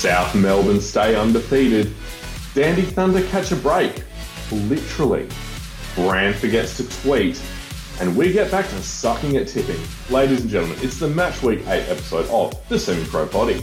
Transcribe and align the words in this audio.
South 0.00 0.34
Melbourne 0.34 0.80
stay 0.80 1.14
undefeated. 1.14 1.92
Dandy 2.54 2.80
Thunder 2.80 3.22
catch 3.26 3.52
a 3.52 3.56
break. 3.56 4.02
Literally. 4.50 5.28
Brand 5.94 6.36
forgets 6.36 6.78
to 6.78 6.88
tweet. 7.02 7.38
And 8.00 8.16
we 8.16 8.32
get 8.32 8.50
back 8.50 8.66
to 8.70 8.82
sucking 8.82 9.36
at 9.36 9.46
tipping. 9.46 9.78
Ladies 10.08 10.40
and 10.40 10.48
gentlemen, 10.48 10.78
it's 10.80 10.98
the 10.98 11.06
Match 11.06 11.42
Week 11.42 11.60
8 11.66 11.86
episode 11.90 12.26
of 12.30 12.66
the 12.70 12.78
Semi 12.78 13.04
Pro 13.08 13.26
Body. 13.26 13.62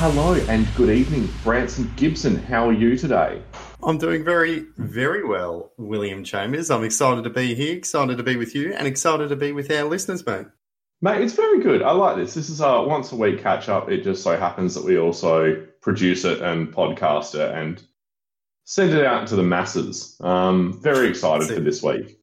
Hello 0.00 0.32
and 0.48 0.66
good 0.76 0.88
evening, 0.88 1.28
Branson 1.44 1.92
Gibson. 1.96 2.36
How 2.36 2.66
are 2.68 2.72
you 2.72 2.96
today? 2.96 3.42
I'm 3.82 3.98
doing 3.98 4.24
very, 4.24 4.64
very 4.78 5.26
well, 5.26 5.72
William 5.76 6.24
Chambers. 6.24 6.70
I'm 6.70 6.84
excited 6.84 7.24
to 7.24 7.30
be 7.30 7.54
here, 7.54 7.76
excited 7.76 8.16
to 8.16 8.22
be 8.22 8.36
with 8.36 8.54
you, 8.54 8.72
and 8.72 8.86
excited 8.86 9.28
to 9.28 9.36
be 9.36 9.52
with 9.52 9.70
our 9.70 9.84
listeners, 9.84 10.24
mate. 10.26 10.46
Mate, 11.02 11.20
it's 11.20 11.34
very 11.34 11.60
good. 11.62 11.82
I 11.82 11.92
like 11.92 12.16
this. 12.16 12.32
This 12.34 12.48
is 12.48 12.60
a 12.62 12.82
once 12.82 13.12
a 13.12 13.16
week 13.16 13.42
catch 13.42 13.68
up. 13.68 13.90
It 13.90 14.02
just 14.02 14.22
so 14.22 14.38
happens 14.38 14.74
that 14.74 14.84
we 14.84 14.98
also 14.98 15.66
produce 15.82 16.24
it 16.24 16.40
and 16.40 16.72
podcast 16.74 17.34
it 17.34 17.54
and 17.54 17.82
send 18.64 18.92
it 18.94 19.04
out 19.04 19.26
to 19.28 19.36
the 19.36 19.42
masses. 19.42 20.16
Um, 20.20 20.78
very 20.82 21.08
excited 21.08 21.48
for 21.48 21.60
this 21.60 21.82
week. 21.82 22.18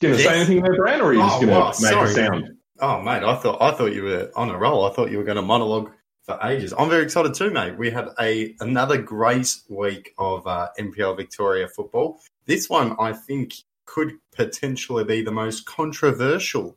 Going 0.00 0.16
to 0.16 0.22
Yes. 0.22 0.28
say 0.28 0.36
anything 0.36 0.62
there, 0.62 0.76
Brand, 0.76 1.02
or 1.02 1.06
are 1.08 1.12
you 1.14 1.20
just 1.20 1.36
Oh, 1.36 1.40
going 1.40 1.48
to 1.52 1.58
wow, 1.58 1.66
make 1.68 1.74
sorry. 1.74 2.10
a 2.10 2.14
sound? 2.14 2.57
Oh, 2.80 3.00
mate, 3.02 3.22
I 3.24 3.34
thought 3.36 3.60
I 3.60 3.72
thought 3.72 3.92
you 3.92 4.04
were 4.04 4.30
on 4.36 4.50
a 4.50 4.58
roll. 4.58 4.84
I 4.84 4.92
thought 4.92 5.10
you 5.10 5.18
were 5.18 5.24
going 5.24 5.36
to 5.36 5.42
monologue 5.42 5.90
for 6.22 6.38
ages. 6.44 6.72
I'm 6.78 6.88
very 6.88 7.02
excited 7.02 7.34
too, 7.34 7.50
mate. 7.50 7.76
We 7.76 7.90
had 7.90 8.08
a 8.20 8.54
another 8.60 9.00
great 9.00 9.56
week 9.68 10.14
of 10.18 10.46
uh, 10.46 10.68
NPL 10.78 11.16
Victoria 11.16 11.68
football. 11.68 12.20
This 12.46 12.68
one, 12.68 12.94
I 13.00 13.12
think, 13.12 13.54
could 13.86 14.12
potentially 14.36 15.04
be 15.04 15.22
the 15.22 15.32
most 15.32 15.66
controversial 15.66 16.76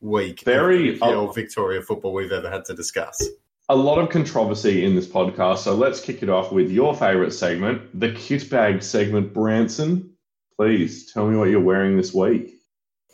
week 0.00 0.42
Very- 0.44 0.94
of 0.94 1.00
NPL 1.00 1.34
Victoria 1.34 1.82
football 1.82 2.12
we've 2.12 2.32
ever 2.32 2.50
had 2.50 2.64
to 2.66 2.74
discuss. 2.74 3.22
A 3.68 3.76
lot 3.76 3.98
of 3.98 4.10
controversy 4.10 4.84
in 4.84 4.94
this 4.94 5.08
podcast, 5.08 5.58
so 5.58 5.74
let's 5.74 6.00
kick 6.00 6.22
it 6.22 6.28
off 6.28 6.52
with 6.52 6.70
your 6.70 6.94
favourite 6.94 7.32
segment, 7.32 7.82
the 7.98 8.12
kit 8.12 8.48
bag 8.48 8.80
segment. 8.82 9.34
Branson, 9.34 10.12
please 10.56 11.12
tell 11.12 11.26
me 11.26 11.36
what 11.36 11.50
you're 11.50 11.60
wearing 11.60 11.96
this 11.96 12.14
week. 12.14 12.54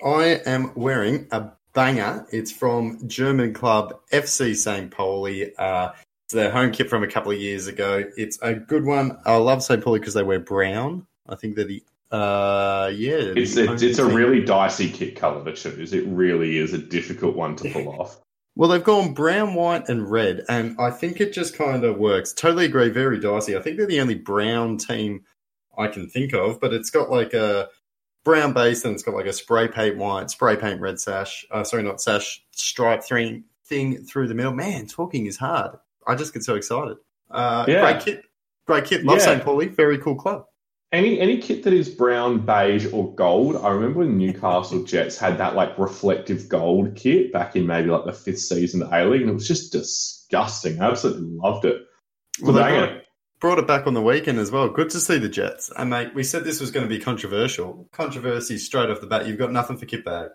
I 0.04 0.40
am 0.44 0.72
wearing 0.74 1.26
a 1.30 1.52
banger. 1.72 2.26
It's 2.30 2.52
from 2.52 3.06
German 3.08 3.52
club 3.54 4.00
FC 4.12 4.54
St. 4.54 4.90
Pauli. 4.90 5.54
Uh, 5.56 5.92
it's 6.24 6.34
their 6.34 6.50
home 6.50 6.72
kit 6.72 6.88
from 6.88 7.02
a 7.02 7.08
couple 7.08 7.32
of 7.32 7.38
years 7.38 7.66
ago. 7.66 8.04
It's 8.16 8.38
a 8.42 8.54
good 8.54 8.84
one. 8.84 9.18
I 9.24 9.36
love 9.36 9.62
St. 9.62 9.82
Pauli 9.82 9.98
because 9.98 10.14
they 10.14 10.22
wear 10.22 10.40
brown. 10.40 11.06
I 11.28 11.34
think 11.34 11.56
they're 11.56 11.64
the 11.64 11.82
uh, 12.10 12.90
yeah. 12.94 13.32
It's 13.36 13.54
the 13.54 13.72
it's, 13.72 13.82
it's 13.82 13.98
a 13.98 14.04
really 14.04 14.44
dicey 14.44 14.90
kit 14.90 15.16
colour 15.16 15.42
to 15.44 15.52
choose. 15.54 15.94
It 15.94 16.06
really 16.06 16.58
is 16.58 16.74
a 16.74 16.78
difficult 16.78 17.34
one 17.34 17.56
to 17.56 17.70
pull 17.70 17.88
off. 17.88 18.20
well. 18.54 18.68
They've 18.68 18.84
gone 18.84 19.14
brown, 19.14 19.54
white, 19.54 19.88
and 19.88 20.10
red, 20.10 20.44
and 20.48 20.76
I 20.78 20.90
think 20.90 21.20
it 21.20 21.32
just 21.32 21.56
kind 21.56 21.84
of 21.84 21.96
works. 21.96 22.34
Totally 22.34 22.66
agree. 22.66 22.90
Very 22.90 23.18
dicey. 23.18 23.56
I 23.56 23.62
think 23.62 23.78
they're 23.78 23.86
the 23.86 24.00
only 24.02 24.14
brown 24.14 24.76
team 24.76 25.24
I 25.78 25.88
can 25.88 26.08
think 26.08 26.34
of, 26.34 26.60
but 26.60 26.74
it's 26.74 26.90
got 26.90 27.10
like 27.10 27.32
a 27.32 27.68
brown 28.24 28.52
base 28.52 28.84
and 28.84 28.94
it's 28.94 29.02
got 29.02 29.14
like 29.14 29.26
a 29.26 29.32
spray 29.32 29.68
paint 29.68 29.96
white, 29.96 30.30
spray 30.30 30.56
paint 30.56 30.80
red 30.80 31.00
sash. 31.00 31.44
Uh, 31.50 31.64
sorry, 31.64 31.82
not 31.82 32.00
sash, 32.00 32.42
stripe 32.52 33.02
thing 33.04 33.44
thing 33.66 34.04
through 34.04 34.28
the 34.28 34.34
middle. 34.34 34.52
Man, 34.52 34.86
talking 34.86 35.26
is 35.26 35.36
hard. 35.36 35.76
I 36.06 36.14
just 36.14 36.34
get 36.34 36.42
so 36.44 36.54
excited. 36.54 36.96
Uh, 37.30 37.64
Yeah. 37.68 37.80
Great 37.92 38.04
kit, 38.04 38.24
great 38.66 38.84
kit. 38.84 39.04
Love 39.04 39.18
Yeah. 39.18 39.24
St. 39.24 39.42
Pauli. 39.44 39.68
Very 39.68 39.98
cool 39.98 40.16
club. 40.16 40.44
Any 40.92 41.18
any 41.20 41.38
kit 41.38 41.62
that 41.62 41.72
is 41.72 41.88
brown, 41.88 42.44
beige, 42.44 42.86
or 42.92 43.14
gold. 43.14 43.56
I 43.56 43.70
remember 43.70 44.00
when 44.00 44.18
Newcastle 44.18 44.82
Jets 44.84 45.16
had 45.16 45.38
that 45.38 45.54
like 45.54 45.78
reflective 45.78 46.48
gold 46.50 46.94
kit 46.96 47.32
back 47.32 47.56
in 47.56 47.66
maybe 47.66 47.88
like 47.88 48.04
the 48.04 48.12
fifth 48.12 48.40
season 48.40 48.82
of 48.82 48.92
A 48.92 49.06
League, 49.06 49.22
and 49.22 49.30
it 49.30 49.34
was 49.34 49.48
just 49.48 49.72
disgusting. 49.72 50.80
I 50.82 50.90
absolutely 50.90 51.28
loved 51.38 51.64
it. 51.64 51.82
Well, 52.42 52.52
they 52.52 52.60
Banger. 52.60 53.01
Brought, 53.42 53.58
it 53.58 53.66
back 53.66 53.86
on 53.86 53.92
the 53.92 54.00
weekend 54.00 54.38
as 54.38 54.50
well. 54.50 54.68
Good 54.68 54.88
to 54.90 55.00
see 55.00 55.18
the 55.18 55.28
Jets. 55.28 55.70
And 55.76 55.90
mate, 55.90 56.14
we 56.14 56.22
said 56.24 56.44
this 56.44 56.60
was 56.60 56.70
going 56.70 56.88
to 56.88 56.88
be 56.88 56.98
controversial. 56.98 57.88
Controversy 57.92 58.56
straight 58.56 58.88
off 58.88 59.00
the 59.00 59.06
bat. 59.06 59.26
You've 59.26 59.38
got 59.38 59.52
nothing 59.52 59.76
for 59.76 59.84
kit 59.84 60.04
bag. 60.04 60.30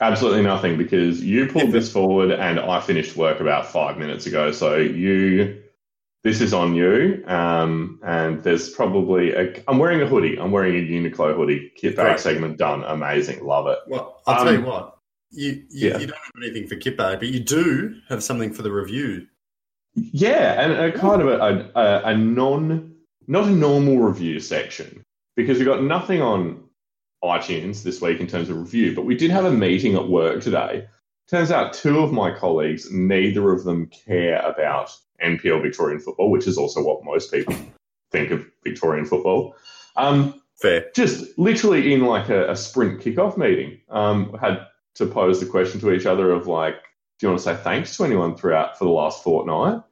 Absolutely 0.00 0.42
nothing 0.42 0.76
because 0.76 1.22
you 1.22 1.46
pulled 1.46 1.72
this 1.72 1.92
forward 1.92 2.30
and 2.30 2.58
I 2.58 2.80
finished 2.80 3.16
work 3.16 3.40
about 3.40 3.66
five 3.66 3.96
minutes 3.96 4.26
ago. 4.26 4.52
So 4.52 4.76
you, 4.76 5.62
this 6.24 6.40
is 6.40 6.52
on 6.52 6.74
you. 6.74 7.22
Um, 7.26 8.00
and 8.04 8.42
there's 8.42 8.68
probably 8.70 9.32
a. 9.32 9.62
I'm 9.68 9.78
wearing 9.78 10.02
a 10.02 10.06
hoodie. 10.06 10.38
I'm 10.38 10.50
wearing 10.50 10.74
a 10.76 10.80
Uniqlo 10.80 11.36
hoodie. 11.36 11.72
Kit 11.76 11.96
bag 11.96 12.18
segment 12.18 12.58
done. 12.58 12.84
Amazing. 12.84 13.44
Love 13.44 13.68
it. 13.68 13.78
Well, 13.86 14.20
I'll 14.26 14.40
Um, 14.40 14.46
tell 14.46 14.54
you 14.54 14.66
what. 14.66 14.98
You 15.30 15.64
you, 15.70 15.90
yeah. 15.90 15.98
you 15.98 16.06
don't 16.06 16.18
have 16.18 16.42
anything 16.42 16.68
for 16.68 16.76
kit 16.76 16.96
bag, 16.96 17.18
but 17.18 17.28
you 17.28 17.40
do 17.40 17.94
have 18.08 18.22
something 18.22 18.52
for 18.52 18.62
the 18.62 18.72
review. 18.72 19.26
Yeah, 19.96 20.62
and 20.62 20.72
a 20.72 20.92
kind 20.92 21.22
of 21.22 21.28
a, 21.28 21.70
a, 21.74 22.02
a 22.10 22.16
non, 22.16 22.94
not 23.26 23.44
a 23.48 23.50
normal 23.50 23.98
review 23.98 24.40
section 24.40 25.02
because 25.36 25.58
we 25.58 25.64
got 25.64 25.82
nothing 25.82 26.20
on 26.20 26.62
iTunes 27.24 27.82
this 27.82 28.00
week 28.00 28.20
in 28.20 28.26
terms 28.26 28.50
of 28.50 28.58
review, 28.58 28.94
but 28.94 29.06
we 29.06 29.16
did 29.16 29.30
have 29.30 29.46
a 29.46 29.50
meeting 29.50 29.94
at 29.94 30.08
work 30.08 30.42
today. 30.42 30.86
Turns 31.28 31.50
out 31.50 31.72
two 31.72 32.00
of 32.00 32.12
my 32.12 32.30
colleagues, 32.30 32.90
neither 32.92 33.52
of 33.52 33.64
them 33.64 33.86
care 33.86 34.38
about 34.40 34.96
NPL 35.22 35.62
Victorian 35.62 35.98
football, 35.98 36.30
which 36.30 36.46
is 36.46 36.58
also 36.58 36.82
what 36.82 37.04
most 37.04 37.32
people 37.32 37.54
think 38.12 38.30
of 38.30 38.46
Victorian 38.62 39.06
football. 39.06 39.56
Um, 39.96 40.40
Fair. 40.60 40.86
just 40.94 41.36
literally 41.38 41.92
in 41.92 42.02
like 42.02 42.28
a, 42.28 42.50
a 42.50 42.56
sprint 42.56 43.00
kickoff 43.00 43.36
meeting, 43.36 43.80
um, 43.88 44.36
had 44.40 44.66
to 44.94 45.06
pose 45.06 45.40
the 45.40 45.46
question 45.46 45.80
to 45.80 45.92
each 45.92 46.06
other 46.06 46.30
of 46.30 46.46
like, 46.46 46.76
do 47.18 47.26
you 47.26 47.30
want 47.30 47.40
to 47.40 47.44
say 47.44 47.56
thanks 47.56 47.96
to 47.96 48.04
anyone 48.04 48.36
throughout 48.36 48.78
for 48.78 48.84
the 48.84 48.90
last 48.90 49.22
fortnight? 49.22 49.82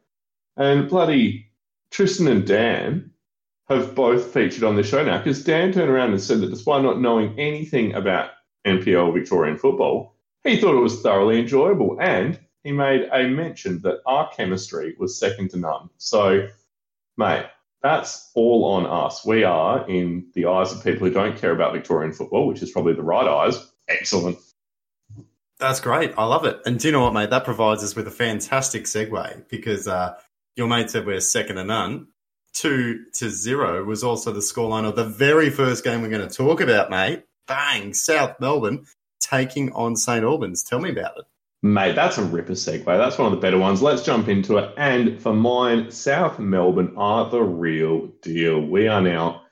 And 0.57 0.89
bloody 0.89 1.51
Tristan 1.91 2.29
and 2.29 2.47
Dan 2.47 3.11
have 3.69 3.95
both 3.95 4.33
featured 4.33 4.65
on 4.65 4.77
the 4.77 4.83
show 4.83 5.03
now 5.05 5.19
because 5.19 5.45
Dan 5.45 5.73
turned 5.73 5.91
around 5.91 6.11
and 6.11 6.21
said 6.21 6.41
that 6.41 6.51
despite 6.51 6.83
not 6.83 7.01
knowing 7.01 7.39
anything 7.39 7.95
about 7.95 8.31
NPL 8.67 9.15
Victorian 9.15 9.57
football, 9.57 10.17
he 10.43 10.61
thought 10.61 10.77
it 10.77 10.83
was 10.83 11.01
thoroughly 11.01 11.39
enjoyable 11.39 11.97
and 12.01 12.39
he 12.63 12.73
made 12.73 13.09
a 13.13 13.29
mention 13.29 13.81
that 13.83 14.01
our 14.07 14.31
chemistry 14.31 14.95
was 14.99 15.19
second 15.19 15.51
to 15.51 15.59
none. 15.59 15.89
So, 15.99 16.49
mate, 17.17 17.47
that's 17.83 18.31
all 18.35 18.65
on 18.65 18.87
us. 18.87 19.25
We 19.25 19.45
are, 19.45 19.87
in 19.89 20.27
the 20.35 20.47
eyes 20.47 20.73
of 20.73 20.83
people 20.83 21.07
who 21.07 21.13
don't 21.13 21.37
care 21.37 21.53
about 21.53 21.75
Victorian 21.75 22.13
football, 22.13 22.47
which 22.47 22.63
is 22.63 22.71
probably 22.71 22.95
the 22.95 23.03
right 23.03 23.29
eyes, 23.29 23.71
excellent. 23.89 24.39
That's 25.65 25.81
great. 25.81 26.13
I 26.19 26.27
love 26.27 26.45
it. 26.45 26.61
And 26.67 26.79
do 26.79 26.89
you 26.89 26.93
know 26.93 27.01
what, 27.01 27.15
mate? 27.15 27.31
That 27.31 27.47
provides 27.47 27.83
us 27.83 27.97
with 27.97 28.07
a 28.07 28.11
fantastic 28.11 28.85
segue 28.85 29.49
because 29.49 29.89
uh, 29.89 30.15
your 30.57 30.69
mate 30.69 30.91
said 30.91 31.07
we're 31.07 31.21
second 31.21 31.57
to 31.57 31.65
none. 31.65 32.09
Two 32.53 33.07
to 33.15 33.31
zero 33.31 33.83
was 33.83 34.05
also 34.05 34.31
the 34.31 34.41
scoreline 34.41 34.87
of 34.87 34.95
the 34.95 35.07
very 35.07 35.49
first 35.49 35.83
game 35.83 36.03
we're 36.03 36.11
going 36.11 36.29
to 36.29 36.37
talk 36.37 36.61
about, 36.61 36.91
mate. 36.91 37.23
Bang! 37.49 37.95
South 37.95 38.39
Melbourne 38.41 38.85
taking 39.21 39.73
on 39.73 39.97
St 39.97 40.23
Albans. 40.23 40.63
Tell 40.63 40.81
me 40.81 40.91
about 40.91 41.17
it. 41.17 41.25
Mate, 41.63 41.95
that's 41.95 42.19
a 42.19 42.25
ripper 42.25 42.53
segue. 42.53 42.85
That's 42.85 43.17
one 43.17 43.33
of 43.33 43.33
the 43.33 43.41
better 43.41 43.57
ones. 43.57 43.81
Let's 43.81 44.03
jump 44.03 44.29
into 44.29 44.59
it. 44.59 44.71
And 44.77 45.19
for 45.23 45.33
mine, 45.33 45.91
South 45.91 46.39
Melbourne 46.39 46.93
are 46.99 47.31
the 47.31 47.43
real 47.43 48.09
deal. 48.21 48.61
We 48.61 48.87
are 48.87 49.01
now 49.01 49.45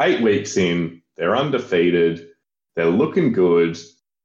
eight 0.00 0.22
weeks 0.22 0.56
in. 0.56 1.02
They're 1.16 1.36
undefeated. 1.36 2.28
They're 2.76 2.86
looking 2.86 3.32
good. 3.32 3.76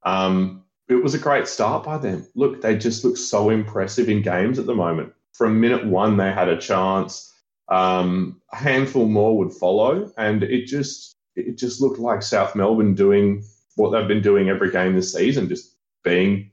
Um, 0.04 0.61
it 0.92 1.02
was 1.02 1.14
a 1.14 1.20
great 1.20 1.48
start 1.48 1.86
by 1.86 1.98
them. 1.98 2.28
Look, 2.36 2.62
they 2.62 2.78
just 2.78 3.06
look 3.06 3.16
so 3.16 3.50
impressive 3.50 4.10
in 4.10 4.22
games 4.22 4.60
at 4.60 4.66
the 4.66 4.76
moment. 4.76 5.14
From 5.34 5.62
minute 5.62 5.86
one, 5.86 6.18
they 6.18 6.32
had 6.32 6.50
a 6.50 6.60
chance. 6.60 7.34
Um, 7.70 8.42
a 8.52 8.58
handful 8.58 9.08
more 9.08 9.38
would 9.38 9.54
follow, 9.54 10.12
and 10.18 10.44
it 10.44 10.66
just 10.66 11.16
it 11.36 11.58
just 11.58 11.80
looked 11.80 12.00
like 12.00 12.22
South 12.22 12.56
Melbourne 12.56 12.94
doing 12.94 13.44
what 13.76 13.92
they've 13.92 14.08
been 14.08 14.22
doing 14.22 14.50
every 14.50 14.70
game 14.70 14.96
this 14.96 15.14
season, 15.14 15.48
just 15.48 15.78
being 16.04 16.52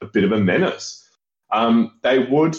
a 0.00 0.06
bit 0.06 0.22
of 0.22 0.30
a 0.30 0.38
menace. 0.38 1.04
Um, 1.50 1.98
they 2.04 2.20
would 2.20 2.56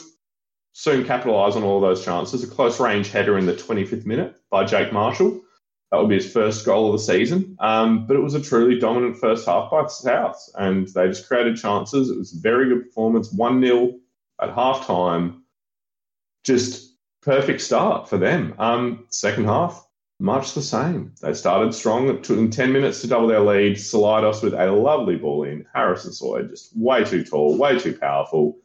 soon 0.74 1.06
capitalise 1.06 1.56
on 1.56 1.64
all 1.64 1.80
those 1.80 2.04
chances. 2.04 2.44
A 2.44 2.48
close 2.48 2.80
range 2.80 3.10
header 3.10 3.38
in 3.38 3.46
the 3.46 3.54
25th 3.54 4.06
minute 4.06 4.36
by 4.50 4.66
Jake 4.66 4.92
Marshall. 4.92 5.42
That 5.92 5.98
would 6.00 6.10
be 6.10 6.16
his 6.16 6.32
first 6.32 6.66
goal 6.66 6.88
of 6.88 6.94
the 6.94 7.06
season. 7.06 7.58
Um, 7.60 8.08
but 8.08 8.16
it 8.16 8.22
was 8.22 8.34
a 8.34 8.42
truly 8.42 8.80
dominant 8.80 9.18
first 9.18 9.46
half 9.46 9.70
by 9.70 9.82
the 9.82 9.90
Souths, 9.90 10.50
and 10.56 10.88
they 10.90 11.08
just 11.08 11.28
created 11.28 11.58
chances. 11.58 12.10
It 12.10 12.18
was 12.18 12.34
a 12.34 12.40
very 12.40 12.70
good 12.70 12.86
performance. 12.86 13.32
1 13.34 13.62
0 13.62 14.00
at 14.42 14.54
half 14.54 14.88
time. 14.88 15.44
Just 16.46 16.96
perfect 17.22 17.62
start 17.62 18.08
for 18.08 18.18
them. 18.18 18.56
Um, 18.58 19.06
second 19.10 19.46
half, 19.46 19.86
much 20.20 20.54
the 20.54 20.62
same. 20.62 21.14
They 21.22 21.34
started 21.34 21.74
strong. 21.74 22.08
It 22.08 22.24
took 22.24 22.38
them 22.38 22.50
10 22.50 22.72
minutes 22.72 23.02
to 23.02 23.08
double 23.08 23.28
their 23.28 23.42
lead. 23.42 23.76
Salidos 23.76 24.42
with 24.42 24.54
a 24.54 24.72
lovely 24.72 25.18
ball 25.18 25.44
in. 25.44 25.66
Harrison 25.74 26.14
Sawyer 26.14 26.44
just 26.44 26.72
way 26.76 27.04
too 27.04 27.26
tall, 27.26 27.58
way 27.58 27.78
too 27.78 27.98
powerful. 27.98 28.58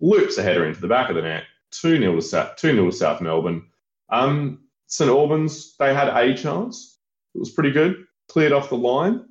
Loops 0.00 0.38
a 0.38 0.44
header 0.44 0.64
into 0.64 0.80
the 0.80 0.86
back 0.86 1.10
of 1.10 1.16
the 1.16 1.22
net. 1.22 1.42
2 1.72 1.98
0 1.98 2.14
to, 2.14 2.22
South, 2.22 2.56
2 2.56 2.76
to 2.76 2.92
South 2.92 3.20
Melbourne. 3.20 3.66
Um, 4.10 4.60
St 4.88 5.08
Albans, 5.08 5.76
they 5.78 5.94
had 5.94 6.08
a 6.08 6.34
chance. 6.34 6.98
It 7.34 7.38
was 7.38 7.50
pretty 7.50 7.70
good. 7.70 8.04
Cleared 8.28 8.52
off 8.52 8.68
the 8.68 8.76
line 8.76 9.28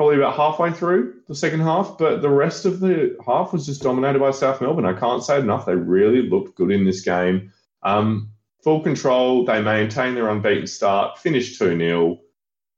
probably 0.00 0.16
about 0.16 0.34
halfway 0.34 0.72
through 0.72 1.12
the 1.28 1.34
second 1.34 1.60
half, 1.60 1.98
but 1.98 2.22
the 2.22 2.30
rest 2.30 2.64
of 2.64 2.80
the 2.80 3.14
half 3.26 3.52
was 3.52 3.66
just 3.66 3.82
dominated 3.82 4.18
by 4.18 4.30
South 4.30 4.58
Melbourne. 4.58 4.86
I 4.86 4.98
can't 4.98 5.22
say 5.22 5.38
enough. 5.38 5.66
They 5.66 5.74
really 5.74 6.22
looked 6.22 6.56
good 6.56 6.70
in 6.70 6.86
this 6.86 7.02
game. 7.02 7.52
Um, 7.82 8.30
full 8.64 8.80
control. 8.80 9.44
They 9.44 9.60
maintained 9.60 10.16
their 10.16 10.30
unbeaten 10.30 10.66
start, 10.66 11.18
finished 11.18 11.58
2 11.58 11.76
0. 11.76 12.18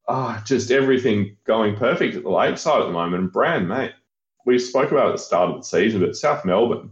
Ah, 0.09 0.43
just 0.45 0.73
everything 0.73 1.37
going 1.45 1.77
perfect 1.77 2.17
at 2.17 2.25
the 2.25 2.29
lakeside 2.29 2.81
at 2.81 2.87
the 2.87 2.93
moment. 2.93 3.23
And 3.23 3.33
Brand, 3.33 3.69
mate, 3.69 3.93
we 4.45 4.59
spoke 4.59 4.91
about 4.91 5.11
at 5.11 5.13
the 5.13 5.23
start 5.23 5.51
of 5.51 5.59
the 5.59 5.63
season, 5.63 6.01
but 6.01 6.17
South 6.17 6.45
Melbourne, 6.45 6.91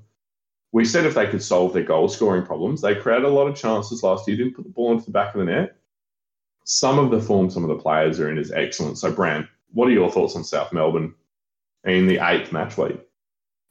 we 0.72 0.84
said 0.84 1.04
if 1.04 1.14
they 1.14 1.26
could 1.26 1.42
solve 1.42 1.72
their 1.72 1.82
goal 1.82 2.08
scoring 2.08 2.44
problems, 2.44 2.80
they 2.80 2.94
created 2.94 3.24
a 3.24 3.28
lot 3.28 3.48
of 3.48 3.56
chances 3.56 4.02
last 4.02 4.28
year, 4.28 4.36
didn't 4.36 4.54
put 4.54 4.64
the 4.64 4.70
ball 4.70 4.92
into 4.92 5.06
the 5.06 5.10
back 5.10 5.34
of 5.34 5.40
the 5.40 5.46
net. 5.46 5.76
Some 6.64 6.98
of 6.98 7.10
the 7.10 7.20
form 7.20 7.50
some 7.50 7.64
of 7.64 7.68
the 7.68 7.82
players 7.82 8.20
are 8.20 8.30
in 8.30 8.38
is 8.38 8.52
excellent. 8.52 8.98
So, 8.98 9.10
Brand, 9.10 9.48
what 9.72 9.88
are 9.88 9.92
your 9.92 10.10
thoughts 10.10 10.36
on 10.36 10.44
South 10.44 10.72
Melbourne 10.72 11.14
in 11.84 12.06
the 12.06 12.18
eighth 12.22 12.52
match 12.52 12.76
week? 12.76 13.00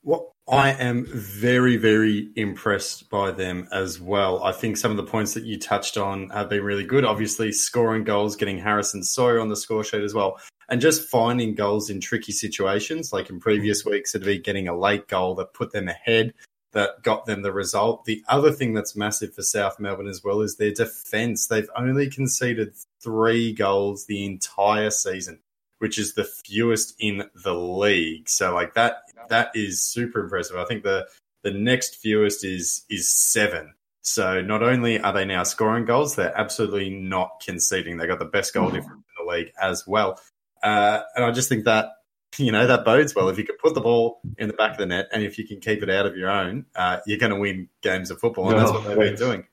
Well, 0.04 0.34
I 0.50 0.72
am 0.72 1.06
very, 1.06 1.78
very 1.78 2.30
impressed 2.36 3.10
by 3.10 3.32
them 3.32 3.68
as 3.72 4.00
well. 4.02 4.44
I 4.44 4.52
think 4.52 4.78
some 4.78 4.90
of 4.90 4.98
the 4.98 5.04
points 5.04 5.36
that 5.36 5.44
you 5.44 5.60
touched 5.60 5.96
on 5.96 6.30
have 6.30 6.50
been 6.50 6.64
really 6.64 6.86
good. 6.86 7.06
Obviously, 7.06 7.52
scoring 7.52 8.04
goals, 8.04 8.36
getting 8.36 8.58
Harrison 8.58 9.04
Sawyer 9.04 9.40
on 9.40 9.50
the 9.50 9.56
score 9.56 9.84
sheet 9.84 10.02
as 10.02 10.16
well, 10.16 10.40
and 10.68 10.82
just 10.82 11.08
finding 11.08 11.54
goals 11.54 11.92
in 11.92 12.02
tricky 12.02 12.32
situations. 12.32 13.14
Like 13.14 13.30
in 13.30 13.40
previous 13.40 13.86
weeks, 13.86 14.16
it'd 14.16 14.26
be 14.26 14.40
getting 14.40 14.68
a 14.68 14.78
late 14.78 15.08
goal 15.08 15.36
that 15.36 15.54
put 15.54 15.72
them 15.72 15.88
ahead, 15.88 16.34
that 16.74 17.02
got 17.02 17.26
them 17.26 17.42
the 17.42 17.52
result. 17.52 18.06
The 18.06 18.24
other 18.28 18.52
thing 18.52 18.74
that's 18.74 18.96
massive 18.96 19.34
for 19.34 19.42
South 19.42 19.80
Melbourne 19.80 20.08
as 20.08 20.24
well 20.24 20.42
is 20.42 20.58
their 20.58 20.72
defence. 20.72 21.48
They've 21.48 21.70
only 21.76 22.10
conceded 22.10 22.74
three 23.02 23.54
goals 23.54 24.06
the 24.06 24.26
entire 24.26 24.92
season 24.92 25.40
which 25.80 25.98
is 25.98 26.14
the 26.14 26.24
fewest 26.24 26.96
in 27.00 27.24
the 27.44 27.54
league. 27.54 28.30
So 28.30 28.54
like 28.54 28.76
that 28.76 29.02
that 29.30 29.52
is 29.56 29.82
super 29.82 30.22
impressive. 30.22 30.58
I 30.58 30.66
think 30.66 30.84
the 30.84 31.08
the 31.44 31.52
next 31.52 31.96
fewest 31.96 32.46
is 32.46 32.86
is 32.90 33.10
seven. 33.10 33.74
So 34.02 34.42
not 34.42 34.64
only 34.64 35.00
are 35.00 35.14
they 35.14 35.26
now 35.26 35.44
scoring 35.44 35.86
goals, 35.86 36.16
they're 36.16 36.38
absolutely 36.38 36.90
not 36.90 37.42
conceding. 37.46 37.98
They 37.98 38.08
got 38.08 38.20
the 38.20 38.26
best 38.26 38.54
goal 38.54 38.70
difference 38.70 39.04
in 39.20 39.26
the 39.26 39.32
league 39.32 39.52
as 39.62 39.86
well. 39.86 40.20
Uh, 40.64 41.02
and 41.16 41.26
I 41.26 41.32
just 41.32 41.50
think 41.50 41.66
that 41.66 41.90
you 42.38 42.52
know 42.52 42.68
that 42.68 42.86
bodes 42.86 43.16
well. 43.16 43.30
If 43.30 43.38
you 43.38 43.44
can 43.44 43.58
put 43.58 43.74
the 43.74 43.82
ball 43.82 44.22
in 44.38 44.48
the 44.48 44.54
back 44.54 44.74
of 44.74 44.78
the 44.78 44.86
net, 44.86 45.08
and 45.12 45.24
if 45.24 45.38
you 45.38 45.48
can 45.48 45.60
keep 45.60 45.82
it 45.84 45.90
out 45.90 46.06
of 46.06 46.16
your 46.16 46.30
own, 46.30 46.66
uh, 46.76 47.00
you're 47.06 47.18
going 47.18 47.32
to 47.32 47.40
win 47.40 47.70
games 47.82 48.12
of 48.12 48.20
football, 48.20 48.50
and 48.50 48.58
no, 48.58 48.64
that's 48.64 48.72
what 48.72 48.88
they've 48.88 48.98
been 48.98 49.16
doing. 49.16 49.46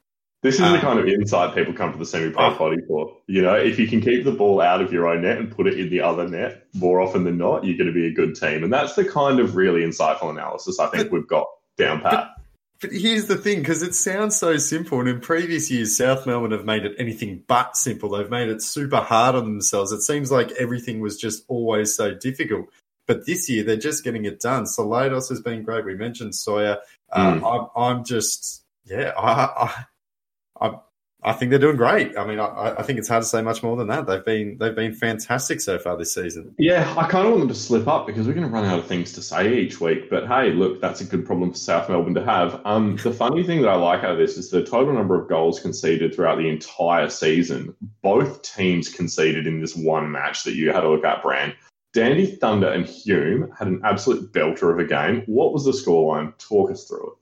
This 0.43 0.57
is 0.57 0.61
um, 0.61 0.75
the 0.75 0.79
kind 0.79 0.99
of 0.99 1.09
insight 1.09 1.55
people 1.55 1.73
come 1.73 1.93
to 1.93 1.99
the 1.99 2.07
semi-pro 2.07 2.53
oh. 2.53 2.55
potty 2.55 2.77
for. 2.87 3.17
You 3.27 3.43
know, 3.43 3.55
if 3.55 3.79
you 3.79 3.89
can 3.89 4.01
keep 4.01 4.25
the 4.25 4.33
ball 4.33 4.61
out 4.61 4.81
of 4.81 4.93
your 4.93 5.09
own 5.09 5.23
net 5.23 5.39
and 5.39 5.51
put 5.51 5.67
it 5.67 5.79
in 5.79 5.91
the 5.91 6.01
other 6.01 6.29
net 6.29 6.67
more 6.75 7.01
often 7.01 7.25
than 7.25 7.39
not, 7.39 7.65
you're 7.65 7.77
going 7.77 7.89
to 7.89 7.93
be 7.93 8.07
a 8.07 8.13
good 8.13 8.37
team. 8.37 8.63
And 8.63 8.73
that's 8.73 8.95
the 8.95 9.05
kind 9.05 9.41
of 9.41 9.57
really 9.57 9.81
insightful 9.81 10.31
analysis 10.31 10.79
I 10.79 10.87
think 10.89 11.05
but, 11.05 11.13
we've 11.13 11.27
got 11.27 11.47
down 11.77 12.01
pat. 12.01 12.29
But, 12.81 12.93
here's 12.93 13.27
the 13.27 13.37
thing, 13.37 13.61
because 13.61 13.83
it 13.83 13.95
sounds 13.95 14.37
so 14.37 14.59
simple, 14.59 15.01
and 15.01 15.09
in 15.09 15.21
previous 15.21 15.71
years, 15.71 15.97
South 15.97 16.27
Melbourne 16.27 16.51
have 16.53 16.65
made 16.65 16.85
it 16.85 16.95
anything 16.99 17.43
but 17.47 17.77
simple. 17.77 18.11
They've 18.11 18.31
made 18.31 18.49
it 18.49 18.63
super 18.63 18.99
hard 18.99 19.35
on 19.35 19.45
themselves. 19.45 19.93
It 19.93 20.03
seems 20.03 20.31
like 20.31 20.51
everything 20.53 21.01
was 21.01 21.17
just 21.17 21.45
always 21.49 21.95
so 21.95 22.15
difficult. 22.15 22.67
But 23.07 23.25
this 23.25 23.49
year, 23.49 23.63
they're 23.63 23.77
just 23.77 24.05
getting 24.05 24.25
it 24.25 24.41
done. 24.41 24.65
Salados 24.65 25.29
has 25.29 25.41
been 25.41 25.63
great. 25.63 25.85
We 25.85 25.95
mentioned 25.95 26.35
Sawyer. 26.35 26.79
Mm. 27.15 27.71
I'm, 27.77 27.83
I'm 27.83 28.05
just, 28.05 28.65
yeah, 28.85 29.13
I, 29.17 29.87
I 30.61 30.69
I 30.69 30.79
I 31.27 31.33
think 31.33 31.51
they're 31.51 31.59
doing 31.59 31.77
great. 31.77 32.17
I 32.17 32.25
mean, 32.25 32.39
I, 32.39 32.77
I, 32.79 32.83
think 32.85 33.01
it's 33.01 33.09
hard 33.09 33.25
to 33.25 33.29
say 33.29 33.43
much 33.43 33.61
more 33.61 33.77
than 33.77 33.89
that. 33.89 34.07
They've 34.07 34.25
been 34.25 34.59
they've 34.59 34.77
been 34.77 34.95
fantastic 34.95 35.61
so 35.61 35.77
far 35.77 35.97
this 35.97 36.15
season. 36.15 36.55
Yeah, 36.57 36.95
I 36.97 37.09
kind 37.09 37.27
of 37.27 37.33
want 37.33 37.41
them 37.41 37.49
to 37.49 37.55
slip 37.55 37.89
up 37.89 38.07
because 38.07 38.29
we're 38.29 38.35
going 38.35 38.47
to 38.47 38.53
run 38.53 38.65
out 38.65 38.79
of 38.79 38.87
things 38.87 39.13
to 39.15 39.23
say 39.23 39.59
each 39.59 39.81
week. 39.81 40.09
But 40.09 40.29
hey, 40.29 40.53
look, 40.53 40.81
that's 40.81 41.01
a 41.01 41.05
good 41.05 41.27
problem 41.27 41.51
for 41.51 41.59
South 41.59 41.89
Melbourne 41.89 42.15
to 42.15 42.25
have. 42.25 42.61
Um, 42.65 42.95
the 43.03 43.13
funny 43.13 43.43
thing 43.43 43.61
that 43.63 43.69
I 43.69 43.75
like 43.75 44.05
out 44.05 44.13
of 44.13 44.19
this 44.19 44.37
is 44.37 44.51
the 44.51 44.65
total 44.65 44.95
number 44.95 45.21
of 45.21 45.29
goals 45.29 45.59
conceded 45.59 46.15
throughout 46.15 46.39
the 46.39 46.49
entire 46.49 47.11
season. 47.11 47.75
Both 48.03 48.43
teams 48.43 48.89
conceded 48.89 49.49
in 49.49 49.61
this 49.61 49.75
one 49.75 50.13
match 50.13 50.45
that 50.45 50.55
you 50.55 50.71
had 50.71 50.83
to 50.83 50.89
look 50.89 51.05
at, 51.05 51.23
Brand. 51.23 51.57
Dandy 51.93 52.37
Thunder 52.37 52.71
and 52.71 52.87
Hume 52.87 53.51
had 53.59 53.67
an 53.67 53.81
absolute 53.83 54.31
belter 54.33 54.71
of 54.71 54.79
a 54.79 54.85
game. 54.85 55.23
What 55.27 55.53
was 55.53 55.65
the 55.65 55.73
scoreline? 55.73 56.37
Talk 56.39 56.71
us 56.71 56.85
through 56.85 57.05
it. 57.05 57.19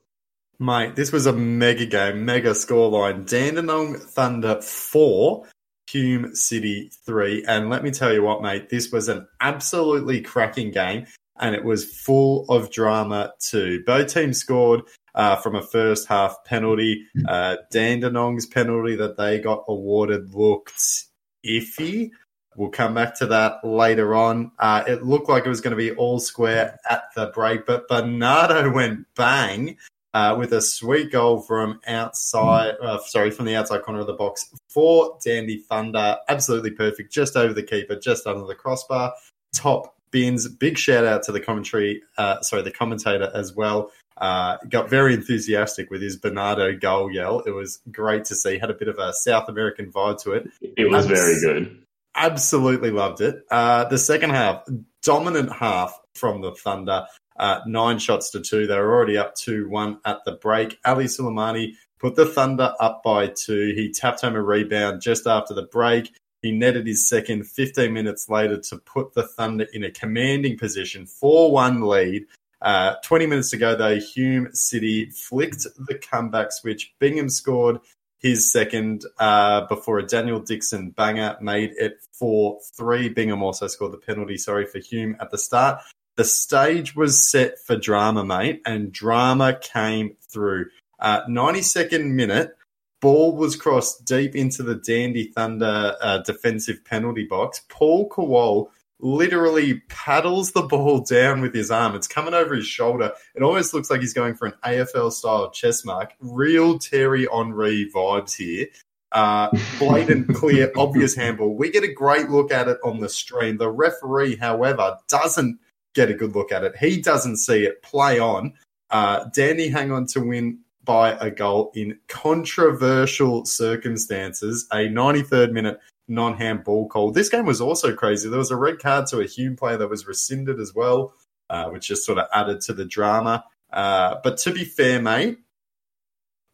Mate, 0.59 0.95
this 0.95 1.13
was 1.13 1.27
a 1.27 1.33
mega 1.33 1.87
game, 1.87 2.25
mega 2.25 2.51
scoreline. 2.51 3.29
Dandenong 3.29 3.99
Thunder 3.99 4.61
4, 4.63 5.47
Hume 5.91 6.35
City 6.35 6.91
3. 7.05 7.45
And 7.47 7.71
let 7.71 7.83
me 7.83 7.91
tell 7.91 8.13
you 8.13 8.23
what, 8.23 8.43
mate, 8.43 8.69
this 8.69 8.93
was 8.93 9.09
an 9.09 9.27
absolutely 9.41 10.21
cracking 10.21 10.71
game 10.71 11.07
and 11.41 11.55
it 11.55 11.65
was 11.65 11.85
full 11.85 12.47
of 12.49 12.71
drama 12.71 13.33
too. 13.41 13.83
Both 13.85 14.15
teams 14.15 14.39
scored 14.39 14.83
uh, 15.15 15.37
from 15.37 15.57
a 15.57 15.63
first 15.63 16.09
half 16.09 16.37
penalty. 16.45 17.05
Uh, 17.29 17.57
Dandenong's 17.73 18.47
penalty 18.47 18.97
that 18.97 19.17
they 19.17 19.41
got 19.41 19.65
awarded 19.69 20.35
looked 20.35 21.05
iffy. 21.45 22.11
We'll 22.57 22.71
come 22.71 22.95
back 22.95 23.17
to 23.19 23.27
that 23.27 23.65
later 23.65 24.15
on. 24.15 24.53
Uh, 24.61 24.85
it 24.87 25.03
looked 25.03 25.29
like 25.29 25.45
it 25.45 25.49
was 25.49 25.61
going 25.61 25.73
to 25.73 25.77
be 25.77 25.91
all 25.93 26.21
square 26.21 26.79
at 26.89 27.05
the 27.17 27.27
break, 27.35 27.67
but 27.67 27.89
Bernardo 27.89 28.71
went 28.71 29.07
bang 29.17 29.77
uh, 30.15 30.37
with 30.39 30.53
a 30.53 30.63
sweet 30.63 31.11
goal 31.11 31.41
from 31.41 31.81
outside, 31.87 32.77
uh, 32.81 32.99
sorry, 33.01 33.31
from 33.31 33.45
the 33.45 33.57
outside 33.57 33.83
corner 33.83 34.01
of 34.01 34.07
the 34.07 34.15
box 34.15 34.49
for 34.69 35.19
Dandy 35.23 35.59
Thunder. 35.59 36.17
Absolutely 36.29 36.71
perfect, 36.71 37.13
just 37.13 37.37
over 37.37 37.53
the 37.53 37.63
keeper, 37.63 37.97
just 37.97 38.27
under 38.27 38.47
the 38.47 38.55
crossbar. 38.55 39.13
Top 39.53 39.97
bins. 40.13 40.49
Big 40.49 40.79
shout 40.79 41.05
out 41.05 41.25
to 41.25 41.33
the 41.33 41.41
commentary, 41.41 42.03
uh, 42.17 42.41
sorry, 42.41 42.63
the 42.63 42.71
commentator 42.71 43.31
as 43.35 43.55
well. 43.55 43.91
Uh, 44.17 44.57
got 44.69 44.89
very 44.89 45.13
enthusiastic 45.13 45.91
with 45.91 46.01
his 46.01 46.17
Bernardo 46.17 46.73
goal 46.77 47.11
yell. 47.11 47.41
It 47.41 47.51
was 47.51 47.81
great 47.91 48.25
to 48.27 48.37
see. 48.37 48.59
Had 48.59 48.71
a 48.71 48.75
bit 48.75 48.87
of 48.87 48.99
a 48.99 49.13
South 49.13 49.49
American 49.49 49.91
vibe 49.91 50.23
to 50.23 50.33
it. 50.33 50.49
It 50.63 50.89
was 50.89 51.11
Abs- 51.11 51.21
very 51.21 51.41
good. 51.41 51.83
Absolutely 52.15 52.93
loved 52.93 53.21
it. 53.21 53.43
Uh, 53.51 53.85
the 53.87 53.99
second 53.99 54.31
half, 54.31 54.65
dominant 55.03 55.53
half 55.53 55.99
from 56.15 56.41
the 56.43 56.53
Thunder. 56.53 57.07
Uh, 57.37 57.61
nine 57.67 57.99
shots 57.99 58.31
to 58.31 58.41
two. 58.41 58.67
They 58.67 58.79
were 58.79 58.95
already 58.95 59.19
up 59.19 59.35
2 59.35 59.69
1 59.69 60.01
at 60.05 60.25
the 60.25 60.33
break. 60.33 60.79
Ali 60.85 61.07
Suleimani 61.07 61.75
put 61.99 62.15
the 62.15 62.27
Thunder 62.27 62.75
up 62.81 63.03
by 63.03 63.29
two. 63.29 63.73
He 63.75 63.93
tapped 63.93 64.21
home 64.21 64.37
a 64.37 64.43
rebound 64.43 65.03
just 65.03 65.27
after 65.27 65.55
the 65.55 65.67
break. 65.67 66.15
He 66.43 66.53
netted 66.53 66.87
his 66.87 67.09
second 67.09 67.47
15 67.47 67.93
minutes 67.93 68.29
later 68.29 68.61
to 68.61 68.77
put 68.77 69.15
the 69.15 69.27
Thunder 69.27 69.67
in 69.73 69.83
a 69.83 69.91
commanding 69.91 70.59
position, 70.59 71.07
4 71.07 71.51
1 71.51 71.81
lead. 71.83 72.27
Uh, 72.61 72.95
20 73.03 73.27
minutes 73.27 73.51
to 73.51 73.57
go, 73.57 73.75
though, 73.75 73.99
Hume 73.99 74.49
City 74.55 75.11
flicked 75.11 75.67
the 75.77 75.99
comeback 75.99 76.53
switch. 76.53 76.95
Bingham 76.99 77.29
scored 77.29 77.81
his 78.19 78.51
second 78.51 79.05
uh, 79.19 79.67
before 79.67 79.99
a 79.99 80.07
Daniel 80.07 80.41
Dixon 80.41 80.91
banger 80.91 81.37
made 81.41 81.73
it 81.79 81.99
4 82.13 82.59
3. 82.75 83.09
Bingham 83.11 83.43
also 83.43 83.67
scored 83.67 83.93
the 83.93 83.99
penalty, 83.99 84.39
sorry, 84.39 84.67
for 84.67 84.79
Hume 84.79 85.17
at 85.21 85.31
the 85.31 85.39
start. 85.39 85.83
The 86.17 86.25
stage 86.25 86.95
was 86.95 87.29
set 87.29 87.59
for 87.59 87.77
drama, 87.77 88.25
mate, 88.25 88.63
and 88.65 88.93
drama 88.93 89.59
came 89.61 90.17
through. 90.29 90.67
Uh, 91.01 91.23
92nd 91.27 92.13
minute, 92.13 92.57
ball 93.01 93.37
was 93.37 93.57
crossed 93.57 94.05
deep 94.05 94.37
into 94.37 94.63
the 94.63 94.77
Dandy 94.77 95.25
Thunder 95.25 95.97
uh, 96.01 96.19
defensive 96.19 96.85
penalty 96.85 97.25
box. 97.25 97.63
Paul 97.69 98.09
Kowal 98.09 98.69
literally 99.01 99.81
paddles 99.89 100.53
the 100.53 100.63
ball 100.63 101.01
down 101.01 101.41
with 101.41 101.55
his 101.55 101.71
arm. 101.71 101.95
It's 101.95 102.09
coming 102.09 102.33
over 102.33 102.55
his 102.55 102.67
shoulder. 102.67 103.13
It 103.35 103.43
almost 103.43 103.75
looks 103.75 103.91
like 103.91 104.01
he's 104.01 104.15
going 104.15 104.35
for 104.35 104.47
an 104.47 104.55
AFL 104.65 105.13
style 105.13 105.51
chest 105.51 105.85
mark. 105.85 106.15
Real 106.21 106.79
Thierry 106.79 107.27
Henry 107.31 107.91
vibes 107.95 108.37
here. 108.37 108.69
Uh, 109.13 109.49
blatant, 109.79 110.35
clear, 110.35 110.73
obvious 110.77 111.15
handball. 111.15 111.55
We 111.55 111.71
get 111.71 111.85
a 111.85 111.93
great 111.93 112.31
look 112.31 112.51
at 112.51 112.69
it 112.69 112.79
on 112.83 113.01
the 113.01 113.09
stream. 113.09 113.59
The 113.59 113.71
referee, 113.71 114.37
however, 114.37 114.99
doesn't 115.09 115.61
get 115.95 116.11
a 116.11 116.15
good 116.15 116.35
look 116.35 116.53
at 116.53 116.65
it. 116.65 116.77
He 116.77 117.01
doesn't 117.01 117.39
see 117.39 117.65
it 117.65 117.83
play 117.83 118.19
on. 118.19 118.53
Uh, 118.91 119.25
Dandy 119.35 119.69
hang 119.69 119.91
on 119.91 120.07
to 120.09 120.21
win 120.21 120.59
by 120.85 121.13
a 121.13 121.31
goal 121.31 121.73
in 121.75 121.99
controversial 122.09 123.45
circumstances. 123.45 124.67
A 124.73 124.89
93rd 124.89 125.53
minute 125.53 125.81
non 126.09 126.37
hand 126.37 126.65
ball 126.65 126.89
call. 126.89 127.11
This 127.11 127.29
game 127.29 127.47
was 127.47 127.61
also 127.61 127.95
crazy. 127.95 128.29
There 128.29 128.39
was 128.39 128.51
a 128.51 128.57
red 128.57 128.79
card 128.79 129.07
to 129.09 129.21
a 129.21 129.27
Hume 129.27 129.57
player 129.57 129.79
that 129.79 129.89
was 129.89 130.07
rescinded 130.07 130.61
as 130.61 130.75
well, 130.75 131.15
uh, 131.49 131.71
which 131.71 131.89
just 131.89 132.05
sort 132.05 132.19
of 132.19 132.29
added 132.33 132.61
to 132.63 132.75
the 132.75 132.85
drama. 132.85 133.45
Uh, 133.73 134.17
but 134.23 134.37
to 134.39 134.53
be 134.53 134.65
fair, 134.65 135.01
mate, 135.01 135.39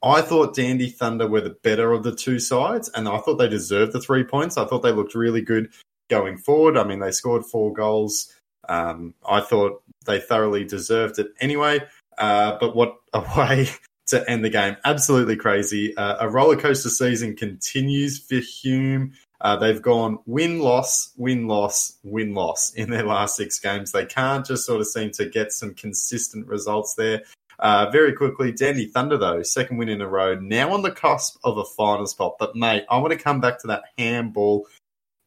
I 0.02 0.22
thought 0.22 0.54
Dandy 0.54 0.88
Thunder 0.88 1.26
were 1.26 1.42
the 1.42 1.56
better 1.62 1.92
of 1.92 2.04
the 2.04 2.14
two 2.14 2.38
sides, 2.38 2.88
and 2.94 3.06
I 3.06 3.18
thought 3.18 3.36
they 3.36 3.48
deserved 3.48 3.92
the 3.92 4.00
three 4.00 4.24
points. 4.24 4.56
I 4.56 4.64
thought 4.64 4.82
they 4.82 4.92
looked 4.92 5.14
really 5.14 5.42
good 5.42 5.72
going 6.08 6.38
forward. 6.38 6.78
I 6.78 6.84
mean, 6.84 7.00
they 7.00 7.10
scored 7.10 7.44
four 7.44 7.72
goals. 7.72 8.32
Um, 8.68 9.14
I 9.28 9.40
thought 9.40 9.82
they 10.06 10.20
thoroughly 10.20 10.64
deserved 10.64 11.18
it 11.18 11.28
anyway. 11.40 11.80
Uh, 12.18 12.58
but 12.60 12.76
what 12.76 12.96
a 13.12 13.20
way 13.36 13.68
to 14.08 14.28
end 14.30 14.44
the 14.44 14.50
game! 14.50 14.76
Absolutely 14.84 15.36
crazy. 15.36 15.96
Uh, 15.96 16.16
a 16.20 16.28
roller 16.28 16.56
coaster 16.56 16.90
season 16.90 17.36
continues 17.36 18.18
for 18.18 18.36
Hume. 18.36 19.12
Uh, 19.40 19.56
they've 19.56 19.80
gone 19.80 20.18
win 20.26 20.60
loss, 20.60 21.12
win 21.16 21.46
loss, 21.46 21.98
win 22.04 22.34
loss 22.34 22.74
in 22.74 22.90
their 22.90 23.04
last 23.04 23.36
six 23.36 23.58
games. 23.58 23.92
They 23.92 24.04
can't 24.04 24.44
just 24.44 24.66
sort 24.66 24.80
of 24.80 24.86
seem 24.86 25.12
to 25.12 25.26
get 25.26 25.52
some 25.52 25.74
consistent 25.74 26.46
results 26.46 26.94
there. 26.94 27.22
Uh, 27.58 27.90
very 27.90 28.14
quickly, 28.14 28.52
Dandy 28.52 28.86
Thunder, 28.86 29.18
though, 29.18 29.42
second 29.42 29.76
win 29.76 29.90
in 29.90 30.00
a 30.00 30.08
row, 30.08 30.34
now 30.34 30.72
on 30.72 30.82
the 30.82 30.90
cusp 30.90 31.38
of 31.44 31.58
a 31.58 31.64
final 31.64 32.06
spot. 32.06 32.36
But, 32.38 32.56
mate, 32.56 32.84
I 32.90 32.98
want 32.98 33.12
to 33.12 33.18
come 33.18 33.40
back 33.40 33.60
to 33.60 33.66
that 33.68 33.84
handball 33.98 34.66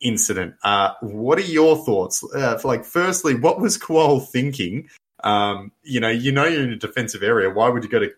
incident. 0.03 0.55
Uh, 0.63 0.91
what 1.01 1.38
are 1.39 1.41
your 1.41 1.83
thoughts? 1.83 2.24
Uh, 2.36 2.60
like, 2.63 2.86
firstly, 2.86 3.36
what 3.36 3.60
was 3.60 3.77
Kuol 3.77 4.27
thinking? 4.27 4.89
Um, 5.24 5.72
you 5.83 6.00
know, 6.00 6.10
you 6.10 6.31
know 6.31 6.45
you're 6.45 6.63
in 6.63 6.72
a 6.74 6.77
defensive 6.77 7.24
area. 7.24 7.50
Why 7.50 7.69
would 7.69 7.83
you 7.83 7.89
go 7.89 8.00
to 8.00 8.12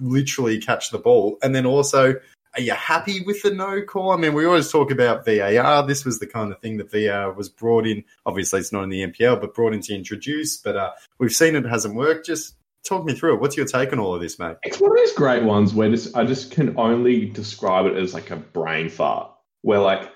literally 0.00 0.58
catch 0.58 0.90
the 0.90 0.98
ball? 0.98 1.38
And 1.42 1.54
then 1.54 1.66
also, 1.66 2.14
are 2.54 2.60
you 2.60 2.72
happy 2.72 3.20
with 3.20 3.42
the 3.42 3.52
no 3.52 3.82
call? 3.82 4.12
I 4.12 4.16
mean, 4.16 4.32
we 4.32 4.46
always 4.46 4.70
talk 4.70 4.90
about 4.90 5.26
VAR. 5.26 5.86
This 5.86 6.04
was 6.04 6.18
the 6.18 6.26
kind 6.26 6.50
of 6.50 6.58
thing 6.60 6.78
that 6.78 6.90
VAR 6.90 7.32
was 7.32 7.50
brought 7.50 7.86
in. 7.86 8.02
Obviously, 8.24 8.60
it's 8.60 8.72
not 8.72 8.84
in 8.84 8.88
the 8.88 9.06
NPL, 9.06 9.40
but 9.40 9.54
brought 9.54 9.74
in 9.74 9.82
to 9.82 9.94
introduce. 9.94 10.56
But 10.56 10.76
uh, 10.76 10.92
we've 11.18 11.32
seen 11.32 11.54
it 11.54 11.66
hasn't 11.66 11.94
worked. 11.94 12.26
Just 12.26 12.54
talk 12.82 13.04
me 13.04 13.14
through 13.14 13.34
it. 13.34 13.40
What's 13.40 13.56
your 13.56 13.66
take 13.66 13.92
on 13.92 13.98
all 13.98 14.14
of 14.14 14.22
this, 14.22 14.38
mate? 14.38 14.56
It's 14.62 14.80
one 14.80 14.90
of 14.90 14.96
those 14.96 15.12
great 15.12 15.42
ones 15.42 15.74
where 15.74 15.90
just, 15.90 16.16
I 16.16 16.24
just 16.24 16.50
can 16.50 16.78
only 16.78 17.26
describe 17.26 17.86
it 17.86 17.96
as 17.96 18.14
like 18.14 18.30
a 18.30 18.36
brain 18.36 18.88
fart, 18.88 19.30
where 19.60 19.80
like 19.80 20.10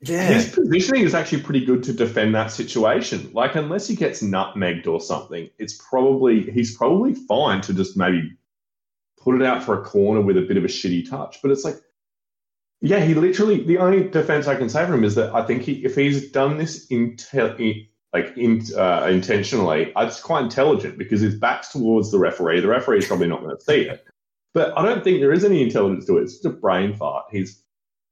yeah. 0.00 0.28
his 0.28 0.54
positioning 0.54 1.02
is 1.02 1.14
actually 1.14 1.42
pretty 1.42 1.64
good 1.64 1.82
to 1.84 1.92
defend 1.92 2.34
that 2.34 2.52
situation. 2.52 3.30
Like 3.32 3.56
unless 3.56 3.88
he 3.88 3.96
gets 3.96 4.22
nutmegged 4.22 4.86
or 4.86 5.00
something, 5.00 5.50
it's 5.58 5.74
probably 5.74 6.50
he's 6.50 6.76
probably 6.76 7.14
fine 7.14 7.60
to 7.62 7.74
just 7.74 7.96
maybe 7.96 8.32
put 9.20 9.34
it 9.34 9.42
out 9.42 9.62
for 9.62 9.80
a 9.80 9.84
corner 9.84 10.20
with 10.20 10.36
a 10.36 10.42
bit 10.42 10.56
of 10.56 10.64
a 10.64 10.68
shitty 10.68 11.08
touch. 11.08 11.40
But 11.42 11.50
it's 11.50 11.64
like, 11.64 11.76
yeah, 12.80 13.00
he 13.00 13.14
literally 13.14 13.64
the 13.64 13.78
only 13.78 14.08
defense 14.08 14.46
I 14.46 14.54
can 14.54 14.68
say 14.68 14.86
for 14.86 14.94
him 14.94 15.04
is 15.04 15.16
that 15.16 15.34
I 15.34 15.44
think 15.44 15.62
he 15.62 15.84
if 15.84 15.96
he's 15.96 16.30
done 16.30 16.58
this 16.58 16.86
in, 16.86 17.16
like 18.12 18.36
in, 18.36 18.62
uh, 18.76 19.08
intentionally, 19.10 19.92
it's 19.96 20.20
quite 20.20 20.44
intelligent 20.44 20.96
because 20.96 21.20
his 21.20 21.34
back's 21.34 21.72
towards 21.72 22.12
the 22.12 22.18
referee. 22.18 22.60
The 22.60 22.68
referee 22.68 22.98
is 22.98 23.06
probably 23.06 23.26
not 23.26 23.42
going 23.42 23.56
to 23.56 23.62
see 23.62 23.80
it. 23.80 24.04
But 24.54 24.76
I 24.78 24.82
don't 24.82 25.02
think 25.02 25.20
there 25.20 25.32
is 25.32 25.44
any 25.44 25.62
intelligence 25.62 26.06
to 26.06 26.18
it. 26.18 26.22
It's 26.22 26.34
just 26.34 26.44
a 26.46 26.50
brain 26.50 26.94
fart. 26.94 27.26
He's 27.30 27.62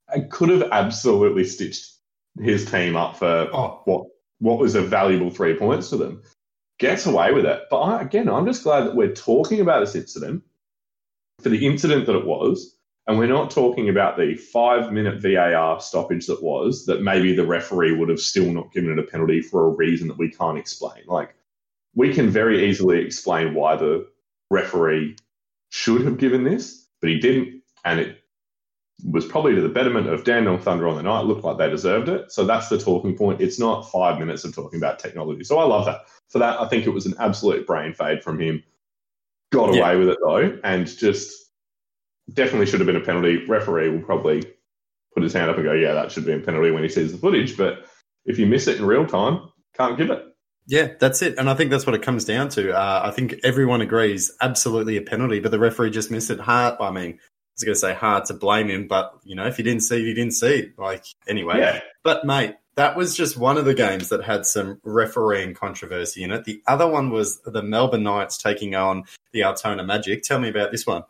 I 0.08 0.20
could 0.20 0.48
have 0.50 0.70
absolutely 0.72 1.44
stitched 1.44 1.92
his 2.38 2.64
team 2.64 2.96
up 2.96 3.16
for 3.16 3.48
oh. 3.52 3.80
what 3.84 4.06
what 4.38 4.58
was 4.58 4.74
a 4.74 4.82
valuable 4.82 5.30
three 5.30 5.54
points 5.54 5.90
to 5.90 5.96
them. 5.96 6.22
Gets 6.78 7.06
away 7.06 7.32
with 7.32 7.46
it. 7.46 7.62
But 7.70 7.80
I, 7.80 8.02
again, 8.02 8.28
I'm 8.28 8.44
just 8.44 8.62
glad 8.62 8.84
that 8.84 8.94
we're 8.94 9.14
talking 9.14 9.60
about 9.60 9.80
this 9.80 9.94
incident 9.94 10.42
for 11.40 11.48
the 11.48 11.66
incident 11.66 12.06
that 12.06 12.16
it 12.16 12.26
was 12.26 12.76
and 13.06 13.18
we're 13.18 13.28
not 13.28 13.50
talking 13.50 13.88
about 13.88 14.16
the 14.16 14.34
five 14.34 14.92
minute 14.92 15.22
VAR 15.22 15.80
stoppage 15.80 16.26
that 16.26 16.42
was, 16.42 16.86
that 16.86 17.02
maybe 17.02 17.34
the 17.34 17.46
referee 17.46 17.92
would 17.92 18.08
have 18.08 18.18
still 18.18 18.52
not 18.52 18.72
given 18.72 18.90
it 18.90 18.98
a 18.98 19.04
penalty 19.04 19.40
for 19.40 19.66
a 19.66 19.76
reason 19.76 20.08
that 20.08 20.18
we 20.18 20.28
can't 20.28 20.58
explain. 20.58 21.04
Like, 21.06 21.34
we 21.94 22.12
can 22.12 22.28
very 22.30 22.68
easily 22.68 23.00
explain 23.00 23.54
why 23.54 23.76
the 23.76 24.08
referee 24.50 25.16
should 25.70 26.04
have 26.04 26.18
given 26.18 26.42
this, 26.42 26.88
but 27.00 27.10
he 27.10 27.20
didn't. 27.20 27.62
And 27.84 28.00
it 28.00 28.22
was 29.04 29.26
probably 29.26 29.54
to 29.54 29.60
the 29.60 29.68
betterment 29.68 30.08
of 30.08 30.24
Daniel 30.24 30.56
Thunder 30.56 30.88
on 30.88 30.96
the 30.96 31.02
night. 31.02 31.20
It 31.20 31.26
looked 31.26 31.44
like 31.44 31.58
they 31.58 31.68
deserved 31.68 32.08
it. 32.08 32.32
So 32.32 32.44
that's 32.44 32.68
the 32.68 32.78
talking 32.78 33.16
point. 33.16 33.40
It's 33.40 33.58
not 33.58 33.90
five 33.90 34.18
minutes 34.18 34.44
of 34.44 34.54
talking 34.54 34.78
about 34.78 34.98
technology. 34.98 35.44
So 35.44 35.58
I 35.58 35.64
love 35.64 35.84
that. 35.86 36.06
For 36.28 36.38
that, 36.38 36.60
I 36.60 36.68
think 36.68 36.86
it 36.86 36.90
was 36.90 37.06
an 37.06 37.14
absolute 37.18 37.66
brain 37.66 37.92
fade 37.92 38.22
from 38.22 38.40
him. 38.40 38.62
Got 39.52 39.70
away 39.70 39.78
yeah. 39.78 39.94
with 39.94 40.08
it 40.08 40.18
though, 40.20 40.58
and 40.64 40.86
just 40.86 41.50
definitely 42.32 42.66
should 42.66 42.80
have 42.80 42.86
been 42.86 42.96
a 42.96 43.00
penalty. 43.00 43.46
Referee 43.46 43.90
will 43.90 44.02
probably 44.02 44.42
put 45.14 45.22
his 45.22 45.32
hand 45.32 45.50
up 45.50 45.56
and 45.56 45.64
go, 45.64 45.72
yeah, 45.72 45.92
that 45.94 46.10
should 46.10 46.26
be 46.26 46.32
a 46.32 46.38
penalty 46.38 46.70
when 46.70 46.82
he 46.82 46.88
sees 46.88 47.12
the 47.12 47.18
footage. 47.18 47.56
But 47.56 47.84
if 48.24 48.38
you 48.38 48.46
miss 48.46 48.66
it 48.66 48.78
in 48.78 48.84
real 48.84 49.06
time, 49.06 49.48
can't 49.74 49.96
give 49.96 50.10
it. 50.10 50.24
Yeah, 50.66 50.94
that's 50.98 51.22
it. 51.22 51.38
And 51.38 51.48
I 51.48 51.54
think 51.54 51.70
that's 51.70 51.86
what 51.86 51.94
it 51.94 52.02
comes 52.02 52.24
down 52.24 52.48
to. 52.50 52.76
Uh, 52.76 53.02
I 53.04 53.12
think 53.12 53.36
everyone 53.44 53.82
agrees 53.82 54.32
absolutely 54.40 54.96
a 54.96 55.02
penalty, 55.02 55.38
but 55.38 55.52
the 55.52 55.60
referee 55.60 55.90
just 55.90 56.10
missed 56.10 56.30
it 56.30 56.40
hard. 56.40 56.74
I 56.80 56.90
mean, 56.90 57.20
was 57.56 57.64
going 57.64 57.74
to 57.74 57.80
say 57.80 57.94
hard 57.94 58.26
to 58.26 58.34
blame 58.34 58.68
him, 58.68 58.86
but, 58.86 59.18
you 59.24 59.34
know, 59.34 59.46
if 59.46 59.58
you 59.58 59.64
didn't 59.64 59.82
see 59.82 59.98
you 59.98 60.14
didn't 60.14 60.34
see. 60.34 60.72
Like, 60.76 61.04
anyway. 61.26 61.58
Yeah. 61.58 61.80
But, 62.02 62.24
mate, 62.24 62.56
that 62.76 62.96
was 62.96 63.16
just 63.16 63.36
one 63.36 63.56
of 63.56 63.64
the 63.64 63.74
games 63.74 64.10
that 64.10 64.22
had 64.22 64.44
some 64.44 64.78
refereeing 64.84 65.54
controversy 65.54 66.22
in 66.22 66.30
it. 66.30 66.44
The 66.44 66.62
other 66.66 66.86
one 66.86 67.10
was 67.10 67.40
the 67.40 67.62
Melbourne 67.62 68.02
Knights 68.02 68.36
taking 68.38 68.74
on 68.74 69.04
the 69.32 69.44
Altona 69.44 69.82
Magic. 69.82 70.22
Tell 70.22 70.38
me 70.38 70.50
about 70.50 70.72
this 70.72 70.86
one. 70.86 71.02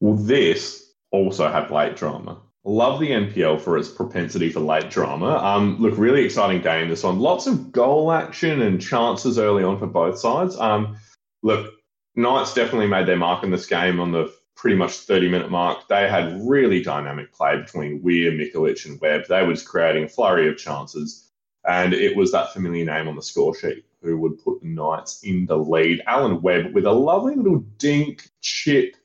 Well, 0.00 0.16
this 0.16 0.92
also 1.12 1.48
had 1.48 1.70
late 1.70 1.96
drama. 1.96 2.40
Love 2.64 3.00
the 3.00 3.10
NPL 3.10 3.60
for 3.60 3.78
its 3.78 3.88
propensity 3.88 4.50
for 4.50 4.60
late 4.60 4.90
drama. 4.90 5.36
Um, 5.36 5.78
look, 5.78 5.96
really 5.96 6.24
exciting 6.24 6.60
game 6.60 6.88
this 6.88 7.04
one. 7.04 7.20
Lots 7.20 7.46
of 7.46 7.72
goal 7.72 8.12
action 8.12 8.60
and 8.60 8.80
chances 8.80 9.38
early 9.38 9.62
on 9.62 9.78
for 9.78 9.86
both 9.86 10.18
sides. 10.18 10.58
Um, 10.58 10.96
look, 11.42 11.72
Knights 12.16 12.52
definitely 12.52 12.88
made 12.88 13.06
their 13.06 13.16
mark 13.16 13.44
in 13.44 13.50
this 13.50 13.66
game 13.66 14.00
on 14.00 14.12
the 14.12 14.34
pretty 14.60 14.76
much 14.76 14.92
30 14.92 15.28
minute 15.28 15.50
mark. 15.50 15.88
They 15.88 16.06
had 16.06 16.38
really 16.46 16.82
dynamic 16.82 17.32
play 17.32 17.56
between 17.56 18.02
Weir, 18.02 18.30
Mikulich, 18.30 18.84
and 18.84 19.00
Webb. 19.00 19.24
They 19.26 19.44
just 19.46 19.66
creating 19.66 20.04
a 20.04 20.08
flurry 20.08 20.50
of 20.50 20.58
chances. 20.58 21.30
And 21.66 21.94
it 21.94 22.14
was 22.14 22.30
that 22.32 22.52
familiar 22.52 22.84
name 22.84 23.08
on 23.08 23.16
the 23.16 23.22
score 23.22 23.54
sheet 23.54 23.86
who 24.02 24.18
would 24.18 24.42
put 24.44 24.60
the 24.60 24.68
Knights 24.68 25.22
in 25.22 25.46
the 25.46 25.56
lead. 25.56 26.02
Alan 26.06 26.42
Webb 26.42 26.74
with 26.74 26.84
a 26.84 26.92
lovely 26.92 27.36
little 27.36 27.64
dink 27.78 28.28
chip 28.42 28.96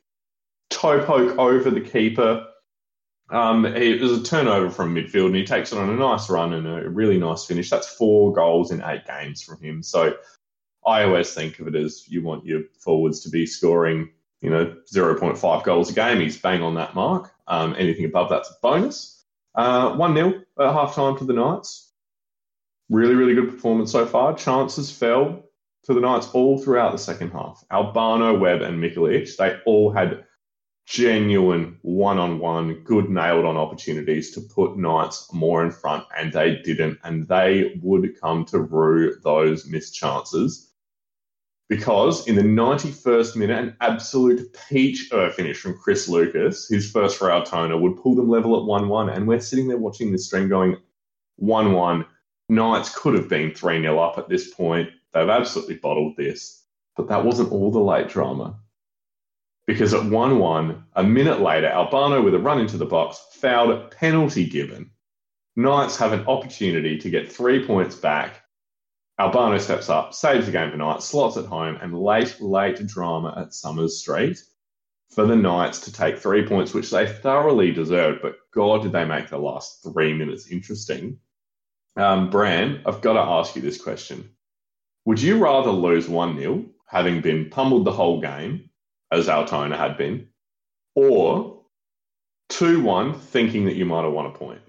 toe 0.70 1.02
poke 1.06 1.38
over 1.38 1.70
the 1.70 1.82
keeper. 1.82 2.46
Um, 3.30 3.66
it 3.66 4.02
was 4.02 4.12
a 4.12 4.24
turnover 4.24 4.70
from 4.70 4.94
midfield, 4.94 5.28
and 5.28 5.36
he 5.36 5.46
takes 5.46 5.72
it 5.72 5.80
on 5.80 5.90
a 5.90 5.96
nice 5.96 6.30
run 6.30 6.54
and 6.54 6.68
a 6.68 6.90
really 6.90 7.18
nice 7.18 7.46
finish. 7.46 7.70
That's 7.70 7.88
four 7.88 8.34
goals 8.34 8.72
in 8.72 8.84
eight 8.84 9.06
games 9.08 9.42
from 9.42 9.62
him. 9.62 9.82
So 9.82 10.16
I 10.86 11.04
always 11.04 11.34
think 11.34 11.60
of 11.60 11.68
it 11.68 11.76
as 11.76 12.08
you 12.10 12.22
want 12.22 12.46
your 12.46 12.64
forwards 12.80 13.22
to 13.22 13.30
be 13.30 13.46
scoring, 13.46 14.10
you 14.46 14.52
know, 14.52 14.76
0.5 14.94 15.64
goals 15.64 15.90
a 15.90 15.94
game. 15.94 16.20
He's 16.20 16.38
bang 16.38 16.62
on 16.62 16.76
that 16.76 16.94
mark. 16.94 17.32
Um, 17.48 17.76
anything 17.80 18.06
above 18.06 18.30
that's 18.30 18.52
a 18.52 18.54
bonus. 18.62 19.26
Uh, 19.56 19.96
1 19.96 20.16
0 20.16 20.34
at 20.60 20.72
half 20.72 20.94
time 20.94 21.18
to 21.18 21.24
the 21.24 21.34
Knights. 21.34 21.92
Really, 22.88 23.16
really 23.16 23.34
good 23.34 23.50
performance 23.50 23.92
so 23.92 24.06
far. 24.06 24.36
Chances 24.36 24.92
fell 24.92 25.50
to 25.86 25.96
the 25.96 26.00
Knights 26.00 26.30
all 26.34 26.60
throughout 26.60 26.92
the 26.92 27.00
second 27.00 27.32
half. 27.32 27.64
Albano, 27.72 28.38
Webb, 28.38 28.62
and 28.62 28.80
Mikulich, 28.80 29.36
they 29.36 29.58
all 29.66 29.92
had 29.92 30.26
genuine 30.86 31.80
one 31.82 32.20
on 32.20 32.38
one, 32.38 32.84
good 32.84 33.10
nailed 33.10 33.46
on 33.46 33.58
opportunities 33.58 34.30
to 34.32 34.42
put 34.42 34.78
Knights 34.78 35.34
more 35.34 35.66
in 35.66 35.72
front, 35.72 36.06
and 36.16 36.32
they 36.32 36.58
didn't. 36.58 37.00
And 37.04 37.28
they 37.28 37.80
would 37.82 38.22
come 38.22 38.46
to 38.46 38.60
rue 38.60 39.16
those 39.24 39.66
missed 39.66 39.96
chances. 39.96 40.72
Because 41.68 42.28
in 42.28 42.36
the 42.36 42.44
91st 42.44 43.36
minute, 43.36 43.58
an 43.58 43.78
absolute 43.82 44.56
peach 44.70 45.12
uh, 45.12 45.32
finish 45.32 45.58
from 45.58 45.78
Chris 45.78 46.08
Lucas, 46.08 46.68
his 46.68 46.92
first 46.92 47.18
for 47.18 47.32
Altona, 47.32 47.76
would 47.76 47.98
pull 47.98 48.16
them 48.16 48.30
level 48.30 48.56
at 48.60 48.66
1 48.66 48.88
1. 48.88 49.10
And 49.10 49.28
we're 49.28 49.40
sitting 49.40 49.68
there 49.68 49.78
watching 49.78 50.12
this 50.12 50.28
stream 50.28 50.48
going 50.48 50.78
1 51.38 51.74
1. 51.74 52.06
Knights 52.50 52.96
could 52.96 53.16
have 53.16 53.28
been 53.28 53.54
3 53.54 53.82
0 53.82 53.98
up 54.00 54.18
at 54.20 54.30
this 54.30 54.54
point. 54.54 54.90
They've 55.14 55.28
absolutely 55.28 55.76
bottled 55.76 56.16
this. 56.18 56.64
But 56.96 57.08
that 57.08 57.26
wasn't 57.26 57.52
all 57.52 57.72
the 57.72 57.80
late 57.80 58.10
drama 58.10 58.60
because 59.66 59.94
at 59.94 60.06
1 60.06 60.40
1, 60.40 60.84
a 60.96 61.04
minute 61.04 61.42
later, 61.42 61.68
Albano 61.68 62.22
with 62.22 62.36
a 62.36 62.40
run 62.40 62.60
into 62.60 62.78
the 62.78 62.86
box, 62.86 63.20
fouled, 63.34 63.92
penalty 63.92 64.46
given. 64.46 64.92
Knights 65.56 65.98
have 65.98 66.14
an 66.14 66.26
opportunity 66.28 66.98
to 67.00 67.10
get 67.10 67.32
three 67.32 67.66
points 67.66 67.96
back. 67.96 68.44
Albano 69.18 69.58
steps 69.58 69.90
up, 69.90 70.14
saves 70.14 70.46
the 70.46 70.52
game 70.52 70.72
for 70.72 70.78
Knights, 70.78 71.06
slots 71.06 71.38
at 71.38 71.46
home, 71.46 71.78
and 71.82 71.98
late, 71.98 72.42
late 72.42 72.86
drama 72.86 73.34
at 73.38 73.54
Somers 73.54 74.00
Street 74.00 74.38
for 75.10 75.26
the 75.26 75.36
Knights 75.36 75.80
to 75.82 75.94
take 75.94 76.18
three 76.18 76.46
points, 76.46 76.74
which 76.74 76.92
they 76.92 77.08
thoroughly 77.08 77.72
deserved. 77.72 78.22
But 78.22 78.36
God, 78.54 78.82
did 78.82 78.92
they 78.92 79.06
make 79.06 79.30
the 79.30 79.38
last 79.38 79.84
three 79.84 80.14
minutes 80.14 80.48
interesting. 80.48 81.20
Um, 81.96 82.30
Bram, 82.30 82.82
I've 82.86 83.00
got 83.00 83.14
to 83.14 83.22
ask 83.22 83.56
you 83.56 83.62
this 83.62 83.82
question. 83.82 84.30
Would 85.06 85.22
you 85.22 85.38
rather 85.38 85.72
lose 85.72 86.10
1 86.10 86.38
0, 86.38 86.66
having 86.88 87.22
been 87.22 87.50
pummeled 87.50 87.86
the 87.86 87.94
whole 87.94 88.20
game, 88.20 88.70
as 89.12 89.30
Altona 89.30 89.78
had 89.78 89.98
been, 89.98 90.28
or 90.96 91.62
2 92.50 92.82
1 92.82 93.14
thinking 93.20 93.66
that 93.66 93.76
you 93.76 93.86
might 93.86 94.04
have 94.04 94.12
won 94.12 94.26
a 94.26 94.32
point? 94.32 94.62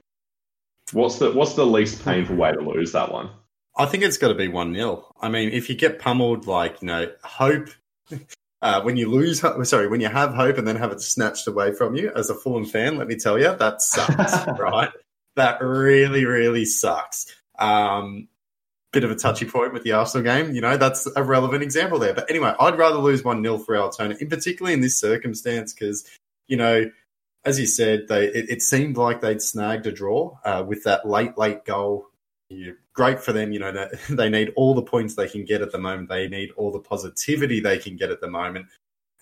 What's 0.93 1.19
the 1.19 1.33
what's 1.33 1.55
the 1.55 1.67
least 1.67 2.05
painful 2.05 2.37
way 2.37 2.53
to 2.53 2.61
lose 2.61 2.93
that 2.93 3.11
one? 3.11 3.31
I 3.77 3.87
think 3.87 4.05
it's 4.05 4.19
got 4.19 4.29
to 4.29 4.35
be 4.35 4.49
1 4.49 4.75
0. 4.75 5.15
I 5.21 5.29
mean, 5.29 5.51
if 5.51 5.69
you 5.69 5.75
get 5.75 5.99
pummeled, 5.99 6.47
like, 6.47 6.83
you 6.83 6.89
know, 6.89 7.11
hope. 7.23 7.69
Uh, 8.63 8.81
when 8.81 8.97
you 8.97 9.09
lose, 9.09 9.45
sorry, 9.69 9.87
when 9.87 10.01
you 10.01 10.09
have 10.09 10.33
hope 10.33 10.57
and 10.57 10.67
then 10.67 10.77
have 10.77 10.91
it 10.91 11.01
snatched 11.01 11.47
away 11.47 11.73
from 11.73 11.95
you 11.95 12.11
as 12.17 12.31
a 12.31 12.35
Fulham 12.35 12.65
fan, 12.65 12.97
let 12.97 13.07
me 13.07 13.15
tell 13.15 13.39
you, 13.39 13.55
that 13.55 13.83
sucks, 13.83 14.47
right? 14.59 14.89
That 15.37 15.61
really, 15.61 16.25
really 16.25 16.65
sucks. 16.65 17.27
Um, 17.59 18.29
bit 18.97 19.05
of 19.05 19.11
a 19.11 19.15
touchy 19.15 19.45
point 19.45 19.75
with 19.75 19.83
the 19.83 19.93
Arsenal 19.93 20.25
game. 20.25 20.55
You 20.55 20.63
know, 20.63 20.79
that's 20.79 21.07
a 21.17 21.23
relevant 21.23 21.63
example 21.63 21.99
there. 21.99 22.15
But 22.15 22.31
anyway, 22.31 22.55
I'd 22.59 22.79
rather 22.79 22.97
lose 22.97 23.23
1 23.23 23.43
0 23.43 23.59
for 23.59 23.77
our 23.77 23.83
Altona, 23.83 24.17
in 24.19 24.29
particularly 24.29 24.73
in 24.73 24.81
this 24.81 24.99
circumstance, 24.99 25.75
because, 25.75 26.09
you 26.49 26.57
know, 26.57 26.91
as 27.45 27.61
you 27.61 27.67
said, 27.67 28.09
they 28.09 28.27
it, 28.29 28.49
it 28.49 28.63
seemed 28.63 28.97
like 28.97 29.21
they'd 29.21 29.43
snagged 29.43 29.87
a 29.87 29.93
draw 29.93 30.39
uh, 30.45 30.65
with 30.67 30.85
that 30.85 31.07
late, 31.07 31.37
late 31.37 31.65
goal. 31.67 32.09
Great 32.93 33.21
for 33.21 33.33
them. 33.33 33.53
You 33.53 33.61
know, 33.61 33.89
they 34.11 34.29
need 34.29 34.53
all 34.57 34.75
the 34.75 34.83
points 34.83 35.15
they 35.15 35.29
can 35.29 35.45
get 35.45 35.63
at 35.63 35.73
the 35.73 35.79
moment. 35.79 36.09
They 36.09 36.29
need 36.29 36.51
all 36.57 36.73
the 36.73 36.81
positivity 36.81 37.61
they 37.61 37.79
can 37.79 37.97
get 37.97 38.11
at 38.11 38.21
the 38.21 38.31
moment. 38.31 38.67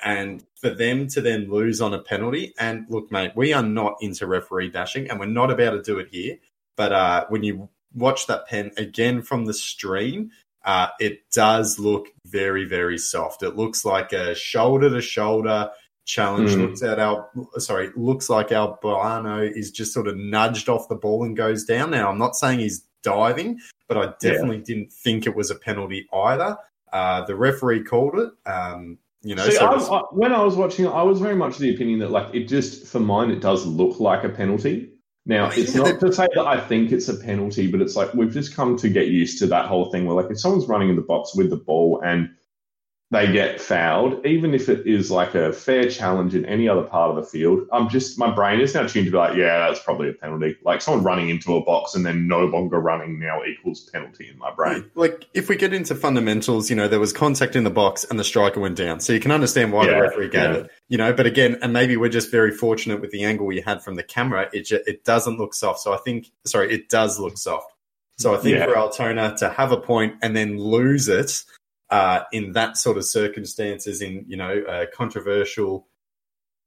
And 0.04 0.44
for 0.56 0.70
them 0.70 1.06
to 1.08 1.20
then 1.20 1.50
lose 1.50 1.80
on 1.80 1.94
a 1.94 2.00
penalty, 2.00 2.52
and 2.58 2.84
look, 2.90 3.10
mate, 3.10 3.32
we 3.36 3.52
are 3.52 3.62
not 3.62 3.96
into 4.00 4.26
referee 4.26 4.70
dashing, 4.70 5.08
and 5.08 5.18
we're 5.18 5.26
not 5.26 5.50
about 5.50 5.70
to 5.70 5.82
do 5.82 5.98
it 5.98 6.08
here. 6.10 6.36
But 6.76 6.92
uh, 6.92 7.26
when 7.28 7.42
you 7.42 7.68
watch 7.94 8.26
that 8.26 8.46
pen 8.46 8.72
again 8.76 9.22
from 9.22 9.44
the 9.46 9.54
stream, 9.54 10.30
uh, 10.64 10.88
it 10.98 11.30
does 11.30 11.78
look 11.78 12.08
very, 12.26 12.64
very 12.64 12.98
soft. 12.98 13.42
It 13.42 13.56
looks 13.56 13.84
like 13.84 14.12
a 14.12 14.34
shoulder 14.34 14.90
to 14.90 15.00
shoulder 15.00 15.70
challenge. 16.06 16.50
Mm. 16.50 16.68
Looks 16.68 16.82
at 16.82 16.98
our 16.98 17.28
sorry, 17.58 17.90
looks 17.96 18.28
like 18.28 18.52
Albano 18.52 19.40
is 19.40 19.70
just 19.70 19.92
sort 19.92 20.08
of 20.08 20.16
nudged 20.16 20.68
off 20.68 20.88
the 20.88 20.94
ball 20.94 21.24
and 21.24 21.36
goes 21.36 21.64
down. 21.64 21.90
Now 21.90 22.10
I'm 22.10 22.18
not 22.18 22.36
saying 22.36 22.60
he's 22.60 22.84
diving, 23.04 23.60
but 23.86 23.96
I 23.96 24.14
definitely 24.20 24.56
yeah. 24.56 24.64
didn't 24.64 24.92
think 24.92 25.26
it 25.26 25.36
was 25.36 25.52
a 25.52 25.54
penalty 25.54 26.08
either. 26.12 26.56
Uh, 26.92 27.24
the 27.26 27.36
referee 27.36 27.84
called 27.84 28.18
it. 28.18 28.30
Um, 28.46 28.98
you 29.22 29.34
know, 29.34 29.44
See, 29.44 29.56
so 29.56 29.66
I, 29.66 29.98
I, 29.98 30.02
when 30.10 30.32
I 30.32 30.42
was 30.42 30.56
watching, 30.56 30.86
I 30.86 31.02
was 31.02 31.20
very 31.20 31.36
much 31.36 31.58
the 31.58 31.74
opinion 31.74 32.00
that, 32.00 32.10
like, 32.10 32.34
it 32.34 32.48
just 32.48 32.86
for 32.86 33.00
mine, 33.00 33.30
it 33.30 33.40
does 33.40 33.64
look 33.64 34.00
like 34.00 34.24
a 34.24 34.28
penalty. 34.28 34.90
Now, 35.26 35.48
it's 35.50 35.74
not 35.74 36.00
to 36.00 36.12
say 36.12 36.28
that 36.34 36.46
I 36.46 36.60
think 36.60 36.92
it's 36.92 37.08
a 37.08 37.14
penalty, 37.14 37.66
but 37.66 37.80
it's 37.80 37.96
like 37.96 38.12
we've 38.12 38.32
just 38.32 38.54
come 38.54 38.76
to 38.76 38.90
get 38.90 39.08
used 39.08 39.38
to 39.38 39.46
that 39.46 39.66
whole 39.66 39.90
thing 39.90 40.04
where, 40.04 40.14
like, 40.14 40.30
if 40.30 40.38
someone's 40.38 40.68
running 40.68 40.90
in 40.90 40.96
the 40.96 41.02
box 41.02 41.34
with 41.34 41.48
the 41.48 41.56
ball 41.56 42.02
and 42.04 42.28
they 43.14 43.30
get 43.30 43.60
fouled, 43.60 44.24
even 44.26 44.54
if 44.54 44.68
it 44.68 44.86
is 44.86 45.10
like 45.10 45.34
a 45.34 45.52
fair 45.52 45.88
challenge 45.88 46.34
in 46.34 46.44
any 46.44 46.68
other 46.68 46.82
part 46.82 47.10
of 47.10 47.16
the 47.16 47.22
field. 47.22 47.66
I'm 47.72 47.88
just 47.88 48.18
my 48.18 48.34
brain 48.34 48.60
is 48.60 48.74
now 48.74 48.86
tuned 48.86 49.06
to 49.06 49.12
be 49.12 49.16
like, 49.16 49.36
yeah, 49.36 49.68
that's 49.68 49.82
probably 49.82 50.10
a 50.10 50.12
penalty. 50.12 50.56
Like 50.64 50.82
someone 50.82 51.04
running 51.04 51.28
into 51.28 51.54
a 51.54 51.64
box 51.64 51.94
and 51.94 52.04
then 52.04 52.26
no 52.26 52.44
longer 52.44 52.78
running 52.78 53.18
now 53.20 53.42
equals 53.44 53.88
penalty 53.92 54.28
in 54.28 54.36
my 54.38 54.52
brain. 54.52 54.90
Like 54.94 55.26
if 55.32 55.48
we 55.48 55.56
get 55.56 55.72
into 55.72 55.94
fundamentals, 55.94 56.68
you 56.70 56.76
know, 56.76 56.88
there 56.88 57.00
was 57.00 57.12
contact 57.12 57.56
in 57.56 57.64
the 57.64 57.70
box 57.70 58.04
and 58.04 58.18
the 58.18 58.24
striker 58.24 58.60
went 58.60 58.76
down, 58.76 59.00
so 59.00 59.12
you 59.12 59.20
can 59.20 59.30
understand 59.30 59.72
why 59.72 59.86
yeah, 59.86 59.94
the 59.94 60.00
referee 60.02 60.28
gave 60.28 60.42
yeah. 60.42 60.54
it. 60.54 60.70
You 60.88 60.98
know, 60.98 61.12
but 61.12 61.26
again, 61.26 61.58
and 61.62 61.72
maybe 61.72 61.96
we're 61.96 62.08
just 62.08 62.30
very 62.30 62.50
fortunate 62.50 63.00
with 63.00 63.10
the 63.10 63.24
angle 63.24 63.46
we 63.46 63.60
had 63.60 63.82
from 63.82 63.94
the 63.94 64.02
camera. 64.02 64.48
It 64.52 64.62
just, 64.62 64.86
it 64.86 65.04
doesn't 65.04 65.38
look 65.38 65.54
soft. 65.54 65.80
So 65.80 65.94
I 65.94 65.98
think, 65.98 66.30
sorry, 66.44 66.74
it 66.74 66.88
does 66.88 67.18
look 67.18 67.38
soft. 67.38 67.72
So 68.18 68.34
I 68.34 68.38
think 68.38 68.58
yeah. 68.58 68.66
for 68.66 68.76
Altona 68.76 69.36
to 69.38 69.50
have 69.50 69.72
a 69.72 69.76
point 69.76 70.16
and 70.22 70.36
then 70.36 70.58
lose 70.58 71.08
it 71.08 71.44
uh, 71.94 72.24
in 72.32 72.54
that 72.54 72.76
sort 72.76 72.96
of 72.96 73.04
circumstances, 73.04 74.02
in 74.02 74.24
you 74.26 74.36
know 74.36 74.64
a 74.68 74.84
controversial, 74.88 75.86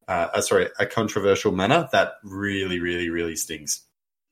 uh, 0.08 0.30
uh, 0.34 0.40
sorry, 0.40 0.70
a 0.80 0.86
controversial 0.86 1.52
manner, 1.52 1.90
that 1.92 2.14
really, 2.24 2.80
really, 2.80 3.10
really 3.10 3.36
stings. 3.36 3.82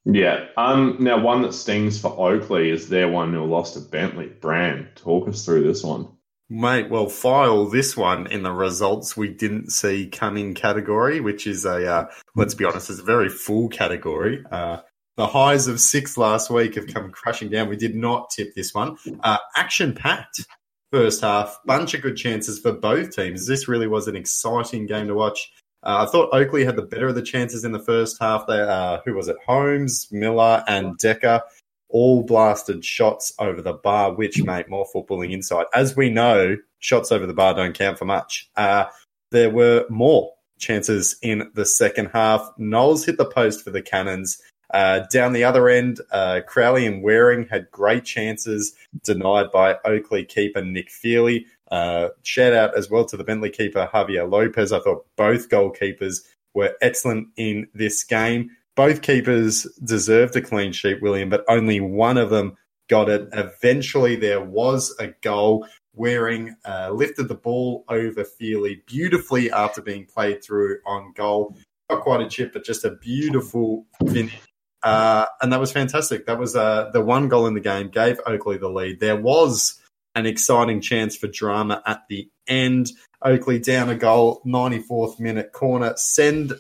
Yeah. 0.06 0.46
Um. 0.56 0.96
Now, 1.02 1.20
one 1.20 1.42
that 1.42 1.54
stings 1.54 2.00
for 2.00 2.12
Oakleigh 2.18 2.72
is 2.72 2.88
their 2.88 3.10
one 3.10 3.32
0 3.32 3.44
lost 3.44 3.74
to 3.74 3.82
Bentleigh. 3.82 4.40
Bran, 4.40 4.88
talk 4.96 5.28
us 5.28 5.44
through 5.44 5.64
this 5.64 5.84
one. 5.84 6.08
Mate, 6.48 6.90
well, 6.90 7.10
file 7.10 7.66
this 7.66 7.98
one 7.98 8.28
in 8.28 8.44
the 8.44 8.54
results 8.54 9.18
we 9.18 9.28
didn't 9.28 9.72
see 9.72 10.08
coming 10.08 10.54
category, 10.54 11.20
which 11.20 11.46
is 11.46 11.66
a, 11.66 11.92
uh, 11.92 12.06
let's 12.36 12.54
be 12.54 12.64
honest, 12.64 12.90
it's 12.90 13.00
a 13.00 13.04
very 13.04 13.30
full 13.30 13.68
category. 13.68 14.46
Uh, 14.50 14.78
the 15.18 15.28
highs 15.28 15.68
of 15.68 15.80
six 15.80 16.18
last 16.18 16.50
week 16.50 16.76
have 16.76 16.88
come 16.88 17.12
crashing 17.12 17.50
down. 17.50 17.68
We 17.68 17.78
did 17.78 17.96
not 17.96 18.30
tip 18.30 18.54
this 18.54 18.74
one. 18.74 18.98
Uh, 19.24 19.38
action 19.56 19.96
packed 19.96 20.46
first 20.92 21.22
half. 21.22 21.60
Bunch 21.66 21.94
of 21.94 22.02
good 22.02 22.18
chances 22.18 22.60
for 22.60 22.72
both 22.72 23.16
teams. 23.16 23.48
This 23.48 23.68
really 23.68 23.88
was 23.88 24.08
an 24.08 24.16
exciting 24.16 24.86
game 24.86 25.08
to 25.08 25.16
watch. 25.16 25.52
Uh, 25.84 26.06
I 26.08 26.12
thought 26.12 26.34
Oakleigh 26.34 26.66
had 26.66 26.76
the 26.76 26.82
better 26.82 27.08
of 27.08 27.16
the 27.16 27.22
chances 27.22 27.64
in 27.64 27.72
the 27.72 27.80
first 27.80 28.18
half. 28.20 28.48
There, 28.48 28.70
uh, 28.70 29.02
who 29.06 29.14
was 29.14 29.28
it? 29.28 29.38
Holmes, 29.46 30.08
Miller, 30.12 30.64
and 30.68 30.98
Decker 30.98 31.42
all 31.90 32.24
blasted 32.24 32.84
shots 32.84 33.34
over 33.40 33.62
the 33.62 33.74
bar, 33.74 34.14
which 34.14 34.44
made 34.44 34.68
more 34.68 34.88
footballing 34.94 35.32
inside. 35.32 35.66
As 35.74 35.96
we 35.96 36.10
know, 36.10 36.58
shots 36.80 37.12
over 37.12 37.26
the 37.26 37.34
bar 37.34 37.54
don't 37.54 37.78
count 37.78 38.00
for 38.00 38.06
much. 38.06 38.50
Uh, 38.56 38.86
there 39.32 39.50
were 39.50 39.86
more 39.90 40.34
chances 40.60 41.18
in 41.22 41.52
the 41.54 41.66
second 41.66 42.10
half. 42.14 42.50
Knowles 42.58 43.06
hit 43.06 43.18
the 43.18 43.26
post 43.26 43.64
for 43.64 43.70
the 43.70 43.82
Cannons. 43.82 44.40
Uh, 44.74 45.02
down 45.12 45.34
the 45.34 45.44
other 45.44 45.70
end, 45.70 46.02
uh, 46.12 46.42
Crowley 46.48 46.86
and 46.86 47.04
Waring 47.04 47.48
had 47.48 47.70
great 47.72 48.04
chances 48.04 48.76
denied 49.04 49.52
by 49.52 49.78
Oakleigh 49.86 50.28
keeper 50.28 50.62
Nick 50.62 50.90
Feely. 50.90 51.46
Uh, 51.72 52.10
shout 52.24 52.54
out 52.54 52.78
as 52.78 52.90
well 52.90 53.06
to 53.06 53.18
the 53.18 53.24
Bentleigh 53.24 53.50
keeper 53.50 53.90
Javier 53.94 54.30
Lopez. 54.30 54.72
I 54.72 54.80
thought 54.80 55.06
both 55.16 55.50
goalkeepers 55.50 56.22
were 56.54 56.76
excellent 56.82 57.28
in 57.38 57.68
this 57.74 58.04
game. 58.04 58.52
Both 58.76 59.02
keepers 59.02 59.64
deserved 59.84 60.36
a 60.36 60.42
clean 60.42 60.74
sheet, 60.74 61.02
William, 61.02 61.30
but 61.30 61.46
only 61.48 61.80
one 61.80 62.18
of 62.18 62.30
them 62.30 62.58
got 62.90 63.10
it. 63.10 63.30
Eventually, 63.34 64.16
there 64.16 64.42
was 64.42 64.96
a 65.00 65.08
goal. 65.22 65.68
Waring 65.94 66.54
uh, 66.66 66.90
lifted 66.92 67.30
the 67.30 67.36
ball 67.36 67.86
over 67.88 68.26
Feely 68.26 68.84
beautifully 68.86 69.50
after 69.50 69.82
being 69.82 70.06
played 70.06 70.44
through 70.44 70.80
on 70.86 71.14
goal. 71.16 71.56
Not 71.90 72.02
quite 72.02 72.20
a 72.20 72.28
chip, 72.28 72.52
but 72.52 72.66
just 72.66 72.84
a 72.84 72.92
beautiful 72.92 73.86
finish 74.12 74.38
uh, 74.86 75.26
and 75.42 75.52
that 75.52 75.60
was 75.60 75.72
fantastic. 75.72 76.28
That 76.28 76.38
was 76.38 76.56
uh, 76.56 76.92
the 76.94 77.02
one 77.02 77.28
goal 77.28 77.48
in 77.48 77.56
the 77.56 77.60
game, 77.60 77.90
gave 77.90 78.20
Oakleigh 78.26 78.60
the 78.60 78.70
lead. 78.70 79.00
There 79.00 79.20
was 79.20 79.82
an 80.14 80.26
exciting 80.26 80.80
chance 80.80 81.18
for 81.18 81.28
drama 81.28 81.82
at 81.86 82.04
the 82.08 82.30
end. 82.48 82.92
Oakleigh 83.24 83.64
down 83.64 83.90
a 83.90 83.96
goal, 83.96 84.42
94th 84.46 85.20
minute 85.20 85.52
corner. 85.52 85.94
Send 85.98 86.54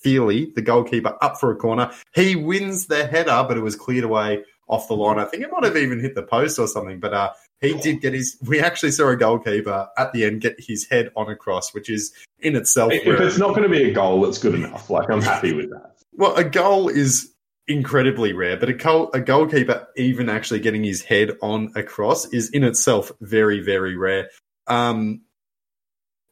Feely, 0.00 0.52
the 0.54 0.62
goalkeeper, 0.62 1.16
up 1.22 1.38
for 1.40 1.50
a 1.50 1.56
corner. 1.56 1.90
He 2.14 2.36
wins 2.36 2.88
the 2.88 3.06
header, 3.06 3.44
but 3.48 3.56
it 3.56 3.62
was 3.62 3.76
cleared 3.76 4.04
away 4.04 4.44
off 4.66 4.88
the 4.88 4.94
line. 4.94 5.18
I 5.18 5.24
think 5.24 5.42
it 5.42 5.50
might 5.50 5.64
have 5.64 5.76
even 5.76 6.00
hit 6.00 6.14
the 6.14 6.22
post 6.22 6.58
or 6.58 6.66
something, 6.66 7.00
but 7.00 7.14
uh, 7.14 7.30
he 7.60 7.74
did 7.74 8.00
get 8.00 8.12
his. 8.12 8.36
We 8.44 8.60
actually 8.60 8.90
saw 8.90 9.08
a 9.08 9.16
goalkeeper 9.16 9.88
at 9.96 10.12
the 10.12 10.24
end 10.24 10.40
get 10.40 10.56
his 10.58 10.86
head 10.88 11.10
on 11.16 11.30
a 11.30 11.36
cross, 11.36 11.72
which 11.72 11.88
is 11.88 12.12
in 12.40 12.56
itself. 12.56 12.92
If 12.92 13.06
it's 13.06 13.38
not 13.38 13.50
going 13.50 13.62
to 13.62 13.68
be 13.68 13.90
a 13.90 13.94
goal, 13.94 14.20
that's 14.22 14.38
good 14.38 14.54
enough. 14.54 14.90
Like 14.90 15.08
I'm 15.08 15.22
happy 15.22 15.54
with 15.54 15.70
that. 15.70 15.94
Well, 16.12 16.34
a 16.36 16.44
goal 16.44 16.88
is 16.88 17.33
incredibly 17.66 18.32
rare, 18.32 18.56
but 18.56 18.68
a, 18.68 18.74
goal, 18.74 19.10
a 19.14 19.20
goalkeeper 19.20 19.88
even 19.96 20.28
actually 20.28 20.60
getting 20.60 20.84
his 20.84 21.02
head 21.02 21.32
on 21.42 21.72
a 21.74 21.82
cross 21.82 22.26
is 22.26 22.50
in 22.50 22.64
itself 22.64 23.10
very, 23.20 23.60
very 23.60 23.96
rare. 23.96 24.30
Um, 24.66 25.22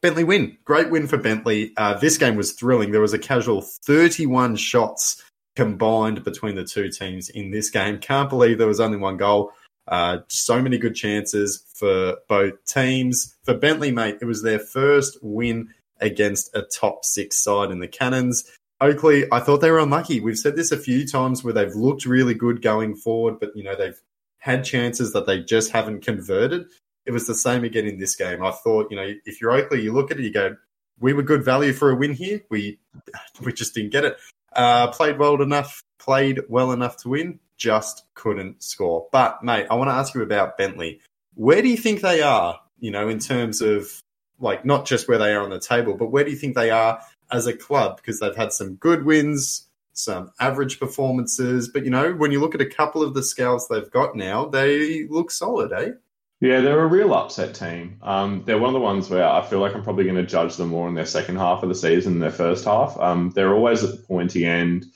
Bentleigh 0.02 0.24
win. 0.24 0.58
Great 0.64 0.90
win 0.90 1.06
for 1.06 1.16
Bentleigh. 1.16 1.68
Uh, 1.76 1.94
this 1.94 2.18
game 2.18 2.34
was 2.34 2.52
thrilling. 2.52 2.90
There 2.90 3.00
was 3.00 3.12
a 3.12 3.18
casual 3.18 3.62
31 3.62 4.56
shots 4.56 5.22
combined 5.54 6.24
between 6.24 6.56
the 6.56 6.64
two 6.64 6.90
teams 6.90 7.28
in 7.28 7.50
this 7.50 7.70
game. 7.70 7.98
Can't 7.98 8.28
believe 8.28 8.58
there 8.58 8.66
was 8.66 8.80
only 8.80 8.98
one 8.98 9.16
goal. 9.16 9.52
Uh, 9.86 10.18
so 10.28 10.60
many 10.60 10.78
good 10.78 10.94
chances 10.94 11.64
for 11.74 12.16
both 12.28 12.64
teams. 12.64 13.36
For 13.44 13.54
Bentleigh, 13.54 13.92
mate, 13.92 14.18
it 14.20 14.24
was 14.24 14.42
their 14.42 14.58
first 14.58 15.18
win 15.22 15.68
against 16.00 16.54
a 16.54 16.62
top 16.62 17.04
six 17.04 17.42
side 17.42 17.70
in 17.70 17.78
the 17.78 17.88
Cannons. 17.88 18.44
Oakleigh, 18.82 19.28
I 19.30 19.38
thought 19.38 19.60
they 19.60 19.70
were 19.70 19.78
unlucky. 19.78 20.18
We've 20.18 20.36
said 20.36 20.56
this 20.56 20.72
a 20.72 20.76
few 20.76 21.06
times 21.06 21.44
where 21.44 21.54
they've 21.54 21.74
looked 21.74 22.04
really 22.04 22.34
good 22.34 22.62
going 22.62 22.96
forward, 22.96 23.38
but 23.38 23.56
you 23.56 23.62
know 23.62 23.76
they've 23.76 24.00
had 24.38 24.64
chances 24.64 25.12
that 25.12 25.24
they 25.24 25.40
just 25.40 25.70
haven't 25.70 26.04
converted. 26.04 26.66
It 27.06 27.12
was 27.12 27.28
the 27.28 27.34
same 27.34 27.62
again 27.62 27.86
in 27.86 27.98
this 27.98 28.16
game. 28.16 28.42
I 28.42 28.50
thought, 28.50 28.90
you 28.90 28.96
know, 28.96 29.14
if 29.24 29.40
you're 29.40 29.52
Oakleigh, 29.52 29.82
you 29.82 29.92
look 29.92 30.10
at 30.10 30.18
it, 30.18 30.24
you 30.24 30.32
go, 30.32 30.56
"We 30.98 31.12
were 31.12 31.22
good 31.22 31.44
value 31.44 31.72
for 31.72 31.90
a 31.90 31.96
win 31.96 32.12
here. 32.12 32.42
We 32.50 32.80
we 33.40 33.52
just 33.52 33.74
didn't 33.74 33.92
get 33.92 34.04
it. 34.04 34.16
Uh, 34.52 34.88
played 34.88 35.16
well 35.16 35.40
enough, 35.40 35.82
played 36.00 36.40
well 36.48 36.72
enough 36.72 36.96
to 36.98 37.10
win, 37.10 37.38
just 37.56 38.02
couldn't 38.14 38.64
score." 38.64 39.06
But 39.12 39.44
mate, 39.44 39.68
I 39.70 39.76
want 39.76 39.90
to 39.90 39.94
ask 39.94 40.12
you 40.12 40.22
about 40.22 40.58
Bentleigh. 40.58 40.98
Where 41.34 41.62
do 41.62 41.68
you 41.68 41.76
think 41.76 42.00
they 42.00 42.20
are? 42.20 42.58
You 42.80 42.90
know, 42.90 43.08
in 43.08 43.20
terms 43.20 43.60
of 43.60 44.02
like 44.40 44.64
not 44.64 44.86
just 44.86 45.06
where 45.06 45.18
they 45.18 45.32
are 45.34 45.42
on 45.42 45.50
the 45.50 45.60
table, 45.60 45.94
but 45.94 46.10
where 46.10 46.24
do 46.24 46.32
you 46.32 46.36
think 46.36 46.56
they 46.56 46.70
are 46.70 47.00
as 47.32 47.46
a 47.46 47.56
club 47.56 47.96
because 47.96 48.20
they've 48.20 48.36
had 48.36 48.52
some 48.52 48.74
good 48.74 49.04
wins, 49.04 49.68
some 49.92 50.30
average 50.40 50.78
performances. 50.78 51.68
But 51.68 51.84
you 51.84 51.90
know, 51.90 52.12
when 52.12 52.32
you 52.32 52.40
look 52.40 52.54
at 52.54 52.60
a 52.60 52.66
couple 52.66 53.02
of 53.02 53.14
the 53.14 53.22
scouts 53.22 53.66
they've 53.66 53.90
got 53.90 54.16
now, 54.16 54.46
they 54.46 55.06
look 55.08 55.30
solid, 55.30 55.72
eh? 55.72 55.92
Yeah, 56.40 56.60
they're 56.60 56.80
a 56.80 56.86
real 56.88 57.14
upset 57.14 57.54
team. 57.54 57.98
Um, 58.02 58.42
they're 58.44 58.58
one 58.58 58.70
of 58.70 58.74
the 58.74 58.80
ones 58.80 59.08
where 59.08 59.24
I 59.24 59.46
feel 59.46 59.60
like 59.60 59.76
I'm 59.76 59.84
probably 59.84 60.02
going 60.02 60.16
to 60.16 60.26
judge 60.26 60.56
them 60.56 60.70
more 60.70 60.88
in 60.88 60.94
their 60.94 61.06
second 61.06 61.36
half 61.36 61.62
of 61.62 61.68
the 61.68 61.74
season 61.74 62.14
than 62.14 62.20
their 62.20 62.32
first 62.32 62.64
half. 62.64 62.98
Um, 62.98 63.30
they're 63.34 63.54
always 63.54 63.84
at 63.84 63.92
the 63.92 64.02
pointy 64.02 64.44
end, 64.44 64.86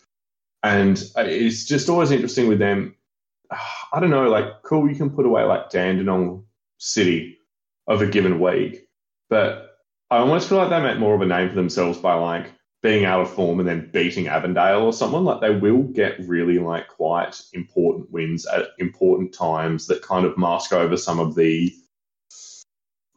and 0.64 1.00
it's 1.14 1.64
just 1.64 1.88
always 1.88 2.10
interesting 2.10 2.48
with 2.48 2.58
them. 2.58 2.96
I 3.92 4.00
don't 4.00 4.10
know, 4.10 4.28
like 4.28 4.62
cool, 4.64 4.88
you 4.90 4.96
can 4.96 5.10
put 5.10 5.24
away 5.24 5.44
like 5.44 5.70
Dandenong 5.70 6.44
City 6.78 7.38
of 7.86 8.02
a 8.02 8.06
given 8.06 8.40
week, 8.40 8.88
but 9.30 9.75
I 10.10 10.18
almost 10.18 10.48
feel 10.48 10.58
like 10.58 10.70
they 10.70 10.80
make 10.80 10.98
more 10.98 11.14
of 11.14 11.20
a 11.20 11.26
name 11.26 11.48
for 11.48 11.54
themselves 11.54 11.98
by 11.98 12.14
like 12.14 12.52
being 12.82 13.04
out 13.04 13.20
of 13.20 13.32
form 13.32 13.58
and 13.58 13.68
then 13.68 13.90
beating 13.92 14.28
Avondale 14.28 14.82
or 14.82 14.92
someone. 14.92 15.24
Like 15.24 15.40
they 15.40 15.54
will 15.54 15.82
get 15.82 16.18
really 16.20 16.58
like 16.58 16.88
quite 16.88 17.40
important 17.52 18.10
wins 18.10 18.46
at 18.46 18.68
important 18.78 19.34
times 19.34 19.86
that 19.86 20.02
kind 20.02 20.24
of 20.24 20.38
mask 20.38 20.72
over 20.72 20.96
some 20.96 21.18
of 21.18 21.34
the 21.34 21.74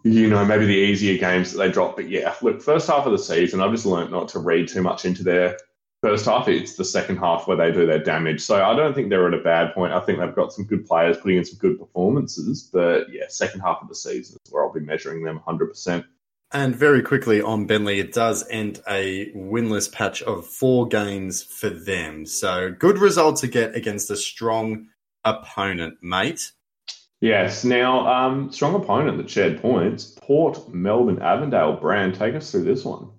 you 0.03 0.29
know, 0.29 0.45
maybe 0.45 0.65
the 0.65 0.73
easier 0.73 1.17
games 1.17 1.51
that 1.51 1.57
they 1.57 1.69
drop. 1.69 1.95
But 1.95 2.09
yeah, 2.09 2.33
look, 2.41 2.61
first 2.61 2.87
half 2.87 3.05
of 3.05 3.11
the 3.11 3.17
season, 3.17 3.59
I've 3.59 3.71
just 3.71 3.85
learned 3.85 4.11
not 4.11 4.29
to 4.29 4.39
read 4.39 4.67
too 4.67 4.81
much 4.81 5.03
into 5.05 5.23
their 5.23 5.57
first 6.01 6.25
half. 6.25 6.47
It's 6.47 6.75
the 6.75 6.85
second 6.85 7.17
half 7.17 7.47
where 7.47 7.57
they 7.57 7.71
do 7.71 7.85
their 7.85 8.01
damage. 8.01 8.41
So 8.41 8.63
I 8.63 8.75
don't 8.75 8.93
think 8.93 9.09
they're 9.09 9.27
at 9.27 9.33
a 9.33 9.43
bad 9.43 9.73
point. 9.73 9.91
I 9.91 9.99
think 9.99 10.19
they've 10.19 10.35
got 10.35 10.53
some 10.53 10.65
good 10.65 10.85
players 10.85 11.17
putting 11.17 11.37
in 11.37 11.45
some 11.45 11.59
good 11.59 11.77
performances. 11.77 12.69
But 12.71 13.11
yeah, 13.11 13.25
second 13.27 13.59
half 13.59 13.81
of 13.81 13.89
the 13.89 13.95
season 13.95 14.37
is 14.45 14.51
where 14.51 14.63
I'll 14.63 14.73
be 14.73 14.79
measuring 14.79 15.23
them 15.23 15.41
100%. 15.45 16.05
And 16.51 16.75
very 16.75 17.03
quickly 17.03 17.41
on 17.41 17.67
Bentleigh, 17.67 17.99
it 17.99 18.11
does 18.11 18.47
end 18.49 18.81
a 18.89 19.31
winless 19.33 19.91
patch 19.91 20.23
of 20.23 20.47
four 20.47 20.87
games 20.87 21.43
for 21.43 21.69
them. 21.69 22.25
So 22.25 22.71
good 22.71 22.97
result 22.97 23.37
to 23.37 23.47
get 23.47 23.75
against 23.75 24.09
a 24.09 24.15
strong 24.15 24.87
opponent, 25.23 25.99
mate. 26.01 26.51
Yes. 27.21 27.63
Now, 27.63 28.07
um, 28.07 28.51
strong 28.51 28.73
opponent 28.75 29.17
that 29.17 29.29
shared 29.29 29.61
points. 29.61 30.17
Port 30.21 30.73
Melbourne 30.73 31.21
Avondale. 31.21 31.73
Brand, 31.73 32.15
take 32.15 32.33
us 32.33 32.49
through 32.49 32.63
this 32.63 32.83
one. 32.83 33.11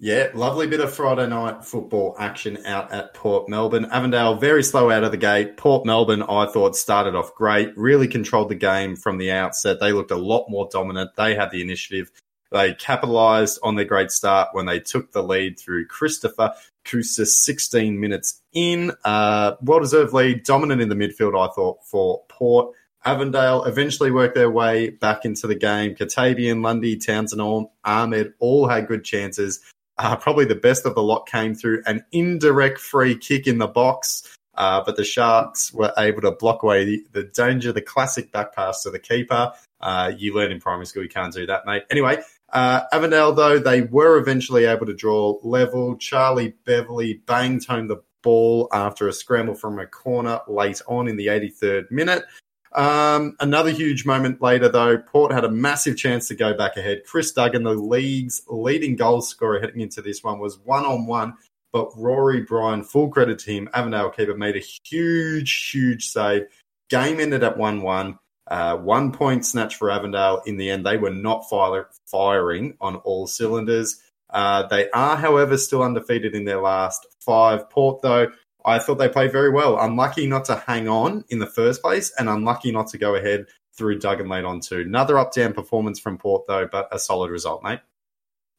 Yeah, 0.00 0.28
lovely 0.32 0.68
bit 0.68 0.78
of 0.78 0.94
Friday 0.94 1.26
night 1.26 1.64
football 1.64 2.14
action 2.20 2.64
out 2.64 2.92
at 2.92 3.14
Port 3.14 3.48
Melbourne. 3.48 3.86
Avondale 3.86 4.36
very 4.36 4.62
slow 4.62 4.90
out 4.90 5.02
of 5.02 5.10
the 5.10 5.16
gate. 5.16 5.56
Port 5.56 5.84
Melbourne, 5.84 6.22
I 6.22 6.46
thought, 6.46 6.76
started 6.76 7.16
off 7.16 7.34
great, 7.34 7.76
really 7.76 8.06
controlled 8.06 8.50
the 8.50 8.54
game 8.54 8.94
from 8.94 9.18
the 9.18 9.32
outset. 9.32 9.80
They 9.80 9.92
looked 9.92 10.12
a 10.12 10.16
lot 10.16 10.48
more 10.48 10.68
dominant. 10.70 11.16
They 11.16 11.34
had 11.34 11.50
the 11.50 11.62
initiative. 11.62 12.12
They 12.50 12.74
capitalised 12.74 13.58
on 13.62 13.76
their 13.76 13.84
great 13.84 14.10
start 14.10 14.50
when 14.52 14.66
they 14.66 14.80
took 14.80 15.12
the 15.12 15.22
lead 15.22 15.58
through 15.58 15.86
Christopher 15.86 16.54
Kusa 16.84 17.26
16 17.26 18.00
minutes 18.00 18.40
in. 18.52 18.92
Uh, 19.04 19.56
well 19.60 19.80
deserved 19.80 20.14
lead, 20.14 20.44
dominant 20.44 20.80
in 20.80 20.88
the 20.88 20.94
midfield, 20.94 21.38
I 21.38 21.52
thought, 21.52 21.84
for 21.84 22.22
Port. 22.28 22.74
Avondale 23.04 23.64
eventually 23.64 24.10
worked 24.10 24.34
their 24.34 24.50
way 24.50 24.90
back 24.90 25.24
into 25.24 25.46
the 25.46 25.54
game. 25.54 25.94
Katavian, 25.94 26.62
Lundy, 26.62 26.96
Townsend, 26.96 27.68
Ahmed 27.84 28.32
all 28.38 28.68
had 28.68 28.88
good 28.88 29.04
chances. 29.04 29.60
Uh, 29.98 30.16
probably 30.16 30.44
the 30.44 30.54
best 30.54 30.86
of 30.86 30.94
the 30.94 31.02
lot 31.02 31.26
came 31.26 31.54
through 31.54 31.82
an 31.86 32.04
indirect 32.12 32.78
free 32.78 33.16
kick 33.16 33.46
in 33.46 33.58
the 33.58 33.66
box, 33.66 34.36
uh, 34.54 34.82
but 34.84 34.96
the 34.96 35.04
Sharks 35.04 35.72
were 35.72 35.92
able 35.98 36.20
to 36.20 36.32
block 36.32 36.62
away 36.62 36.84
the, 36.84 37.04
the 37.12 37.24
danger, 37.24 37.72
the 37.72 37.82
classic 37.82 38.30
back 38.30 38.54
pass 38.54 38.82
to 38.82 38.90
the 38.90 38.98
keeper. 38.98 39.52
Uh, 39.80 40.12
you 40.16 40.34
learn 40.34 40.52
in 40.52 40.60
primary 40.60 40.86
school 40.86 41.02
you 41.02 41.08
can't 41.08 41.32
do 41.32 41.46
that, 41.46 41.66
mate. 41.66 41.84
Anyway, 41.90 42.18
uh, 42.52 42.82
though, 42.90 43.58
they 43.58 43.82
were 43.82 44.18
eventually 44.18 44.64
able 44.64 44.86
to 44.86 44.94
draw 44.94 45.38
level. 45.42 45.96
Charlie 45.96 46.54
Beverley 46.64 47.22
banged 47.26 47.64
home 47.66 47.88
the 47.88 48.02
ball 48.22 48.68
after 48.72 49.08
a 49.08 49.12
scramble 49.12 49.54
from 49.54 49.78
a 49.78 49.86
corner 49.86 50.40
late 50.48 50.80
on 50.86 51.08
in 51.08 51.16
the 51.16 51.26
83rd 51.28 51.90
minute. 51.90 52.24
Um, 52.72 53.36
another 53.40 53.70
huge 53.70 54.04
moment 54.04 54.42
later, 54.42 54.68
though, 54.68 54.98
Port 54.98 55.32
had 55.32 55.44
a 55.44 55.50
massive 55.50 55.96
chance 55.96 56.28
to 56.28 56.34
go 56.34 56.54
back 56.54 56.76
ahead. 56.76 57.02
Chris 57.06 57.32
Duggan, 57.32 57.62
the 57.62 57.74
league's 57.74 58.42
leading 58.48 58.96
goal 58.96 59.20
scorer 59.20 59.60
heading 59.60 59.80
into 59.80 60.02
this 60.02 60.22
one, 60.22 60.38
was 60.38 60.58
one 60.58 60.84
on 60.84 61.06
one. 61.06 61.34
But 61.72 61.90
Rory 61.96 62.42
Bryan, 62.42 62.82
full 62.82 63.08
credit 63.08 63.38
to 63.40 63.52
him, 63.52 63.68
Avondale 63.74 64.10
keeper, 64.10 64.34
made 64.34 64.56
a 64.56 64.64
huge, 64.84 65.70
huge 65.70 66.08
save. 66.08 66.46
Game 66.88 67.20
ended 67.20 67.42
at 67.42 67.58
1 67.58 67.82
1. 67.82 68.18
Uh, 68.48 68.76
one 68.76 69.12
point 69.12 69.44
snatch 69.44 69.76
for 69.76 69.90
Avondale 69.90 70.42
in 70.46 70.56
the 70.56 70.70
end. 70.70 70.86
They 70.86 70.96
were 70.96 71.10
not 71.10 71.48
fire- 71.48 71.90
firing 72.06 72.76
on 72.80 72.96
all 72.96 73.26
cylinders. 73.26 74.00
Uh, 74.30 74.66
they 74.66 74.90
are, 74.90 75.16
however, 75.16 75.56
still 75.56 75.82
undefeated 75.82 76.34
in 76.34 76.44
their 76.44 76.60
last 76.60 77.06
five. 77.20 77.68
Port, 77.70 78.02
though, 78.02 78.28
I 78.64 78.78
thought 78.78 78.96
they 78.96 79.08
played 79.08 79.32
very 79.32 79.50
well. 79.50 79.78
Unlucky 79.78 80.26
not 80.26 80.44
to 80.46 80.56
hang 80.66 80.88
on 80.88 81.24
in 81.28 81.38
the 81.38 81.46
first 81.46 81.82
place 81.82 82.12
and 82.18 82.28
unlucky 82.28 82.72
not 82.72 82.88
to 82.88 82.98
go 82.98 83.14
ahead 83.14 83.46
through 83.74 83.98
Duggan 83.98 84.28
late 84.28 84.44
on 84.44 84.60
too. 84.60 84.80
Another 84.80 85.18
up 85.18 85.32
down 85.32 85.52
performance 85.52 85.98
from 85.98 86.18
Port, 86.18 86.46
though, 86.46 86.68
but 86.70 86.88
a 86.92 86.98
solid 86.98 87.30
result, 87.30 87.62
mate. 87.62 87.80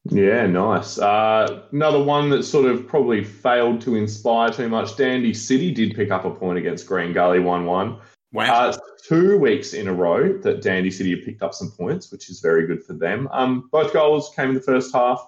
Yeah, 0.04 0.46
nice. 0.46 0.98
Uh, 0.98 1.64
another 1.72 2.02
one 2.02 2.30
that 2.30 2.44
sort 2.44 2.64
of 2.64 2.88
probably 2.88 3.22
failed 3.22 3.82
to 3.82 3.96
inspire 3.96 4.50
too 4.50 4.68
much. 4.68 4.96
Dandy 4.96 5.34
City 5.34 5.72
did 5.72 5.94
pick 5.94 6.10
up 6.10 6.24
a 6.24 6.30
point 6.30 6.58
against 6.58 6.86
Green 6.86 7.12
Gully 7.12 7.38
1 7.38 7.66
1. 7.66 7.98
Wow. 8.32 8.70
Uh, 8.70 8.76
two 9.00 9.38
weeks 9.38 9.72
in 9.72 9.88
a 9.88 9.92
row 9.92 10.36
that 10.38 10.62
Dandy 10.62 10.90
City 10.90 11.10
have 11.14 11.24
picked 11.24 11.42
up 11.42 11.54
some 11.54 11.70
points, 11.70 12.10
which 12.10 12.30
is 12.30 12.40
very 12.40 12.66
good 12.66 12.84
for 12.84 12.94
them. 12.94 13.28
Um, 13.32 13.68
both 13.72 13.92
goals 13.92 14.32
came 14.34 14.50
in 14.50 14.54
the 14.54 14.60
first 14.60 14.94
half. 14.94 15.26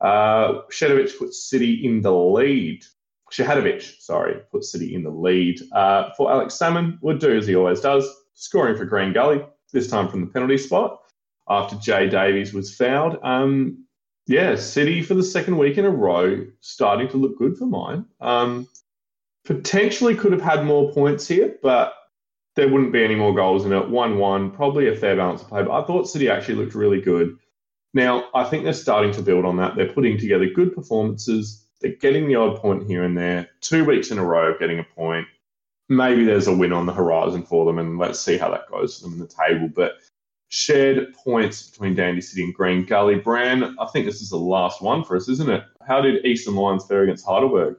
Uh, 0.00 0.60
put 1.18 1.34
City 1.34 1.84
in 1.84 2.02
the 2.02 2.12
lead. 2.12 2.84
Shahadovic, 3.32 4.00
sorry, 4.00 4.40
put 4.52 4.64
City 4.64 4.94
in 4.94 5.02
the 5.02 5.10
lead. 5.10 5.60
Uh, 5.72 6.10
for 6.16 6.30
Alex 6.30 6.54
Salmon, 6.54 6.98
would 7.02 7.18
do 7.18 7.36
as 7.36 7.46
he 7.46 7.56
always 7.56 7.80
does, 7.80 8.08
scoring 8.34 8.76
for 8.76 8.84
Green 8.84 9.12
Gully, 9.12 9.44
this 9.72 9.88
time 9.88 10.08
from 10.08 10.20
the 10.20 10.26
penalty 10.28 10.58
spot 10.58 11.00
after 11.48 11.76
Jay 11.76 12.08
Davies 12.08 12.52
was 12.52 12.74
fouled. 12.74 13.18
Um, 13.22 13.84
yeah, 14.26 14.56
City 14.56 15.02
for 15.02 15.14
the 15.14 15.22
second 15.22 15.58
week 15.58 15.78
in 15.78 15.84
a 15.84 15.90
row, 15.90 16.46
starting 16.60 17.08
to 17.08 17.16
look 17.16 17.38
good 17.38 17.56
for 17.56 17.66
mine. 17.66 18.04
Um, 18.20 18.68
potentially 19.44 20.16
could 20.16 20.32
have 20.32 20.42
had 20.42 20.64
more 20.64 20.92
points 20.92 21.28
here, 21.28 21.56
but 21.62 21.94
there 22.56 22.68
wouldn't 22.68 22.92
be 22.92 23.04
any 23.04 23.14
more 23.14 23.34
goals 23.34 23.64
in 23.64 23.72
it. 23.72 23.88
1 23.88 24.18
1, 24.18 24.50
probably 24.50 24.88
a 24.88 24.96
fair 24.96 25.16
balance 25.16 25.42
of 25.42 25.48
play. 25.48 25.62
But 25.62 25.78
I 25.78 25.86
thought 25.86 26.08
City 26.08 26.28
actually 26.28 26.56
looked 26.56 26.74
really 26.74 27.00
good. 27.00 27.38
Now, 27.94 28.28
I 28.34 28.44
think 28.44 28.64
they're 28.64 28.72
starting 28.72 29.12
to 29.12 29.22
build 29.22 29.44
on 29.44 29.56
that. 29.58 29.76
They're 29.76 29.92
putting 29.92 30.18
together 30.18 30.46
good 30.46 30.74
performances. 30.74 31.64
They're 31.80 31.92
getting 31.92 32.26
the 32.26 32.34
odd 32.34 32.56
point 32.56 32.86
here 32.86 33.04
and 33.04 33.16
there. 33.16 33.48
Two 33.60 33.84
weeks 33.84 34.10
in 34.10 34.18
a 34.18 34.24
row 34.24 34.52
of 34.52 34.58
getting 34.58 34.78
a 34.78 34.84
point. 34.84 35.26
Maybe 35.88 36.24
there's 36.24 36.46
a 36.46 36.54
win 36.54 36.72
on 36.72 36.86
the 36.86 36.92
horizon 36.92 37.44
for 37.44 37.64
them, 37.64 37.78
and 37.78 37.98
let's 37.98 38.18
see 38.18 38.38
how 38.38 38.50
that 38.50 38.68
goes 38.68 38.98
for 38.98 39.04
them 39.04 39.14
in 39.14 39.20
the 39.20 39.28
table. 39.28 39.68
But 39.74 39.92
shared 40.48 41.14
points 41.14 41.70
between 41.70 41.94
Dandy 41.94 42.20
City 42.20 42.44
and 42.44 42.54
Green 42.54 42.84
Gully. 42.84 43.16
Bran, 43.16 43.76
I 43.78 43.86
think 43.86 44.06
this 44.06 44.22
is 44.22 44.30
the 44.30 44.36
last 44.36 44.80
one 44.80 45.04
for 45.04 45.16
us, 45.16 45.28
isn't 45.28 45.50
it? 45.50 45.64
How 45.86 46.00
did 46.00 46.24
Eastern 46.24 46.54
Lions 46.54 46.86
fare 46.86 47.02
against 47.02 47.26
Heidelberg? 47.26 47.76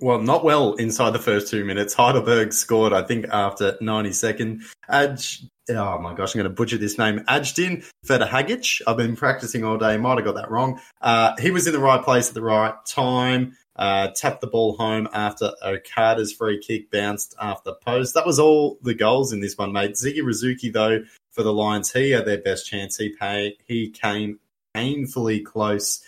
Well, 0.00 0.18
not 0.18 0.44
well 0.44 0.74
inside 0.74 1.10
the 1.10 1.18
first 1.18 1.48
two 1.48 1.64
minutes. 1.64 1.92
Heidelberg 1.92 2.54
scored, 2.54 2.94
I 2.94 3.02
think, 3.02 3.26
after 3.30 3.76
90 3.82 4.12
second. 4.12 4.62
Aj, 4.90 5.44
oh 5.68 5.98
my 5.98 6.14
gosh, 6.14 6.34
I'm 6.34 6.40
going 6.40 6.50
to 6.50 6.56
butcher 6.56 6.78
this 6.78 6.96
name. 6.96 7.20
Ajdin 7.28 7.84
Federhagic. 8.06 8.80
I've 8.86 8.96
been 8.96 9.14
practicing 9.14 9.62
all 9.62 9.76
day. 9.76 9.98
Might 9.98 10.16
have 10.16 10.24
got 10.24 10.36
that 10.36 10.50
wrong. 10.50 10.80
Uh, 11.02 11.36
he 11.38 11.50
was 11.50 11.66
in 11.66 11.74
the 11.74 11.78
right 11.78 12.02
place 12.02 12.28
at 12.28 12.34
the 12.34 12.42
right 12.42 12.74
time. 12.86 13.58
Uh, 13.76 14.08
tapped 14.14 14.40
the 14.40 14.46
ball 14.46 14.74
home 14.76 15.06
after 15.12 15.52
Okada's 15.62 16.32
free 16.32 16.58
kick 16.58 16.90
bounced 16.90 17.34
after 17.38 17.72
post. 17.84 18.14
That 18.14 18.26
was 18.26 18.38
all 18.38 18.78
the 18.82 18.94
goals 18.94 19.34
in 19.34 19.40
this 19.40 19.56
one, 19.58 19.72
mate. 19.72 19.92
Ziggy 19.92 20.22
Rizuki, 20.22 20.72
though, 20.72 21.04
for 21.32 21.42
the 21.42 21.52
Lions, 21.52 21.92
he 21.92 22.10
had 22.10 22.26
their 22.26 22.40
best 22.40 22.66
chance. 22.66 22.96
He 22.96 23.10
pay, 23.10 23.56
he 23.66 23.90
came 23.90 24.38
painfully 24.72 25.40
close. 25.40 26.02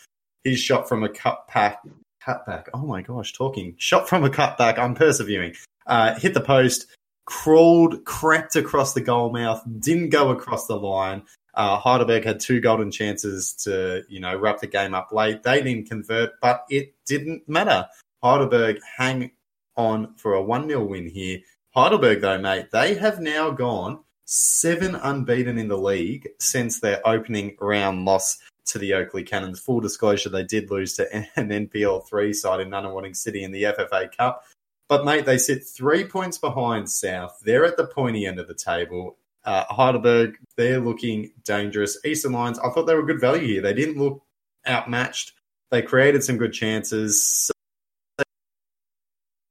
His 0.44 0.58
shot 0.58 0.88
from 0.88 1.04
a 1.04 1.08
cut 1.08 1.46
pack 1.46 1.82
cutback. 2.24 2.68
Oh 2.74 2.86
my 2.86 3.02
gosh, 3.02 3.32
talking. 3.32 3.74
Shot 3.78 4.08
from 4.08 4.24
a 4.24 4.30
cutback. 4.30 4.78
I'm 4.78 4.94
persevering. 4.94 5.54
Uh, 5.86 6.18
hit 6.18 6.34
the 6.34 6.40
post, 6.40 6.86
crawled, 7.24 8.04
crept 8.04 8.56
across 8.56 8.94
the 8.94 9.00
goal 9.00 9.32
mouth, 9.32 9.62
didn't 9.80 10.10
go 10.10 10.30
across 10.30 10.66
the 10.66 10.76
line. 10.76 11.22
Uh, 11.54 11.76
Heidelberg 11.78 12.24
had 12.24 12.40
two 12.40 12.60
golden 12.60 12.90
chances 12.90 13.52
to, 13.64 14.04
you 14.08 14.20
know, 14.20 14.36
wrap 14.36 14.60
the 14.60 14.66
game 14.66 14.94
up 14.94 15.12
late. 15.12 15.42
They 15.42 15.62
didn't 15.62 15.88
convert, 15.88 16.40
but 16.40 16.64
it 16.70 16.94
didn't 17.04 17.48
matter. 17.48 17.88
Heidelberg 18.22 18.78
hang 18.96 19.32
on 19.76 20.14
for 20.16 20.34
a 20.34 20.42
1 20.42 20.68
0 20.68 20.84
win 20.84 21.08
here. 21.08 21.40
Heidelberg, 21.74 22.20
though, 22.20 22.38
mate, 22.38 22.70
they 22.70 22.94
have 22.94 23.20
now 23.20 23.50
gone 23.50 24.00
seven 24.24 24.94
unbeaten 24.94 25.58
in 25.58 25.68
the 25.68 25.76
league 25.76 26.28
since 26.38 26.80
their 26.80 27.06
opening 27.06 27.56
round 27.60 28.04
loss 28.04 28.38
to 28.66 28.78
the 28.78 28.94
Oakleigh 28.94 29.26
Cannons. 29.26 29.60
Full 29.60 29.80
disclosure, 29.80 30.28
they 30.28 30.44
did 30.44 30.70
lose 30.70 30.94
to 30.94 31.12
an 31.36 31.48
NPL 31.48 32.06
three 32.06 32.32
side 32.32 32.60
in 32.60 32.70
Nunawading 32.70 33.16
City 33.16 33.44
in 33.44 33.52
the 33.52 33.64
FFA 33.64 34.14
Cup. 34.16 34.44
But 34.88 35.04
mate, 35.04 35.24
they 35.24 35.38
sit 35.38 35.66
three 35.66 36.04
points 36.04 36.38
behind 36.38 36.90
South. 36.90 37.40
They're 37.44 37.64
at 37.64 37.76
the 37.76 37.86
pointy 37.86 38.26
end 38.26 38.38
of 38.38 38.48
the 38.48 38.54
table. 38.54 39.16
Uh, 39.44 39.64
Heidelberg, 39.70 40.36
they're 40.56 40.80
looking 40.80 41.32
dangerous. 41.44 41.98
Eastern 42.04 42.32
Lions, 42.32 42.58
I 42.58 42.70
thought 42.70 42.86
they 42.86 42.94
were 42.94 43.06
good 43.06 43.20
value 43.20 43.46
here. 43.46 43.62
They 43.62 43.74
didn't 43.74 43.98
look 43.98 44.22
outmatched. 44.68 45.32
They 45.70 45.82
created 45.82 46.22
some 46.22 46.36
good 46.36 46.52
chances. 46.52 47.50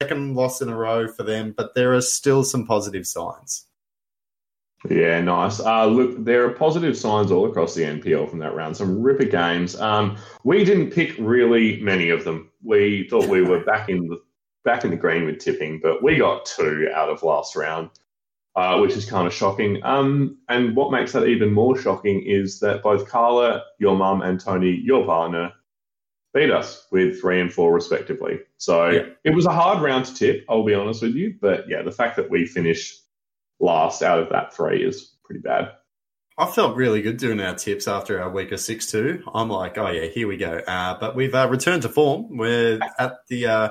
Second 0.02 0.36
loss 0.36 0.62
in 0.62 0.70
a 0.70 0.78
row 0.78 1.08
for 1.08 1.24
them, 1.24 1.54
but 1.58 1.76
there 1.76 1.94
are 1.94 2.02
still 2.02 2.44
some 2.44 2.66
positive 2.66 3.08
signs. 3.08 3.66
Yeah, 4.90 5.22
nice. 5.22 5.60
Uh, 5.60 5.86
look, 5.86 6.24
there 6.26 6.44
are 6.46 6.52
positive 6.52 6.98
signs 6.98 7.32
all 7.32 7.46
across 7.48 7.76
the 7.76 7.84
NPL 7.84 8.30
from 8.30 8.40
that 8.40 8.56
round. 8.56 8.76
Some 8.76 9.02
ripper 9.02 9.26
games. 9.26 9.80
Um, 9.80 10.18
we 10.44 10.64
didn't 10.64 10.90
pick 10.92 11.16
really 11.20 11.80
many 11.82 12.10
of 12.10 12.24
them. 12.24 12.50
We 12.64 13.08
thought 13.10 13.28
we 13.28 13.44
were 13.44 13.64
back 13.64 13.90
in 13.90 14.08
the 14.08 14.20
back 14.64 14.84
in 14.84 14.92
the 14.92 14.98
green 14.98 15.26
with 15.26 15.40
tipping, 15.40 15.80
but 15.82 16.04
we 16.04 16.18
got 16.18 16.46
two 16.46 16.88
out 16.94 17.10
of 17.10 17.24
last 17.24 17.56
round. 17.56 17.90
uh, 18.58 18.78
which 18.80 18.98
is 18.98 19.06
kind 19.10 19.26
of 19.26 19.34
shocking. 19.34 19.82
Um, 19.82 20.38
and 20.50 20.76
what 20.76 20.92
makes 20.92 21.14
that 21.14 21.26
even 21.26 21.54
more 21.54 21.78
shocking 21.78 22.22
is 22.24 22.60
that 22.60 22.84
both 22.84 23.08
Carla, 23.08 23.64
your 23.80 23.96
mum, 23.96 24.22
and 24.22 24.42
Tony, 24.42 24.72
your 24.72 25.06
partner, 25.06 25.54
beat 26.34 26.52
us 26.52 26.86
with 26.92 27.22
three 27.22 27.40
and 27.40 27.50
four 27.54 27.74
respectively. 27.74 28.42
So 28.58 28.90
Yeah. 28.90 29.06
it 29.24 29.34
was 29.34 29.46
a 29.46 29.52
hard 29.54 29.82
round 29.82 30.04
to 30.04 30.14
tip, 30.14 30.44
I'll 30.50 30.66
be 30.66 30.74
honest 30.74 31.02
with 31.02 31.16
you. 31.16 31.36
But 31.40 31.70
yeah, 31.70 31.82
the 31.82 31.94
fact 31.94 32.18
that 32.18 32.30
we 32.30 32.46
finished 32.46 33.01
last 33.62 34.02
out 34.02 34.20
of 34.20 34.30
that 34.30 34.54
three 34.54 34.84
is 34.84 35.16
pretty 35.24 35.42
bad. 35.42 35.72
I 36.38 36.48
felt 36.48 36.76
really 36.76 37.02
good 37.02 37.18
doing 37.18 37.40
our 37.40 37.56
tips 37.56 37.88
after 37.88 38.22
our 38.22 38.30
week 38.30 38.52
of 38.52 38.60
six 38.60 38.90
two. 38.90 39.24
I'm 39.34 39.50
like, 39.50 39.78
oh 39.78 39.90
yeah, 39.90 40.08
here 40.08 40.28
we 40.28 40.38
go. 40.38 40.58
Uh, 40.68 40.98
but 41.00 41.16
we've 41.16 41.36
uh, 41.36 41.48
returned 41.50 41.84
to 41.84 41.90
form. 41.90 42.38
We're 42.38 42.80
at 42.98 43.18
the 43.28 43.46
uh, 43.48 43.70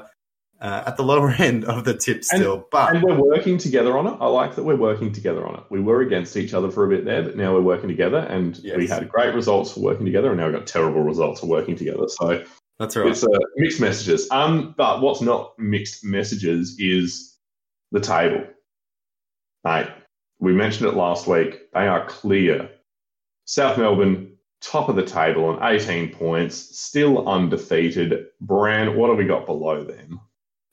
uh, 0.61 0.85
at 0.87 0.97
the 0.97 1.03
lower 1.03 1.31
end 1.39 1.65
of 1.65 1.85
the 1.85 1.95
tip 1.97 2.23
still, 2.23 2.67
but 2.71 2.95
And 2.95 3.03
we're 3.03 3.19
working 3.19 3.59
together 3.59 3.97
on 3.97 4.07
it. 4.07 4.17
I 4.21 4.27
like 4.27 4.55
that 4.57 4.63
we're 4.63 4.77
working 4.77 5.11
together 5.13 5.47
on 5.47 5.57
it. 5.57 5.63
We 5.71 5.81
were 5.81 6.03
against 6.03 6.37
each 6.37 6.55
other 6.55 6.71
for 6.71 6.85
a 6.85 6.89
bit 6.89 7.05
there, 7.05 7.23
but 7.23 7.37
now 7.37 7.55
we're 7.55 7.63
working 7.63 7.89
together, 7.89 8.19
and 8.19 8.57
Yes. 8.59 8.77
we 8.77 8.87
had 8.87 9.09
great 9.09 9.35
results 9.35 9.73
for 9.73 9.81
working 9.81 10.05
together, 10.05 10.29
and 10.29 10.39
now 10.39 10.47
we've 10.47 10.55
got 10.55 10.67
terrible 10.67 11.03
results 11.03 11.41
for 11.41 11.47
working 11.47 11.77
together. 11.77 12.07
So 12.09 12.45
that's 12.79 12.95
right. 12.95 13.09
it's 13.09 13.25
uh, 13.25 13.29
mixed 13.57 13.81
messages. 13.81 14.29
Um, 14.31 14.75
but 14.77 15.01
what's 15.01 15.23
not 15.23 15.59
mixed 15.59 16.05
messages 16.05 16.77
is 16.79 17.39
the 17.91 18.01
table. 18.01 18.45
Mate, 19.65 19.89
we 20.39 20.53
mentioned 20.53 20.89
it 20.89 20.97
last 20.97 21.27
week. 21.27 21.71
They 21.73 21.87
are 21.87 22.07
clear. 22.07 22.71
South 23.45 23.77
Melbourne, 23.77 24.37
top 24.61 24.89
of 24.89 24.97
the 24.97 25.05
table 25.05 25.45
on 25.45 25.75
18 25.75 26.15
points, 26.15 26.79
still 26.79 27.29
undefeated. 27.29 28.27
Bran, 28.41 28.97
what 28.97 29.11
have 29.11 29.19
we 29.19 29.25
got 29.25 29.47
below 29.47 29.85
them? 29.85 30.21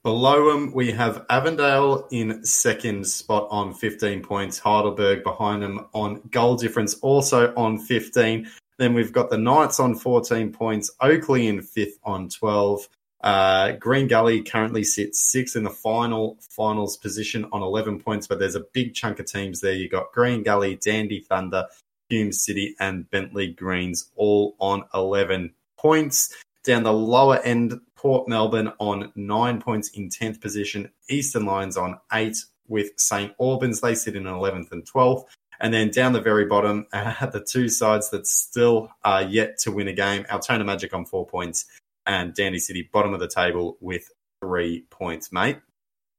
Below 0.04 0.54
them, 0.54 0.72
we 0.74 0.92
have 0.92 1.26
Avondale 1.30 2.08
in 2.12 2.46
second 2.46 3.06
spot 3.06 3.48
on 3.52 3.74
15 3.74 4.22
points. 4.22 4.58
Heidelberg 4.58 5.24
behind 5.24 5.62
them 5.62 5.88
on 5.94 6.22
goal 6.32 6.56
difference, 6.56 6.94
also 7.00 7.54
on 7.56 7.78
15. 7.78 8.50
Then 8.78 8.94
we've 8.94 9.12
got 9.12 9.30
the 9.30 9.38
Knights 9.38 9.82
on 9.82 9.96
14 9.96 10.54
points. 10.54 10.92
Oakleigh 11.02 11.50
in 11.50 11.62
fifth 11.62 11.98
on 12.04 12.30
12. 12.30 12.88
Uh, 13.22 13.72
Green 13.74 14.08
Gully 14.08 14.44
currently 14.44 14.84
sits 14.84 15.20
sixth 15.20 15.56
in 15.56 15.64
the 15.64 15.70
final 15.70 16.38
finals 16.56 16.98
position 16.98 17.48
on 17.52 17.62
11 17.62 18.00
points, 18.00 18.28
but 18.28 18.40
there's 18.40 18.56
a 18.56 18.66
big 18.74 18.94
chunk 18.94 19.20
of 19.20 19.26
teams 19.26 19.60
there. 19.62 19.74
You've 19.74 19.92
got 19.92 20.12
Green 20.14 20.44
Gully, 20.44 20.76
Dandy 20.76 21.22
Thunder, 21.22 21.66
Hume 22.10 22.32
City, 22.32 22.76
and 22.80 23.10
Bentleigh 23.10 23.54
Greens 23.54 24.12
all 24.16 24.56
on 24.60 24.84
11 24.94 25.54
points. 25.78 26.34
Down 26.64 26.84
the 26.84 26.94
lower 26.94 27.38
end, 27.40 27.80
Port 27.96 28.28
Melbourne 28.28 28.72
on 28.80 29.12
nine 29.16 29.60
points 29.60 29.90
in 29.90 30.10
10th 30.10 30.40
position. 30.40 30.92
Eastern 31.10 31.46
Lions 31.46 31.78
on 31.78 32.00
eight 32.14 32.38
with 32.68 32.92
St. 32.98 33.34
Albans. 33.40 33.82
They 33.82 33.96
sit 33.96 34.16
in 34.16 34.24
11th 34.24 34.72
and 34.72 34.86
12th. 34.86 35.26
And 35.60 35.74
then 35.74 35.90
down 35.90 36.14
the 36.14 36.22
very 36.22 36.46
bottom, 36.46 36.86
uh, 36.94 37.26
the 37.32 37.44
two 37.44 37.68
sides 37.68 38.12
that 38.12 38.28
still 38.28 38.90
are 39.04 39.24
yet 39.24 39.58
to 39.60 39.72
win 39.72 39.88
a 39.88 39.94
game 39.94 40.26
Altona 40.30 40.64
Magic 40.64 40.94
on 40.94 41.06
four 41.06 41.26
points 41.26 41.66
and 42.08 42.34
Dandy 42.34 42.60
City, 42.60 42.90
bottom 42.92 43.14
of 43.14 43.20
the 43.20 43.28
table 43.28 43.78
with 43.82 44.10
three 44.42 44.86
points, 44.90 45.32
mate. 45.32 45.58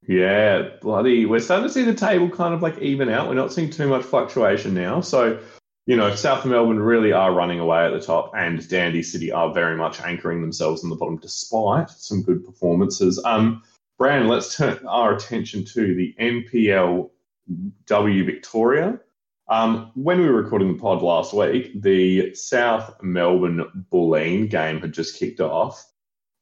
Yeah, 0.07 0.69
bloody. 0.81 1.27
We're 1.27 1.41
starting 1.41 1.67
to 1.67 1.73
see 1.73 1.83
the 1.83 1.95
table 1.95 2.31
kind 2.31 2.55
of 2.55 2.63
like 2.63 2.79
even 2.79 3.09
out. 3.09 3.29
We're 3.29 3.35
not 3.35 3.53
seeing 3.53 3.71
too 3.71 3.89
much 3.89 4.05
fluctuation 4.05 4.75
now. 4.75 5.01
So, 5.01 5.41
you 5.87 5.97
know, 5.97 6.15
South 6.15 6.45
Melbourne 6.45 6.79
really 6.79 7.13
are 7.13 7.33
running 7.33 7.59
away 7.59 7.85
at 7.85 7.93
the 7.93 8.01
top, 8.01 8.33
and 8.37 8.67
Dandy 8.69 9.03
City 9.03 9.33
are 9.33 9.53
very 9.53 9.77
much 9.77 10.01
anchoring 10.01 10.41
themselves 10.41 10.85
in 10.85 10.91
the 10.91 10.97
bottom 10.97 11.17
despite 11.17 11.91
some 11.91 12.23
good 12.23 12.45
performances. 12.45 13.21
Um, 13.25 13.63
Brand, 13.99 14.29
let's 14.29 14.57
turn 14.57 14.87
our 14.87 15.15
attention 15.17 15.65
to 15.65 15.95
the 15.95 16.15
NPL 16.21 17.11
W 17.87 18.25
Victoria. 18.25 19.01
Um, 19.49 19.93
when 19.95 20.21
we 20.21 20.27
were 20.27 20.43
recording 20.43 20.73
the 20.73 20.79
pod 20.79 21.03
last 21.03 21.33
week, 21.33 21.81
the 21.81 22.35
South 22.35 23.03
Melbourne 23.03 23.87
Bulleen 23.91 24.51
game 24.51 24.81
had 24.81 24.93
just 24.93 25.19
kicked 25.19 25.41
off. 25.41 25.85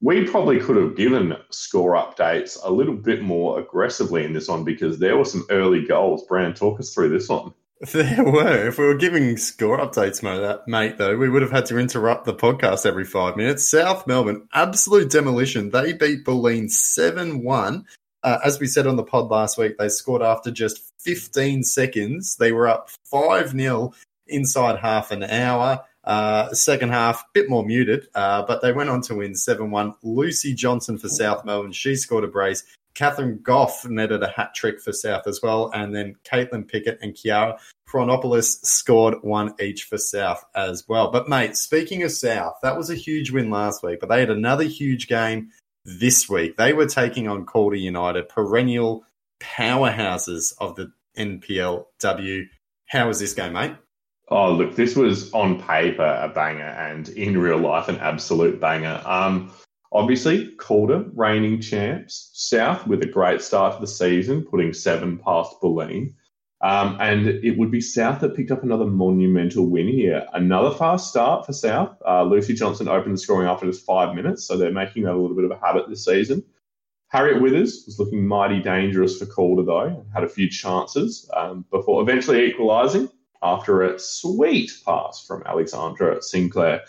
We 0.01 0.27
probably 0.27 0.59
could 0.61 0.77
have 0.77 0.97
given 0.97 1.37
score 1.51 1.95
updates 1.95 2.59
a 2.63 2.71
little 2.71 2.97
bit 2.97 3.23
more 3.23 3.61
aggressively 3.61 4.25
in 4.25 4.33
this 4.33 4.49
one 4.49 4.65
because 4.65 4.99
there 4.99 5.17
were 5.17 5.25
some 5.25 5.47
early 5.51 5.87
goals. 5.87 6.27
Brand, 6.27 6.57
talk 6.57 6.81
us 6.81 6.93
through 6.93 7.11
this 7.11 7.29
one. 7.29 7.53
There 7.93 8.25
were. 8.25 8.69
If 8.69 8.79
we 8.79 8.87
were 8.87 8.95
giving 8.95 9.37
score 9.37 9.79
updates, 9.79 10.23
mate, 10.67 10.97
though, 10.97 11.17
we 11.19 11.29
would 11.29 11.43
have 11.43 11.51
had 11.51 11.67
to 11.67 11.79
interrupt 11.79 12.25
the 12.25 12.33
podcast 12.35 12.87
every 12.87 13.05
five 13.05 13.37
minutes. 13.37 13.69
South 13.69 14.07
Melbourne, 14.07 14.49
absolute 14.55 15.11
demolition. 15.11 15.69
They 15.69 15.93
beat 15.93 16.25
Bulleen 16.25 16.71
7 16.71 17.45
1. 17.45 17.85
Uh, 18.27 18.41
as 18.45 18.59
we 18.59 18.67
said 18.67 18.89
on 18.89 18.97
the 18.97 19.05
pod 19.05 19.31
last 19.31 19.57
week, 19.57 19.79
they 19.79 19.89
scored 19.89 20.21
after 20.21 20.51
just 20.51 20.93
15 20.99 21.63
seconds. 21.63 22.35
They 22.35 22.51
were 22.51 22.67
up 22.67 22.91
5 23.05 23.51
0 23.51 23.95
inside 24.27 24.81
half 24.81 25.13
an 25.13 25.23
hour. 25.23 25.85
Uh, 26.03 26.53
second 26.53 26.91
half, 26.91 27.21
a 27.21 27.27
bit 27.35 27.49
more 27.49 27.65
muted, 27.65 28.09
uh, 28.17 28.43
but 28.43 28.63
they 28.63 28.73
went 28.73 28.91
on 28.91 29.01
to 29.03 29.15
win 29.15 29.37
7 29.37 29.71
1. 29.71 29.95
Lucy 30.03 30.55
Johnson 30.55 30.99
for 30.99 31.09
South 31.09 31.45
Melbourne, 31.45 31.71
she 31.71 31.95
scored 31.95 32.25
a 32.25 32.27
brace. 32.27 32.65
Catherine 32.95 33.39
Goff 33.45 33.87
netted 33.89 34.25
a 34.25 34.29
hat 34.29 34.55
trick 34.55 34.81
for 34.81 34.93
South 34.93 35.29
as 35.29 35.41
well. 35.41 35.71
And 35.73 35.95
then 35.95 36.17
Caitlin 36.25 36.67
Pickett 36.67 36.99
and 37.03 37.15
Kiara 37.15 37.61
Chronopoulos 37.89 38.65
scored 38.65 39.23
one 39.23 39.55
each 39.61 39.85
for 39.85 39.99
South 39.99 40.45
as 40.57 40.89
well. 40.89 41.13
But, 41.13 41.29
mate, 41.29 41.57
speaking 41.57 42.03
of 42.03 42.11
South, 42.11 42.57
that 42.63 42.77
was 42.77 42.91
a 42.91 42.97
huge 42.97 43.31
win 43.31 43.51
last 43.51 43.85
week, 43.85 44.01
but 44.01 44.09
they 44.09 44.19
had 44.19 44.31
another 44.31 44.65
huge 44.65 45.07
game 45.07 45.53
this 45.87 46.29
week. 46.29 46.57
They 46.57 46.73
were 46.73 46.87
taking 46.87 47.29
on 47.29 47.47
Calder 47.47 47.77
United, 47.77 48.29
perennial 48.29 49.05
powerhouses 49.41 50.53
of 50.59 50.77
the 50.77 50.93
NPLW. 51.17 52.45
How 52.87 53.09
was 53.09 53.21
this 53.21 53.33
game, 53.33 53.55
mate? 53.55 53.75
Oh, 54.29 54.53
look, 54.53 54.75
this 54.75 54.97
was 54.97 55.33
on 55.33 55.63
paper 55.63 56.21
a 56.23 56.29
banger 56.29 56.65
and 56.65 57.09
in 57.11 57.39
real 57.39 57.59
life 57.59 57.89
an 57.89 57.99
absolute 57.99 58.61
banger. 58.61 59.01
Um, 59.05 59.53
obviously, 59.93 60.49
Calder, 60.57 61.05
reigning 61.15 61.61
champs, 61.61 62.31
South 62.35 62.87
with 62.87 63.03
a 63.03 63.07
great 63.07 63.41
start 63.41 63.75
to 63.75 63.81
the 63.81 63.87
season, 63.87 64.43
putting 64.43 64.73
seven 64.73 65.19
past 65.19 65.61
Bulleen. 65.63 66.15
Um, 66.67 66.97
and 66.99 67.29
it 67.29 67.57
would 67.57 67.71
be 67.71 67.81
South 67.81 68.21
that 68.21 68.35
picked 68.35 68.51
up 68.51 68.65
another 68.65 68.87
monumental 68.87 69.67
win 69.67 69.87
here. 69.87 70.27
Another 70.33 70.73
fast 70.73 71.09
start 71.09 71.47
for 71.47 71.53
South. 71.53 71.97
Uh, 72.05 72.25
Lucy 72.25 72.55
Johnson 72.55 72.89
opened 72.89 73.15
the 73.15 73.19
scoring 73.19 73.47
after 73.47 73.67
just 73.67 73.87
five 73.87 74.17
minutes, 74.17 74.45
so 74.45 74.57
they're 74.57 74.73
making 74.73 75.05
that 75.05 75.15
a 75.15 75.17
little 75.17 75.37
bit 75.37 75.45
of 75.45 75.53
a 75.53 75.65
habit 75.65 75.89
this 75.89 76.05
season. 76.05 76.43
Harriet 77.07 77.41
Withers 77.41 77.85
was 77.87 78.01
looking 78.01 78.27
mighty 78.27 78.61
dangerous 78.61 79.17
for 79.17 79.27
Calder, 79.27 79.63
though, 79.63 80.05
had 80.13 80.25
a 80.25 80.29
few 80.29 80.51
chances 80.51 81.31
um, 81.37 81.65
before 81.71 82.03
eventually 82.03 82.45
equalising 82.47 83.09
after 83.45 83.83
a 83.83 83.97
sweet 83.97 84.73
pass 84.85 85.25
from 85.25 85.45
Alexandra 85.47 86.21
Sinclair. 86.21 86.83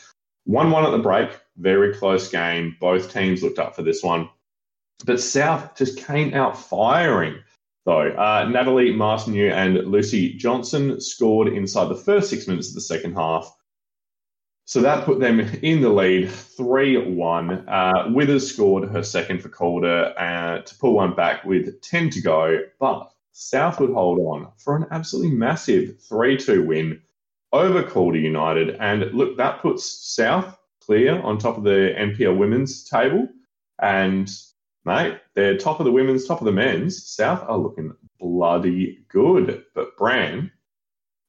1 0.45 0.71
1 0.71 0.85
at 0.85 0.91
the 0.91 0.97
break, 0.97 1.29
very 1.57 1.93
close 1.93 2.29
game. 2.29 2.75
Both 2.79 3.13
teams 3.13 3.43
looked 3.43 3.59
up 3.59 3.75
for 3.75 3.83
this 3.83 4.01
one. 4.01 4.27
But 5.05 5.21
South 5.21 5.77
just 5.77 5.99
came 5.99 6.33
out 6.33 6.57
firing, 6.57 7.35
though. 7.87 8.09
Uh, 8.09 8.47
Natalie 8.51 8.93
Martineau 8.93 9.47
and 9.47 9.75
Lucy 9.87 10.33
Johnson 10.33 10.99
scored 10.99 11.47
inside 11.47 11.87
the 11.87 11.95
first 11.95 12.29
six 12.29 12.47
minutes 12.47 12.67
of 12.67 12.75
the 12.75 12.81
second 12.81 13.15
half. 13.15 13.51
So 14.65 14.81
that 14.81 15.05
put 15.05 15.21
them 15.21 15.39
in 15.39 15.79
the 15.81 15.89
lead 15.89 16.29
3 16.29 17.13
1. 17.13 17.69
Uh, 17.69 18.09
Withers 18.13 18.53
scored 18.53 18.89
her 18.89 19.01
second 19.01 19.41
for 19.41 19.47
Calder 19.47 20.13
uh, 20.19 20.59
to 20.59 20.75
pull 20.75 20.93
one 20.93 21.15
back 21.15 21.45
with 21.45 21.81
10 21.81 22.09
to 22.11 22.21
go. 22.21 22.59
But 22.77 23.09
South 23.31 23.79
would 23.79 23.91
hold 23.91 24.19
on 24.19 24.51
for 24.57 24.75
an 24.75 24.85
absolutely 24.91 25.31
massive 25.31 26.01
3 26.01 26.35
2 26.35 26.65
win 26.65 27.01
over 27.53 27.81
Calder 27.81 28.19
United. 28.19 28.75
And 28.81 29.13
look, 29.13 29.37
that 29.37 29.61
puts 29.61 29.85
South 29.85 30.59
clear 30.81 31.21
on 31.21 31.37
top 31.37 31.57
of 31.57 31.63
the 31.63 31.95
NPL 31.97 32.37
women's 32.37 32.83
table. 32.83 33.29
And, 33.81 34.29
mate, 34.87 35.19
they're 35.35 35.57
top 35.57 35.79
of 35.79 35.85
the 35.85 35.91
women's, 35.91 36.25
top 36.25 36.41
of 36.41 36.45
the 36.45 36.51
men's. 36.51 37.05
South 37.05 37.43
are 37.47 37.57
looking 37.57 37.93
bloody 38.19 39.05
good. 39.09 39.63
But, 39.75 39.95
Bran, 39.97 40.51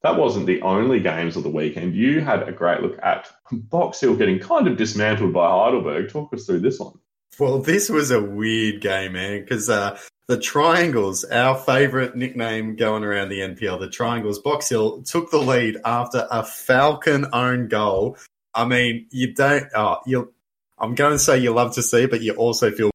that 0.01 0.17
wasn't 0.17 0.47
the 0.47 0.61
only 0.61 0.99
games 0.99 1.35
of 1.35 1.43
the 1.43 1.49
weekend. 1.49 1.93
You 1.93 2.21
had 2.21 2.47
a 2.47 2.51
great 2.51 2.81
look 2.81 2.97
at 3.03 3.29
Box 3.51 3.99
Hill 3.99 4.15
getting 4.15 4.39
kind 4.39 4.67
of 4.67 4.77
dismantled 4.77 5.33
by 5.33 5.47
Heidelberg. 5.47 6.09
Talk 6.09 6.33
us 6.33 6.45
through 6.45 6.61
this 6.61 6.79
one. 6.79 6.93
Well, 7.37 7.59
this 7.59 7.89
was 7.89 8.09
a 8.11 8.21
weird 8.21 8.81
game, 8.81 9.13
man, 9.13 9.41
because 9.41 9.69
uh, 9.69 9.99
the 10.27 10.39
Triangles, 10.39 11.23
our 11.25 11.57
favourite 11.57 12.15
nickname 12.15 12.75
going 12.75 13.03
around 13.03 13.29
the 13.29 13.39
NPL, 13.39 13.79
the 13.79 13.89
Triangles, 13.89 14.39
Box 14.39 14.69
Hill 14.69 15.03
took 15.03 15.31
the 15.31 15.37
lead 15.37 15.77
after 15.85 16.27
a 16.31 16.43
Falcon 16.43 17.27
own 17.31 17.67
goal. 17.67 18.17
I 18.53 18.65
mean, 18.65 19.07
you 19.11 19.33
don't, 19.33 19.67
oh, 19.75 19.97
you 20.05 20.33
I'm 20.79 20.95
going 20.95 21.11
to 21.11 21.19
say 21.19 21.39
you 21.39 21.51
love 21.51 21.75
to 21.75 21.83
see, 21.83 22.05
but 22.05 22.21
you 22.21 22.33
also 22.33 22.71
feel 22.71 22.89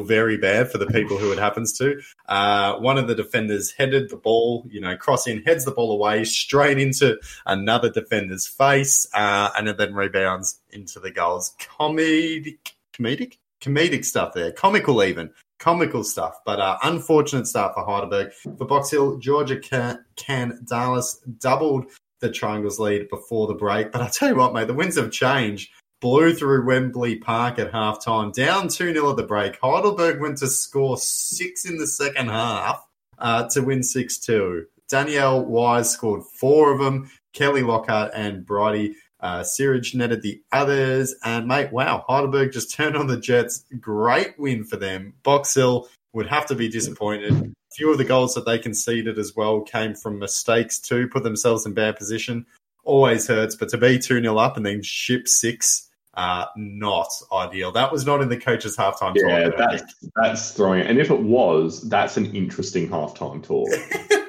very 0.00 0.36
bad 0.36 0.70
for 0.70 0.78
the 0.78 0.86
people 0.86 1.18
who 1.18 1.32
it 1.32 1.38
happens 1.38 1.76
to. 1.78 2.00
Uh, 2.28 2.76
one 2.78 2.98
of 2.98 3.06
the 3.06 3.14
defenders 3.14 3.72
headed 3.72 4.10
the 4.10 4.16
ball, 4.16 4.66
you 4.68 4.80
know, 4.80 4.96
cross 4.96 5.26
in, 5.26 5.42
heads 5.42 5.64
the 5.64 5.70
ball 5.70 5.92
away 5.92 6.24
straight 6.24 6.78
into 6.78 7.18
another 7.46 7.90
defender's 7.90 8.46
face, 8.46 9.06
uh, 9.14 9.50
and 9.56 9.68
it 9.68 9.78
then 9.78 9.94
rebounds 9.94 10.60
into 10.70 10.98
the 10.98 11.10
goals. 11.10 11.54
Comedic, 11.60 12.72
comedic, 12.92 13.38
comedic 13.60 14.04
stuff 14.04 14.34
there, 14.34 14.52
comical 14.52 15.02
even, 15.02 15.30
comical 15.58 16.02
stuff, 16.02 16.38
but 16.44 16.60
uh, 16.60 16.76
unfortunate 16.82 17.46
start 17.46 17.74
for 17.74 17.84
Heidelberg. 17.84 18.32
For 18.32 18.66
Box 18.66 18.90
Hill, 18.90 19.18
Georgia 19.18 19.58
can, 19.58 20.04
can 20.16 20.60
Dallas 20.68 21.20
doubled 21.38 21.86
the 22.20 22.30
Triangles 22.30 22.78
lead 22.78 23.08
before 23.10 23.46
the 23.46 23.54
break. 23.54 23.92
But 23.92 24.00
I 24.00 24.08
tell 24.08 24.30
you 24.30 24.36
what, 24.36 24.54
mate, 24.54 24.66
the 24.66 24.74
winds 24.74 24.96
have 24.96 25.10
changed. 25.10 25.70
Blew 26.04 26.34
through 26.34 26.66
Wembley 26.66 27.16
Park 27.16 27.58
at 27.58 27.72
halftime, 27.72 28.30
down 28.30 28.68
2 28.68 28.92
0 28.92 29.08
at 29.08 29.16
the 29.16 29.22
break. 29.22 29.58
Heidelberg 29.62 30.20
went 30.20 30.36
to 30.36 30.48
score 30.48 30.98
six 30.98 31.64
in 31.64 31.78
the 31.78 31.86
second 31.86 32.28
half 32.28 32.86
uh, 33.18 33.48
to 33.48 33.62
win 33.62 33.82
6 33.82 34.18
2. 34.18 34.66
Danielle 34.90 35.42
Wise 35.46 35.90
scored 35.90 36.22
four 36.38 36.74
of 36.74 36.78
them. 36.78 37.10
Kelly 37.32 37.62
Lockhart 37.62 38.10
and 38.14 38.44
Bridie 38.44 38.96
uh, 39.20 39.40
Searage 39.40 39.94
netted 39.94 40.20
the 40.20 40.42
others. 40.52 41.14
And, 41.24 41.48
mate, 41.48 41.72
wow, 41.72 42.04
Heidelberg 42.06 42.52
just 42.52 42.70
turned 42.74 42.98
on 42.98 43.06
the 43.06 43.18
Jets. 43.18 43.64
Great 43.80 44.38
win 44.38 44.64
for 44.64 44.76
them. 44.76 45.14
Box 45.22 45.54
Hill 45.54 45.88
would 46.12 46.26
have 46.26 46.44
to 46.48 46.54
be 46.54 46.68
disappointed. 46.68 47.32
A 47.32 47.74
few 47.74 47.90
of 47.90 47.96
the 47.96 48.04
goals 48.04 48.34
that 48.34 48.44
they 48.44 48.58
conceded 48.58 49.18
as 49.18 49.34
well 49.34 49.62
came 49.62 49.94
from 49.94 50.18
mistakes 50.18 50.78
too, 50.78 51.08
put 51.08 51.22
themselves 51.22 51.64
in 51.64 51.72
bad 51.72 51.96
position. 51.96 52.44
Always 52.84 53.26
hurts, 53.26 53.56
but 53.56 53.70
to 53.70 53.78
be 53.78 53.98
2 53.98 54.20
0 54.20 54.36
up 54.36 54.58
and 54.58 54.66
then 54.66 54.82
ship 54.82 55.26
six, 55.26 55.88
uh, 56.16 56.46
not 56.56 57.08
ideal. 57.32 57.72
That 57.72 57.90
was 57.92 58.06
not 58.06 58.20
in 58.20 58.28
the 58.28 58.36
coach's 58.36 58.76
halftime 58.76 59.14
yeah, 59.16 59.48
talk. 59.48 59.54
Yeah, 59.58 59.66
that's, 59.66 60.08
that's 60.16 60.50
throwing 60.52 60.80
it. 60.80 60.90
And 60.90 60.98
if 60.98 61.10
it 61.10 61.20
was, 61.20 61.88
that's 61.88 62.16
an 62.16 62.34
interesting 62.34 62.88
halftime 62.88 63.42
talk. 63.42 63.68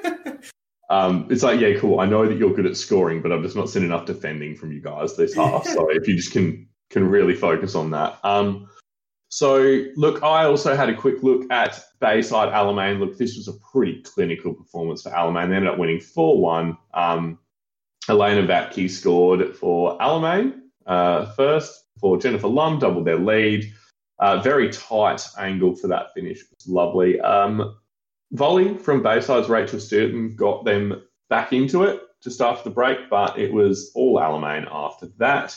Um, 0.88 1.26
it's 1.30 1.42
like, 1.42 1.60
yeah, 1.60 1.78
cool. 1.78 2.00
I 2.00 2.06
know 2.06 2.26
that 2.28 2.38
you're 2.38 2.54
good 2.54 2.66
at 2.66 2.76
scoring, 2.76 3.20
but 3.20 3.32
I've 3.32 3.42
just 3.42 3.56
not 3.56 3.68
seen 3.68 3.82
enough 3.82 4.06
defending 4.06 4.54
from 4.54 4.72
you 4.72 4.80
guys 4.80 5.16
this 5.16 5.34
half. 5.36 5.66
so 5.66 5.90
if 5.90 6.06
you 6.06 6.16
just 6.16 6.32
can 6.32 6.68
can 6.90 7.08
really 7.08 7.34
focus 7.34 7.74
on 7.74 7.90
that. 7.90 8.18
Um, 8.22 8.68
so 9.28 9.84
look, 9.96 10.22
I 10.22 10.44
also 10.44 10.76
had 10.76 10.88
a 10.88 10.94
quick 10.94 11.22
look 11.22 11.50
at 11.50 11.80
Bayside 12.00 12.52
Alamein. 12.52 13.00
Look, 13.00 13.18
this 13.18 13.36
was 13.36 13.48
a 13.48 13.58
pretty 13.72 14.02
clinical 14.02 14.54
performance 14.54 15.02
for 15.02 15.10
Alamein. 15.10 15.48
They 15.48 15.56
ended 15.56 15.72
up 15.72 15.78
winning 15.78 16.00
four 16.00 16.40
one. 16.40 16.78
Um, 16.94 17.38
Elena 18.08 18.46
Vatke 18.46 18.88
scored 18.88 19.56
for 19.56 19.98
Alamein 19.98 20.60
uh, 20.86 21.26
first 21.32 21.84
for 22.00 22.18
Jennifer 22.18 22.48
Lum, 22.48 22.78
doubled 22.78 23.06
their 23.06 23.18
lead. 23.18 23.72
Uh, 24.18 24.40
very 24.40 24.70
tight 24.70 25.26
angle 25.38 25.74
for 25.74 25.88
that 25.88 26.14
finish. 26.14 26.40
It 26.40 26.48
was 26.58 26.68
lovely. 26.68 27.20
Um, 27.20 27.76
volley 28.32 28.76
from 28.78 29.02
Bayside's 29.02 29.48
Rachel 29.48 29.78
Sturton 29.78 30.36
got 30.36 30.64
them 30.64 31.02
back 31.28 31.52
into 31.52 31.82
it 31.82 32.00
just 32.22 32.40
after 32.40 32.68
the 32.68 32.74
break, 32.74 33.10
but 33.10 33.38
it 33.38 33.52
was 33.52 33.92
all 33.94 34.18
Alamein 34.18 34.66
after 34.70 35.06
that. 35.18 35.56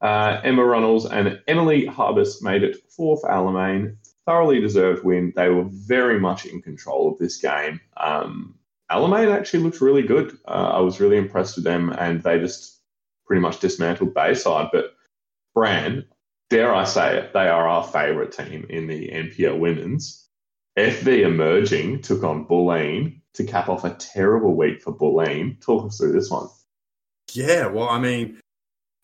Uh, 0.00 0.40
Emma 0.44 0.64
Runnels 0.64 1.06
and 1.06 1.40
Emily 1.46 1.86
Harbus 1.86 2.42
made 2.42 2.62
it 2.62 2.76
fourth 2.90 3.22
Alamein. 3.22 3.96
Thoroughly 4.26 4.60
deserved 4.60 5.04
win. 5.04 5.32
They 5.36 5.48
were 5.48 5.64
very 5.68 6.18
much 6.18 6.46
in 6.46 6.62
control 6.62 7.12
of 7.12 7.18
this 7.18 7.36
game. 7.38 7.80
Um, 7.96 8.58
Alamein 8.90 9.32
actually 9.32 9.62
looked 9.62 9.80
really 9.80 10.02
good. 10.02 10.36
Uh, 10.46 10.72
I 10.74 10.80
was 10.80 11.00
really 11.00 11.16
impressed 11.16 11.56
with 11.56 11.64
them, 11.64 11.90
and 11.90 12.22
they 12.22 12.38
just 12.38 12.73
pretty 13.26 13.40
much 13.40 13.60
dismantled 13.60 14.14
Bayside. 14.14 14.68
But 14.72 14.94
Bran, 15.54 16.04
dare 16.50 16.74
I 16.74 16.84
say 16.84 17.18
it, 17.18 17.32
they 17.32 17.48
are 17.48 17.68
our 17.68 17.84
favourite 17.84 18.32
team 18.32 18.66
in 18.68 18.86
the 18.86 19.08
NPL 19.08 19.58
Women's. 19.58 20.28
FV 20.78 21.24
Emerging 21.24 22.02
took 22.02 22.24
on 22.24 22.46
Bulleen 22.46 23.20
to 23.34 23.44
cap 23.44 23.68
off 23.68 23.84
a 23.84 23.90
terrible 23.90 24.56
week 24.56 24.82
for 24.82 24.92
Bulleen. 24.92 25.60
Talk 25.60 25.86
us 25.86 25.98
through 25.98 26.12
this 26.12 26.30
one. 26.30 26.48
Yeah, 27.32 27.66
well, 27.66 27.88
I 27.88 27.98
mean, 27.98 28.40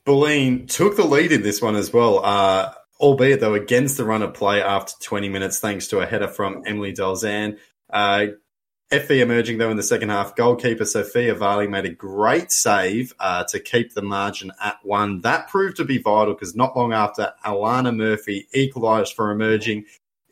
Bulleen 0.04 0.68
took 0.68 0.96
the 0.96 1.04
lead 1.04 1.32
in 1.32 1.42
this 1.42 1.62
one 1.62 1.76
as 1.76 1.92
well, 1.92 2.24
uh, 2.24 2.72
albeit 3.00 3.40
though 3.40 3.54
against 3.54 3.96
the 3.96 4.04
run 4.04 4.22
of 4.22 4.34
play 4.34 4.62
after 4.62 4.92
20 5.02 5.28
minutes, 5.28 5.60
thanks 5.60 5.88
to 5.88 6.00
a 6.00 6.06
header 6.06 6.28
from 6.28 6.62
Emily 6.66 6.92
Dolzan. 6.92 7.58
Uh, 7.88 8.26
FV 8.90 9.20
emerging 9.20 9.58
though 9.58 9.70
in 9.70 9.76
the 9.76 9.84
second 9.84 10.08
half, 10.08 10.34
goalkeeper 10.34 10.84
Sophia 10.84 11.34
Varley 11.34 11.68
made 11.68 11.84
a 11.84 11.90
great 11.90 12.50
save 12.50 13.14
uh, 13.20 13.44
to 13.44 13.60
keep 13.60 13.94
the 13.94 14.02
margin 14.02 14.50
at 14.60 14.78
one. 14.82 15.20
That 15.20 15.48
proved 15.48 15.76
to 15.76 15.84
be 15.84 15.98
vital 15.98 16.34
because 16.34 16.56
not 16.56 16.76
long 16.76 16.92
after, 16.92 17.32
Alana 17.44 17.94
Murphy 17.94 18.48
equalised 18.52 19.14
for 19.14 19.30
emerging 19.30 19.84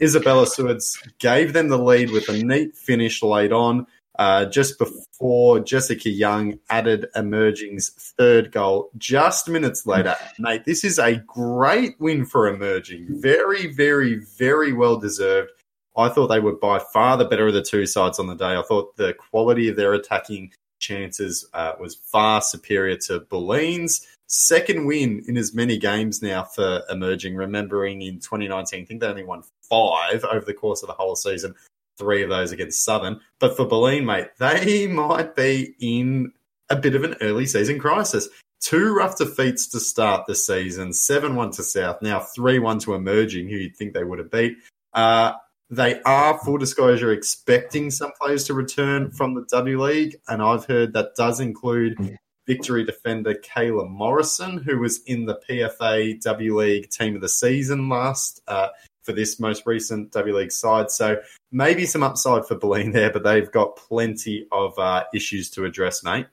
Isabella 0.02 0.46
Swords 0.46 1.00
gave 1.18 1.52
them 1.52 1.68
the 1.68 1.78
lead 1.78 2.10
with 2.10 2.28
a 2.28 2.42
neat 2.42 2.76
finish 2.76 3.22
late 3.22 3.52
on. 3.52 3.86
Uh, 4.18 4.44
just 4.46 4.80
before 4.80 5.60
Jessica 5.60 6.10
Young 6.10 6.58
added 6.68 7.06
Emerging's 7.14 7.90
third 7.90 8.50
goal 8.50 8.90
just 8.98 9.48
minutes 9.48 9.86
later. 9.86 10.16
Mate, 10.40 10.64
this 10.64 10.82
is 10.82 10.98
a 10.98 11.18
great 11.18 11.94
win 12.00 12.24
for 12.24 12.48
Emerging. 12.48 13.06
Very, 13.08 13.68
very, 13.68 14.16
very 14.16 14.72
well 14.72 14.96
deserved. 14.96 15.52
I 15.98 16.08
thought 16.08 16.28
they 16.28 16.40
were 16.40 16.52
by 16.52 16.78
far 16.78 17.16
the 17.16 17.24
better 17.24 17.48
of 17.48 17.54
the 17.54 17.62
two 17.62 17.84
sides 17.84 18.18
on 18.18 18.28
the 18.28 18.36
day. 18.36 18.56
I 18.56 18.62
thought 18.62 18.96
the 18.96 19.14
quality 19.14 19.68
of 19.68 19.76
their 19.76 19.92
attacking 19.94 20.52
chances 20.78 21.44
uh, 21.52 21.72
was 21.80 21.96
far 21.96 22.40
superior 22.40 22.96
to 22.96 23.20
Bulleen's 23.20 24.06
second 24.28 24.86
win 24.86 25.24
in 25.26 25.36
as 25.36 25.54
many 25.54 25.76
games 25.76 26.22
now 26.22 26.44
for 26.44 26.82
Emerging. 26.88 27.34
Remembering 27.34 28.02
in 28.02 28.20
2019, 28.20 28.82
I 28.82 28.84
think 28.84 29.00
they 29.00 29.06
only 29.08 29.24
won 29.24 29.42
five 29.68 30.24
over 30.24 30.44
the 30.44 30.54
course 30.54 30.82
of 30.82 30.86
the 30.86 30.94
whole 30.94 31.16
season, 31.16 31.54
three 31.98 32.22
of 32.22 32.30
those 32.30 32.52
against 32.52 32.84
Southern. 32.84 33.20
But 33.40 33.56
for 33.56 33.66
Bulleen, 33.66 34.04
mate, 34.04 34.28
they 34.38 34.86
might 34.86 35.34
be 35.34 35.74
in 35.80 36.32
a 36.70 36.76
bit 36.76 36.94
of 36.94 37.02
an 37.02 37.16
early 37.20 37.46
season 37.46 37.78
crisis. 37.78 38.28
Two 38.60 38.94
rough 38.94 39.16
defeats 39.16 39.68
to 39.68 39.80
start 39.80 40.26
the 40.26 40.34
season 40.34 40.92
7 40.92 41.34
1 41.34 41.50
to 41.52 41.62
South, 41.62 42.02
now 42.02 42.20
3 42.20 42.58
1 42.58 42.80
to 42.80 42.94
Emerging, 42.94 43.48
who 43.48 43.56
you'd 43.56 43.76
think 43.76 43.94
they 43.94 44.04
would 44.04 44.18
have 44.18 44.30
beat. 44.30 44.56
Uh, 44.92 45.32
they 45.70 46.00
are, 46.02 46.38
full 46.38 46.58
disclosure, 46.58 47.12
expecting 47.12 47.90
some 47.90 48.12
players 48.20 48.44
to 48.44 48.54
return 48.54 49.10
from 49.10 49.34
the 49.34 49.44
W 49.50 49.82
League, 49.82 50.16
and 50.28 50.42
I've 50.42 50.64
heard 50.64 50.94
that 50.94 51.14
does 51.14 51.40
include 51.40 52.18
victory 52.46 52.84
defender 52.84 53.34
Kayla 53.34 53.88
Morrison, 53.88 54.56
who 54.58 54.78
was 54.78 55.02
in 55.04 55.26
the 55.26 55.38
PFA 55.48 56.20
W 56.22 56.58
League 56.58 56.88
Team 56.88 57.14
of 57.14 57.20
the 57.20 57.28
Season 57.28 57.90
last 57.90 58.42
uh, 58.48 58.68
for 59.02 59.12
this 59.12 59.38
most 59.38 59.64
recent 59.66 60.10
W 60.12 60.36
League 60.36 60.52
side. 60.52 60.90
So 60.90 61.18
maybe 61.52 61.84
some 61.84 62.02
upside 62.02 62.46
for 62.46 62.56
Bulleen 62.56 62.92
there, 62.94 63.12
but 63.12 63.22
they've 63.22 63.50
got 63.52 63.76
plenty 63.76 64.46
of 64.50 64.78
uh, 64.78 65.04
issues 65.14 65.50
to 65.50 65.66
address, 65.66 66.02
mate. 66.02 66.26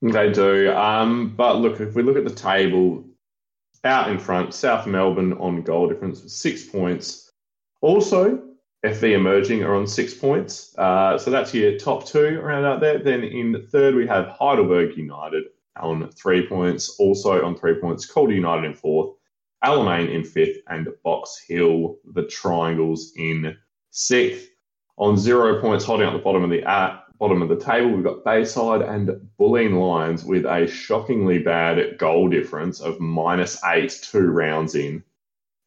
They 0.00 0.32
do. 0.32 0.72
Um, 0.72 1.34
but 1.36 1.56
look, 1.56 1.80
if 1.80 1.94
we 1.94 2.02
look 2.02 2.16
at 2.16 2.24
the 2.24 2.34
table, 2.34 3.04
out 3.84 4.10
in 4.10 4.18
front, 4.18 4.54
South 4.54 4.86
Melbourne 4.86 5.34
on 5.34 5.62
goal 5.62 5.88
difference 5.88 6.22
with 6.22 6.32
six 6.32 6.64
points. 6.64 7.30
Also, 7.82 8.42
FV 8.84 9.12
Emerging 9.12 9.62
are 9.62 9.74
on 9.74 9.86
six 9.86 10.14
points. 10.14 10.74
Uh, 10.78 11.18
so 11.18 11.30
that's 11.30 11.52
your 11.52 11.78
top 11.78 12.06
two 12.06 12.40
around 12.40 12.64
out 12.64 12.80
there. 12.80 12.98
Then 12.98 13.22
in 13.22 13.66
third, 13.70 13.94
we 13.94 14.06
have 14.06 14.28
Heidelberg 14.28 14.96
United 14.96 15.44
on 15.78 16.08
three 16.10 16.46
points. 16.46 16.96
Also 16.98 17.44
on 17.44 17.56
three 17.56 17.74
points, 17.74 18.06
Calder 18.06 18.32
United 18.32 18.64
in 18.64 18.74
fourth. 18.74 19.16
Alamein 19.64 20.10
in 20.10 20.24
fifth, 20.24 20.58
and 20.68 20.88
Box 21.04 21.42
Hill, 21.46 21.98
the 22.14 22.26
Triangles 22.26 23.12
in 23.16 23.56
sixth. 23.90 24.48
On 24.96 25.16
zero 25.16 25.60
points, 25.60 25.84
holding 25.84 26.06
up 26.06 26.14
the 26.14 26.18
bottom 26.18 26.44
of 26.44 26.50
the 26.50 26.64
uh, 26.64 26.98
bottom 27.18 27.42
of 27.42 27.48
the 27.48 27.56
table, 27.56 27.90
we've 27.90 28.04
got 28.04 28.24
Bayside 28.24 28.82
and 28.82 29.10
Bulleen 29.38 29.78
Lions 29.78 30.24
with 30.24 30.46
a 30.46 30.66
shockingly 30.66 31.38
bad 31.38 31.98
goal 31.98 32.28
difference 32.28 32.80
of 32.80 33.00
minus 33.00 33.62
eight 33.64 33.98
two 34.02 34.30
rounds 34.30 34.74
in. 34.74 35.02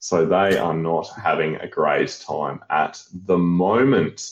So 0.03 0.25
they 0.25 0.57
are 0.57 0.73
not 0.73 1.07
having 1.15 1.55
a 1.55 1.67
great 1.67 2.19
time 2.27 2.59
at 2.69 3.01
the 3.25 3.37
moment. 3.37 4.31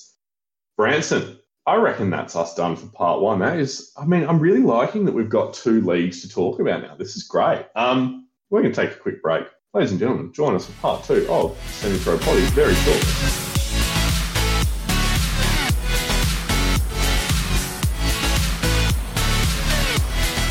Branson, 0.75 1.39
I 1.65 1.77
reckon 1.77 2.09
that's 2.09 2.35
us 2.35 2.53
done 2.55 2.75
for 2.75 2.87
part 2.87 3.21
one. 3.21 3.39
That 3.39 3.57
is, 3.57 3.93
I 3.95 4.03
mean, 4.03 4.25
I'm 4.25 4.37
really 4.37 4.63
liking 4.63 5.05
that 5.05 5.13
we've 5.13 5.29
got 5.29 5.53
two 5.53 5.79
leagues 5.79 6.23
to 6.23 6.29
talk 6.29 6.59
about 6.59 6.81
now. 6.81 6.95
This 6.95 7.15
is 7.15 7.23
great. 7.23 7.67
Um, 7.77 8.27
we're 8.49 8.63
going 8.63 8.73
to 8.73 8.81
take 8.85 8.91
a 8.91 8.99
quick 8.99 9.23
break. 9.23 9.45
Ladies 9.73 9.91
and 9.91 9.99
gentlemen, 10.01 10.33
join 10.33 10.55
us 10.55 10.65
for 10.65 10.73
part 10.81 11.05
two 11.05 11.25
of 11.31 11.57
Semi 11.69 11.97
Pro 11.99 12.17
Potty 12.17 12.41
very 12.47 12.75
short. 12.75 12.97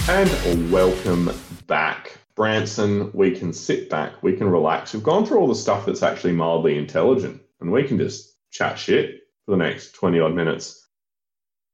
And 0.08 0.72
welcome 0.72 1.30
back. 1.66 2.19
Branson, 2.40 3.10
we 3.12 3.32
can 3.32 3.52
sit 3.52 3.90
back, 3.90 4.22
we 4.22 4.34
can 4.34 4.48
relax. 4.48 4.94
We've 4.94 5.02
gone 5.02 5.26
through 5.26 5.40
all 5.40 5.46
the 5.46 5.54
stuff 5.54 5.84
that's 5.84 6.02
actually 6.02 6.32
mildly 6.32 6.78
intelligent, 6.78 7.42
and 7.60 7.70
we 7.70 7.82
can 7.82 7.98
just 7.98 8.34
chat 8.50 8.78
shit 8.78 9.24
for 9.44 9.50
the 9.50 9.58
next 9.58 9.92
20 9.92 10.20
odd 10.20 10.34
minutes. 10.34 10.88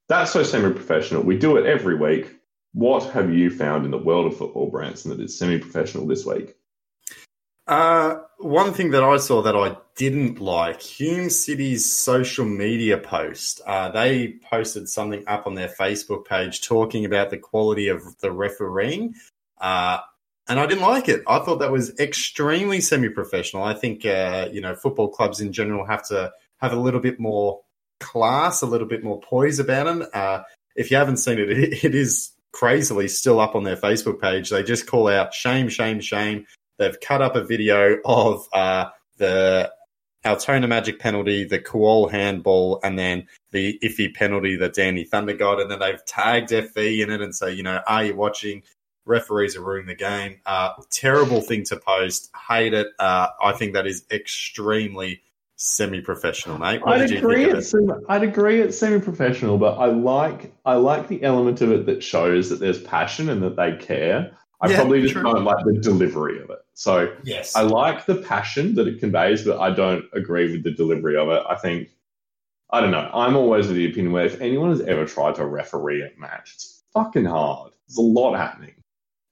That's 0.08 0.32
so 0.32 0.42
semi 0.42 0.72
professional. 0.72 1.22
We 1.22 1.38
do 1.38 1.56
it 1.56 1.66
every 1.66 1.94
week. 1.94 2.34
What 2.72 3.04
have 3.12 3.32
you 3.32 3.48
found 3.48 3.84
in 3.84 3.92
the 3.92 3.98
world 3.98 4.26
of 4.26 4.36
football, 4.36 4.68
Branson, 4.68 5.12
that 5.12 5.20
is 5.20 5.38
semi 5.38 5.60
professional 5.60 6.04
this 6.04 6.26
week? 6.26 6.56
Uh, 7.68 8.16
one 8.38 8.72
thing 8.72 8.90
that 8.90 9.04
I 9.04 9.18
saw 9.18 9.42
that 9.42 9.54
I 9.54 9.76
didn't 9.94 10.40
like, 10.40 10.82
Hume 10.82 11.30
City's 11.30 11.92
social 11.92 12.44
media 12.44 12.98
post. 12.98 13.60
Uh, 13.64 13.92
they 13.92 14.34
posted 14.50 14.88
something 14.88 15.22
up 15.28 15.46
on 15.46 15.54
their 15.54 15.68
Facebook 15.68 16.24
page 16.24 16.62
talking 16.62 17.04
about 17.04 17.30
the 17.30 17.38
quality 17.38 17.86
of 17.86 18.18
the 18.18 18.32
refereeing. 18.32 19.14
Uh, 19.60 19.98
and 20.48 20.60
I 20.60 20.66
didn't 20.66 20.84
like 20.84 21.08
it. 21.08 21.22
I 21.26 21.40
thought 21.40 21.58
that 21.58 21.72
was 21.72 21.98
extremely 21.98 22.80
semi-professional. 22.80 23.62
I 23.62 23.74
think 23.74 24.04
uh, 24.04 24.48
you 24.52 24.60
know 24.60 24.74
football 24.74 25.08
clubs 25.08 25.40
in 25.40 25.52
general 25.52 25.86
have 25.86 26.06
to 26.08 26.32
have 26.58 26.72
a 26.72 26.80
little 26.80 27.00
bit 27.00 27.18
more 27.18 27.62
class, 28.00 28.62
a 28.62 28.66
little 28.66 28.86
bit 28.86 29.04
more 29.04 29.20
poise 29.20 29.58
about 29.58 29.86
them. 29.86 30.06
Uh, 30.12 30.42
if 30.74 30.90
you 30.90 30.96
haven't 30.96 31.18
seen 31.18 31.38
it, 31.38 31.50
it, 31.50 31.84
it 31.84 31.94
is 31.94 32.32
crazily 32.52 33.08
still 33.08 33.40
up 33.40 33.54
on 33.54 33.64
their 33.64 33.76
Facebook 33.76 34.20
page. 34.20 34.50
They 34.50 34.62
just 34.62 34.86
call 34.86 35.08
out 35.08 35.34
shame, 35.34 35.68
shame, 35.68 36.00
shame. 36.00 36.46
They've 36.78 36.98
cut 37.00 37.22
up 37.22 37.36
a 37.36 37.44
video 37.44 37.98
of 38.04 38.46
uh, 38.52 38.86
the 39.18 39.72
Altona 40.24 40.66
Magic 40.66 40.98
penalty, 40.98 41.44
the 41.44 41.58
Kuol 41.58 42.10
handball, 42.10 42.80
and 42.82 42.98
then 42.98 43.26
the 43.52 43.78
iffy 43.82 44.12
penalty 44.12 44.56
that 44.56 44.74
Dandy 44.74 45.04
Thunder 45.04 45.34
got. 45.34 45.60
And 45.60 45.70
then 45.70 45.78
they've 45.78 46.04
tagged 46.04 46.50
FV 46.50 47.02
in 47.02 47.10
it 47.10 47.22
and 47.22 47.34
say, 47.34 47.52
you 47.52 47.62
know, 47.62 47.80
are 47.86 48.04
you 48.04 48.16
watching? 48.16 48.62
Referees 49.06 49.56
are 49.56 49.62
ruining 49.62 49.86
the 49.86 49.94
game. 49.94 50.40
Uh, 50.44 50.72
terrible 50.90 51.40
thing 51.40 51.64
to 51.64 51.76
post. 51.76 52.30
Hate 52.48 52.74
it. 52.74 52.88
Uh, 52.98 53.28
I 53.42 53.52
think 53.52 53.74
that 53.74 53.86
is 53.86 54.04
extremely 54.10 55.22
semi-professional, 55.56 56.58
mate. 56.58 56.84
What 56.84 57.00
I'd 57.00 57.12
agree. 57.12 57.44
It's 57.44 57.74
I'd 58.08 58.22
agree. 58.22 58.60
It's 58.60 58.78
semi-professional, 58.78 59.58
but 59.58 59.78
I 59.78 59.86
like 59.86 60.52
I 60.64 60.74
like 60.74 61.08
the 61.08 61.22
element 61.22 61.60
of 61.62 61.72
it 61.72 61.86
that 61.86 62.02
shows 62.02 62.50
that 62.50 62.60
there's 62.60 62.80
passion 62.82 63.28
and 63.28 63.42
that 63.42 63.56
they 63.56 63.76
care. 63.76 64.32
I 64.60 64.70
yeah, 64.70 64.76
probably 64.76 65.02
just 65.02 65.12
true. 65.12 65.22
don't 65.22 65.44
like 65.44 65.64
the 65.64 65.78
delivery 65.78 66.42
of 66.42 66.50
it. 66.50 66.58
So 66.74 67.14
yes, 67.24 67.56
I 67.56 67.62
like 67.62 68.06
the 68.06 68.16
passion 68.16 68.74
that 68.74 68.86
it 68.86 69.00
conveys, 69.00 69.44
but 69.44 69.58
I 69.60 69.70
don't 69.70 70.04
agree 70.12 70.50
with 70.52 70.62
the 70.62 70.70
delivery 70.70 71.16
of 71.16 71.28
it. 71.28 71.42
I 71.48 71.56
think 71.56 71.90
I 72.70 72.80
don't 72.80 72.90
know. 72.90 73.10
I'm 73.12 73.36
always 73.36 73.68
of 73.68 73.74
the 73.74 73.86
opinion 73.86 74.12
where 74.12 74.26
if 74.26 74.40
anyone 74.40 74.70
has 74.70 74.80
ever 74.82 75.06
tried 75.06 75.36
to 75.36 75.46
referee 75.46 76.02
a 76.02 76.10
match, 76.20 76.52
it's 76.54 76.82
fucking 76.92 77.26
hard. 77.26 77.72
There's 77.86 77.98
a 77.98 78.02
lot 78.02 78.34
happening. 78.34 78.74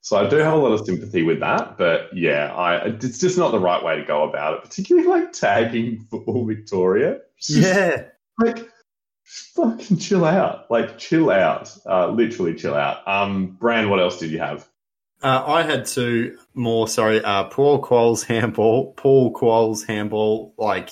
So 0.04 0.18
I 0.18 0.28
do 0.28 0.36
have 0.36 0.52
a 0.52 0.56
lot 0.56 0.72
of 0.72 0.84
sympathy 0.84 1.22
with 1.22 1.40
that, 1.40 1.78
but 1.78 2.14
yeah, 2.14 2.54
I 2.54 2.88
it's 2.88 3.18
just 3.18 3.38
not 3.38 3.52
the 3.52 3.58
right 3.58 3.82
way 3.82 3.96
to 3.96 4.04
go 4.04 4.28
about 4.28 4.52
it. 4.52 4.62
Particularly 4.62 5.08
like 5.08 5.32
tagging 5.32 6.00
Football 6.10 6.44
Victoria. 6.44 7.20
Yeah, 7.48 8.04
like 8.38 8.68
fucking 9.24 9.96
chill 9.96 10.26
out. 10.26 10.70
Like 10.70 10.98
chill 10.98 11.30
out. 11.30 11.74
Uh, 11.86 12.10
literally 12.10 12.54
chill 12.54 12.74
out. 12.74 13.08
Um, 13.08 13.52
Brand, 13.52 13.88
what 13.88 13.98
else 13.98 14.18
did 14.18 14.30
you 14.30 14.40
have? 14.40 14.68
Uh, 15.22 15.42
I 15.46 15.62
had 15.62 15.86
two 15.86 16.36
more. 16.52 16.86
Sorry, 16.86 17.24
uh, 17.24 17.44
Paul 17.44 17.80
Kuol's 17.80 18.24
handball. 18.24 18.92
Paul 18.92 19.32
Kuol's 19.32 19.84
handball. 19.84 20.52
Like 20.58 20.90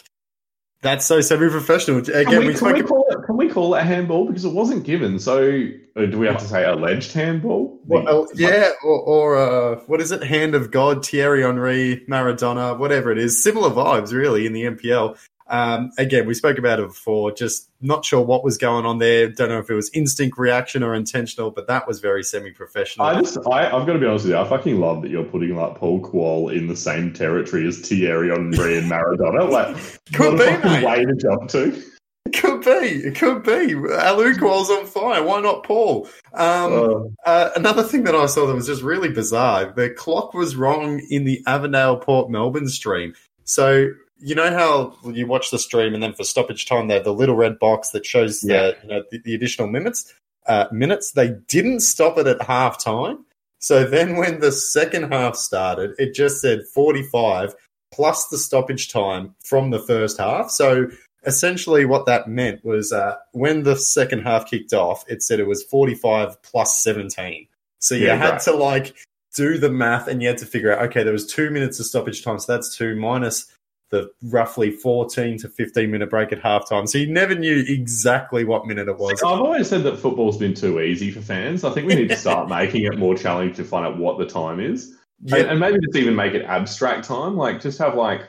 that's 0.83 1.07
so 1.07 1.21
semi-professional. 1.21 1.99
Again, 1.99 2.25
can 2.25 2.39
we, 2.41 2.49
we, 2.49 2.55
can 2.55 2.73
we 2.75 2.83
call 2.83 3.07
it? 3.09 3.25
Can 3.25 3.37
we 3.37 3.49
call 3.49 3.75
it 3.75 3.79
a 3.79 3.85
handball 3.85 4.27
because 4.27 4.45
it 4.45 4.53
wasn't 4.53 4.85
given? 4.85 5.21
So 5.21 5.69
uh, 5.97 6.07
do 6.07 6.19
we 6.19 6.27
have 6.27 6.39
to 6.39 6.45
say 6.45 6.65
alleged 6.65 7.13
handball? 7.13 7.79
Well, 7.87 8.25
uh, 8.25 8.27
yeah, 8.35 8.71
or, 8.83 9.01
or 9.01 9.37
uh, 9.37 9.77
what 9.87 10.01
is 10.01 10.11
it? 10.11 10.25
Hand 10.25 10.57
of 10.57 10.73
God, 10.73 11.07
Thierry 11.07 11.43
Henry, 11.43 12.05
Maradona, 12.09 12.77
whatever 12.77 13.13
it 13.13 13.19
is. 13.19 13.41
Similar 13.41 13.71
vibes, 13.71 14.13
really, 14.13 14.45
in 14.45 14.53
the 14.53 14.65
NPL. 14.65 15.17
Um, 15.49 15.91
again, 15.99 16.27
we 16.27 16.35
spoke 16.35 16.59
about 16.59 16.81
it 16.81 16.89
before. 16.89 17.33
Just 17.33 17.69
not 17.81 18.05
sure 18.05 18.21
what 18.23 18.45
was 18.45 18.57
going 18.59 18.87
on 18.87 18.99
there. 18.99 19.29
Don't 19.29 19.49
know 19.49 19.59
if 19.59 19.69
it 19.69 19.75
was 19.75 19.91
instinct 19.93 20.39
reaction 20.39 20.83
or 20.83 20.95
intentional, 20.95 21.51
but 21.51 21.67
that 21.67 21.87
was 21.87 22.01
very 22.01 22.23
semi-professional. 22.23 23.07
I 23.07 23.21
just, 23.21 23.39
I, 23.51 23.65
have 23.65 23.87
got 23.87 23.95
to 23.95 23.99
be 23.99 24.07
honest 24.07 24.25
with 24.25 24.33
you. 24.33 24.39
I 24.39 24.49
fucking 24.49 24.81
love 24.81 25.03
that 25.03 25.11
you're 25.11 25.25
putting 25.25 25.57
like 25.57 25.75
Paul 25.75 26.01
Kuol 26.01 26.57
in 26.57 26.69
the 26.69 26.77
same 26.77 27.13
territory 27.13 27.67
as 27.67 27.79
Thierry 27.79 28.31
Henry 28.31 28.79
and 28.79 28.91
Maradona. 28.91 29.43
Like, 29.53 29.77
could 30.15 30.39
be 30.39 30.69
mate. 30.69 30.85
way 30.85 31.05
to 31.05 31.15
jump 31.15 31.51
to. 31.51 31.83
It 32.25 32.33
could 32.33 32.63
be. 32.63 32.71
It 32.71 33.17
could 33.17 33.43
be. 33.43 33.75
Alou 33.75 34.35
Kuol's 34.35 34.71
on 34.71 34.87
fire. 34.87 35.23
Why 35.23 35.41
not 35.41 35.65
Paul? 35.65 36.09
Um, 36.33 37.13
uh, 37.25 37.29
uh, 37.29 37.51
another 37.57 37.83
thing 37.83 38.05
that 38.05 38.15
I 38.15 38.27
saw 38.27 38.47
that 38.47 38.55
was 38.55 38.67
just 38.67 38.83
really 38.83 39.11
bizarre. 39.11 39.73
The 39.73 39.91
clock 39.91 40.33
was 40.33 40.57
wrong 40.57 41.03
in 41.11 41.25
the 41.25 41.43
Avondale 41.47 41.97
Port 41.99 42.31
Melbourne 42.31 42.69
stream. 42.69 43.15
So 43.45 43.91
you 44.23 44.35
know 44.35 44.51
how 44.53 44.97
you 45.11 45.27
watch 45.27 45.51
the 45.51 45.59
stream 45.59 45.95
and 45.95 46.03
then 46.03 46.15
for 46.15 46.25
stoppage 46.25 46.67
time 46.67 46.89
they 46.89 46.95
have 46.95 47.05
the 47.05 47.13
little 47.13 47.35
red 47.35 47.59
box 47.59 47.91
that 47.91 48.07
shows 48.07 48.43
yeah. 48.45 48.61
the 48.63 48.77
you 48.83 48.89
know 48.89 49.03
the, 49.11 49.19
the 49.19 49.35
additional 49.35 49.69
minutes 49.69 50.15
uh, 50.47 50.67
minutes 50.73 51.13
they 51.13 51.31
didn't 51.49 51.81
stop 51.81 52.19
it 52.19 52.27
at 52.27 52.41
half 52.43 52.83
time 52.83 53.25
so 53.59 53.85
then 53.85 54.17
when 54.17 54.41
the 54.41 54.53
second 54.53 55.13
half 55.13 55.37
started 55.37 55.93
it 55.99 56.15
just 56.15 56.41
said 56.41 56.63
45 56.75 57.55
plus 57.93 58.29
the 58.29 58.39
stoppage 58.39 58.91
time 58.91 59.35
from 59.45 59.71
the 59.71 59.79
first 59.79 60.19
half 60.19 60.51
so 60.51 60.89
essentially 61.25 61.85
what 61.85 62.07
that 62.07 62.29
meant 62.29 62.65
was 62.65 62.93
uh, 62.93 63.17
when 63.33 63.63
the 63.63 63.77
second 63.77 64.23
half 64.23 64.47
kicked 64.47 64.73
off 64.73 65.05
it 65.09 65.23
said 65.23 65.41
it 65.41 65.47
was 65.47 65.63
45 65.65 66.41
plus 66.43 66.83
17 66.83 67.47
so 67.79 67.95
you 67.95 68.07
yeah, 68.07 68.17
had 68.17 68.31
right. 68.31 68.41
to 68.43 68.53
like 68.53 68.95
do 69.35 69.59
the 69.59 69.71
math 69.71 70.09
and 70.09 70.21
you 70.23 70.29
had 70.29 70.39
to 70.39 70.47
figure 70.47 70.73
out 70.73 70.87
okay 70.87 71.03
there 71.03 71.13
was 71.13 71.27
two 71.27 71.51
minutes 71.51 71.79
of 71.81 71.87
stoppage 71.87 72.23
time 72.23 72.39
so 72.39 72.53
that's 72.53 72.77
two 72.77 72.97
minus 72.97 73.47
the 73.93 74.11
roughly 74.23 74.71
14 74.71 75.39
to 75.39 75.49
15 75.51 75.91
minute 75.91 76.09
break 76.09 76.33
at 76.33 76.43
halftime. 76.43 76.89
So 76.89 76.97
you 76.97 77.13
never 77.13 77.35
knew 77.35 77.63
exactly 77.69 78.43
what 78.43 78.67
minute 78.67 78.89
it 78.89 78.99
was. 78.99 79.23
I've 79.23 79.39
always 79.39 79.69
said 79.69 79.85
that 79.85 79.99
football's 79.99 80.39
been 80.39 80.55
too 80.55 80.81
easy 80.81 81.11
for 81.11 81.21
fans. 81.21 81.63
I 81.63 81.71
think 81.71 81.87
we 81.87 81.95
need 81.95 82.09
to 82.09 82.17
start 82.27 82.49
making 82.49 82.85
it 82.85 82.99
more 82.99 83.15
challenging 83.15 83.55
to 83.57 83.65
find 83.65 83.87
out 83.87 83.99
what 83.99 84.19
the 84.19 84.25
time 84.25 84.61
is. 84.61 84.97
Yeah. 85.23 85.37
And, 85.37 85.51
and 85.51 85.61
maybe 85.61 85.79
just 85.79 85.95
even 85.97 86.17
make 86.17 86.33
it 86.33 86.43
abstract 86.43 87.05
time. 87.05 87.37
Like 87.37 87.61
just 87.61 87.79
have 87.79 87.95
like 87.95 88.23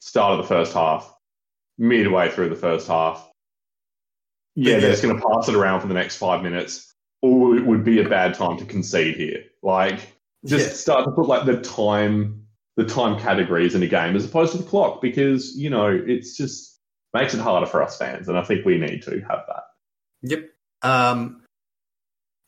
start 0.00 0.32
of 0.32 0.38
the 0.38 0.48
first 0.48 0.72
half, 0.72 1.14
midway 1.76 2.30
through 2.30 2.48
the 2.48 2.56
first 2.56 2.88
half. 2.88 3.30
Yeah, 4.54 4.74
yeah. 4.74 4.80
they're 4.80 4.90
just 4.92 5.02
going 5.02 5.14
to 5.14 5.22
pass 5.22 5.46
it 5.46 5.54
around 5.54 5.82
for 5.82 5.88
the 5.88 5.94
next 5.94 6.16
five 6.16 6.42
minutes. 6.42 6.94
Or 7.20 7.54
it 7.54 7.66
would 7.66 7.84
be 7.84 8.00
a 8.00 8.08
bad 8.08 8.34
time 8.34 8.56
to 8.58 8.64
concede 8.64 9.16
here. 9.16 9.44
Like, 9.62 10.18
just 10.44 10.66
yeah. 10.66 10.72
start 10.72 11.04
to 11.04 11.12
put 11.12 11.28
like 11.28 11.44
the 11.44 11.60
time 11.60 12.41
the 12.76 12.84
time 12.84 13.20
categories 13.20 13.74
in 13.74 13.82
a 13.82 13.86
game 13.86 14.16
as 14.16 14.24
opposed 14.24 14.52
to 14.52 14.58
the 14.58 14.64
clock 14.64 15.02
because 15.02 15.56
you 15.56 15.68
know 15.68 15.88
it's 15.88 16.36
just 16.36 16.72
makes 17.12 17.34
it 17.34 17.40
harder 17.40 17.66
for 17.66 17.82
us 17.82 17.98
fans, 17.98 18.28
and 18.28 18.38
I 18.38 18.42
think 18.42 18.64
we 18.64 18.78
need 18.78 19.02
to 19.02 19.20
have 19.28 19.42
that. 19.46 19.62
Yep. 20.22 20.48
Um, 20.82 21.42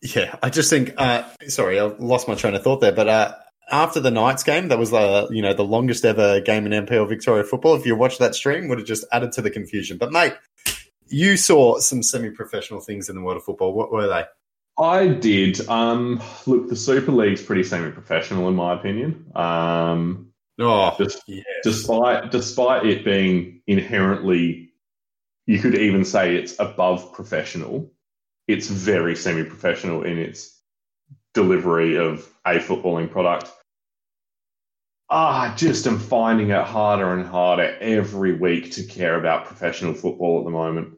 yeah, 0.02 0.36
I 0.42 0.50
just 0.50 0.70
think. 0.70 0.94
Uh, 0.96 1.24
sorry, 1.48 1.78
I 1.80 1.84
lost 1.84 2.28
my 2.28 2.34
train 2.34 2.54
of 2.54 2.62
thought 2.62 2.80
there, 2.80 2.92
but 2.92 3.08
uh, 3.08 3.34
after 3.70 4.00
the 4.00 4.10
Knights 4.10 4.42
game, 4.42 4.68
that 4.68 4.78
was 4.78 4.92
uh, 4.92 5.26
you 5.30 5.42
know 5.42 5.54
the 5.54 5.64
longest 5.64 6.04
ever 6.04 6.40
game 6.40 6.66
in 6.66 6.86
NPL 6.86 7.08
Victoria 7.08 7.44
football. 7.44 7.74
If 7.74 7.86
you 7.86 7.96
watched 7.96 8.18
that 8.18 8.34
stream, 8.34 8.68
would 8.68 8.78
have 8.78 8.86
just 8.86 9.04
added 9.12 9.32
to 9.32 9.42
the 9.42 9.50
confusion. 9.50 9.98
But 9.98 10.12
mate, 10.12 10.34
you 11.08 11.36
saw 11.36 11.78
some 11.78 12.02
semi-professional 12.02 12.80
things 12.80 13.08
in 13.08 13.16
the 13.16 13.22
world 13.22 13.38
of 13.38 13.44
football. 13.44 13.72
What 13.72 13.92
were 13.92 14.08
they? 14.08 14.24
I 14.78 15.06
did. 15.06 15.66
Um, 15.68 16.20
look, 16.46 16.68
the 16.68 16.76
Super 16.76 17.12
League's 17.12 17.42
pretty 17.42 17.62
semi-professional 17.62 18.48
in 18.48 18.54
my 18.54 18.74
opinion. 18.74 19.30
Um, 19.34 20.32
oh, 20.58 20.94
just, 20.98 21.22
yes. 21.26 21.44
despite 21.62 22.30
despite 22.30 22.86
it 22.86 23.04
being 23.04 23.62
inherently, 23.66 24.72
you 25.46 25.60
could 25.60 25.76
even 25.76 26.04
say 26.04 26.36
it's 26.36 26.58
above 26.58 27.12
professional. 27.12 27.92
It's 28.48 28.66
very 28.66 29.14
semi-professional 29.14 30.02
in 30.02 30.18
its 30.18 30.60
delivery 31.34 31.96
of 31.96 32.28
a 32.44 32.58
footballing 32.58 33.10
product. 33.10 33.50
Ah, 35.08 35.52
I 35.52 35.54
just 35.54 35.86
am 35.86 35.98
finding 35.98 36.50
it 36.50 36.64
harder 36.64 37.12
and 37.12 37.26
harder 37.26 37.76
every 37.80 38.32
week 38.36 38.72
to 38.72 38.84
care 38.84 39.16
about 39.18 39.46
professional 39.46 39.94
football 39.94 40.40
at 40.40 40.44
the 40.44 40.50
moment 40.50 40.94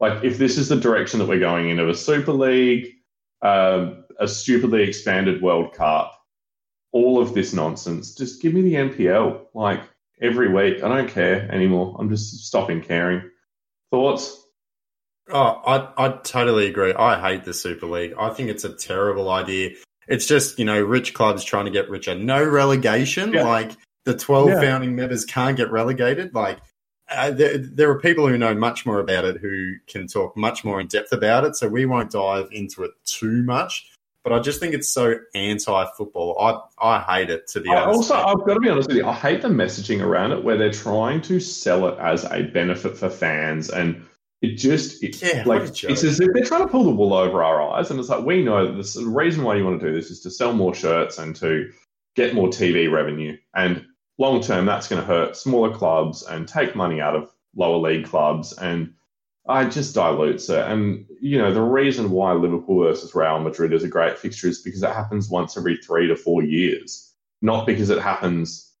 like 0.00 0.24
if 0.24 0.38
this 0.38 0.58
is 0.58 0.68
the 0.68 0.76
direction 0.76 1.18
that 1.20 1.28
we're 1.28 1.40
going 1.40 1.70
in 1.70 1.78
of 1.78 1.88
a 1.88 1.94
Super 1.94 2.32
League, 2.32 2.94
um, 3.42 4.04
a 4.18 4.28
stupidly 4.28 4.82
expanded 4.82 5.42
World 5.42 5.74
Cup, 5.74 6.18
all 6.92 7.20
of 7.20 7.34
this 7.34 7.52
nonsense, 7.52 8.14
just 8.14 8.40
give 8.40 8.54
me 8.54 8.62
the 8.62 8.74
NPL 8.74 9.46
like 9.54 9.80
every 10.20 10.52
week. 10.52 10.82
I 10.82 10.88
don't 10.88 11.08
care 11.08 11.50
anymore. 11.50 11.96
I'm 11.98 12.08
just 12.08 12.44
stopping 12.46 12.80
caring. 12.80 13.30
Thoughts? 13.90 14.40
Oh, 15.30 15.62
I 15.66 16.06
I 16.06 16.08
totally 16.22 16.66
agree. 16.66 16.92
I 16.92 17.20
hate 17.20 17.44
the 17.44 17.54
Super 17.54 17.86
League. 17.86 18.14
I 18.18 18.30
think 18.30 18.50
it's 18.50 18.64
a 18.64 18.74
terrible 18.74 19.30
idea. 19.30 19.70
It's 20.06 20.26
just 20.26 20.58
you 20.58 20.64
know 20.64 20.80
rich 20.80 21.14
clubs 21.14 21.44
trying 21.44 21.64
to 21.64 21.70
get 21.70 21.88
richer. 21.88 22.14
No 22.14 22.44
relegation. 22.44 23.32
Yeah. 23.32 23.44
Like 23.44 23.72
the 24.04 24.16
twelve 24.16 24.50
yeah. 24.50 24.60
founding 24.60 24.94
members 24.96 25.24
can't 25.24 25.56
get 25.56 25.70
relegated. 25.70 26.34
Like 26.34 26.58
uh, 27.16 27.30
there, 27.30 27.58
there, 27.58 27.90
are 27.90 27.98
people 27.98 28.28
who 28.28 28.38
know 28.38 28.54
much 28.54 28.86
more 28.86 29.00
about 29.00 29.24
it 29.24 29.38
who 29.38 29.74
can 29.86 30.06
talk 30.06 30.36
much 30.36 30.64
more 30.64 30.80
in 30.80 30.86
depth 30.86 31.12
about 31.12 31.44
it. 31.44 31.56
So 31.56 31.68
we 31.68 31.86
won't 31.86 32.10
dive 32.10 32.48
into 32.52 32.84
it 32.84 32.92
too 33.04 33.42
much. 33.42 33.90
But 34.22 34.32
I 34.32 34.38
just 34.38 34.58
think 34.58 34.74
it's 34.74 34.88
so 34.88 35.16
anti-football. 35.34 36.68
I 36.80 36.96
I 36.96 37.00
hate 37.00 37.28
it 37.28 37.46
to 37.48 37.60
be 37.60 37.68
I 37.68 37.82
honest. 37.82 38.10
Also, 38.10 38.14
I've 38.14 38.46
got 38.46 38.54
to 38.54 38.60
be 38.60 38.70
honest 38.70 38.88
with 38.88 38.96
you. 38.96 39.06
I 39.06 39.12
hate 39.12 39.42
the 39.42 39.48
messaging 39.48 40.00
around 40.00 40.32
it 40.32 40.42
where 40.42 40.56
they're 40.56 40.72
trying 40.72 41.20
to 41.22 41.38
sell 41.40 41.86
it 41.88 41.98
as 41.98 42.24
a 42.24 42.44
benefit 42.44 42.96
for 42.96 43.10
fans, 43.10 43.68
and 43.68 44.02
it 44.40 44.56
just 44.56 45.04
it, 45.04 45.20
yeah, 45.20 45.42
like 45.44 45.62
it's 45.62 46.02
as 46.02 46.20
if 46.20 46.32
they're 46.32 46.44
trying 46.44 46.62
to 46.62 46.68
pull 46.68 46.84
the 46.84 46.90
wool 46.90 47.12
over 47.12 47.44
our 47.44 47.60
eyes. 47.60 47.90
And 47.90 48.00
it's 48.00 48.08
like 48.08 48.24
we 48.24 48.42
know 48.42 48.74
that 48.74 48.92
the 48.94 49.06
reason 49.06 49.44
why 49.44 49.56
you 49.56 49.64
want 49.64 49.78
to 49.80 49.86
do 49.86 49.94
this 49.94 50.10
is 50.10 50.20
to 50.20 50.30
sell 50.30 50.54
more 50.54 50.74
shirts 50.74 51.18
and 51.18 51.36
to 51.36 51.70
get 52.16 52.34
more 52.34 52.48
TV 52.48 52.90
revenue. 52.90 53.36
And 53.54 53.84
long 54.18 54.40
term, 54.40 54.66
that's 54.66 54.88
going 54.88 55.00
to 55.00 55.06
hurt 55.06 55.36
smaller 55.36 55.74
clubs 55.74 56.22
and 56.22 56.46
take 56.46 56.76
money 56.76 57.00
out 57.00 57.16
of 57.16 57.30
lower 57.56 57.78
league 57.78 58.06
clubs. 58.06 58.52
And 58.52 58.94
I 59.46 59.66
just 59.66 59.94
dilutes 59.94 60.48
it. 60.48 60.66
And, 60.66 61.06
you 61.20 61.38
know, 61.38 61.52
the 61.52 61.62
reason 61.62 62.10
why 62.10 62.32
Liverpool 62.32 62.84
versus 62.84 63.14
Real 63.14 63.40
Madrid 63.40 63.72
is 63.72 63.84
a 63.84 63.88
great 63.88 64.18
fixture 64.18 64.48
is 64.48 64.62
because 64.62 64.82
it 64.82 64.90
happens 64.90 65.28
once 65.28 65.56
every 65.56 65.76
three 65.76 66.06
to 66.06 66.16
four 66.16 66.42
years, 66.42 67.12
not 67.42 67.66
because 67.66 67.90
it 67.90 68.00
happens 68.00 68.72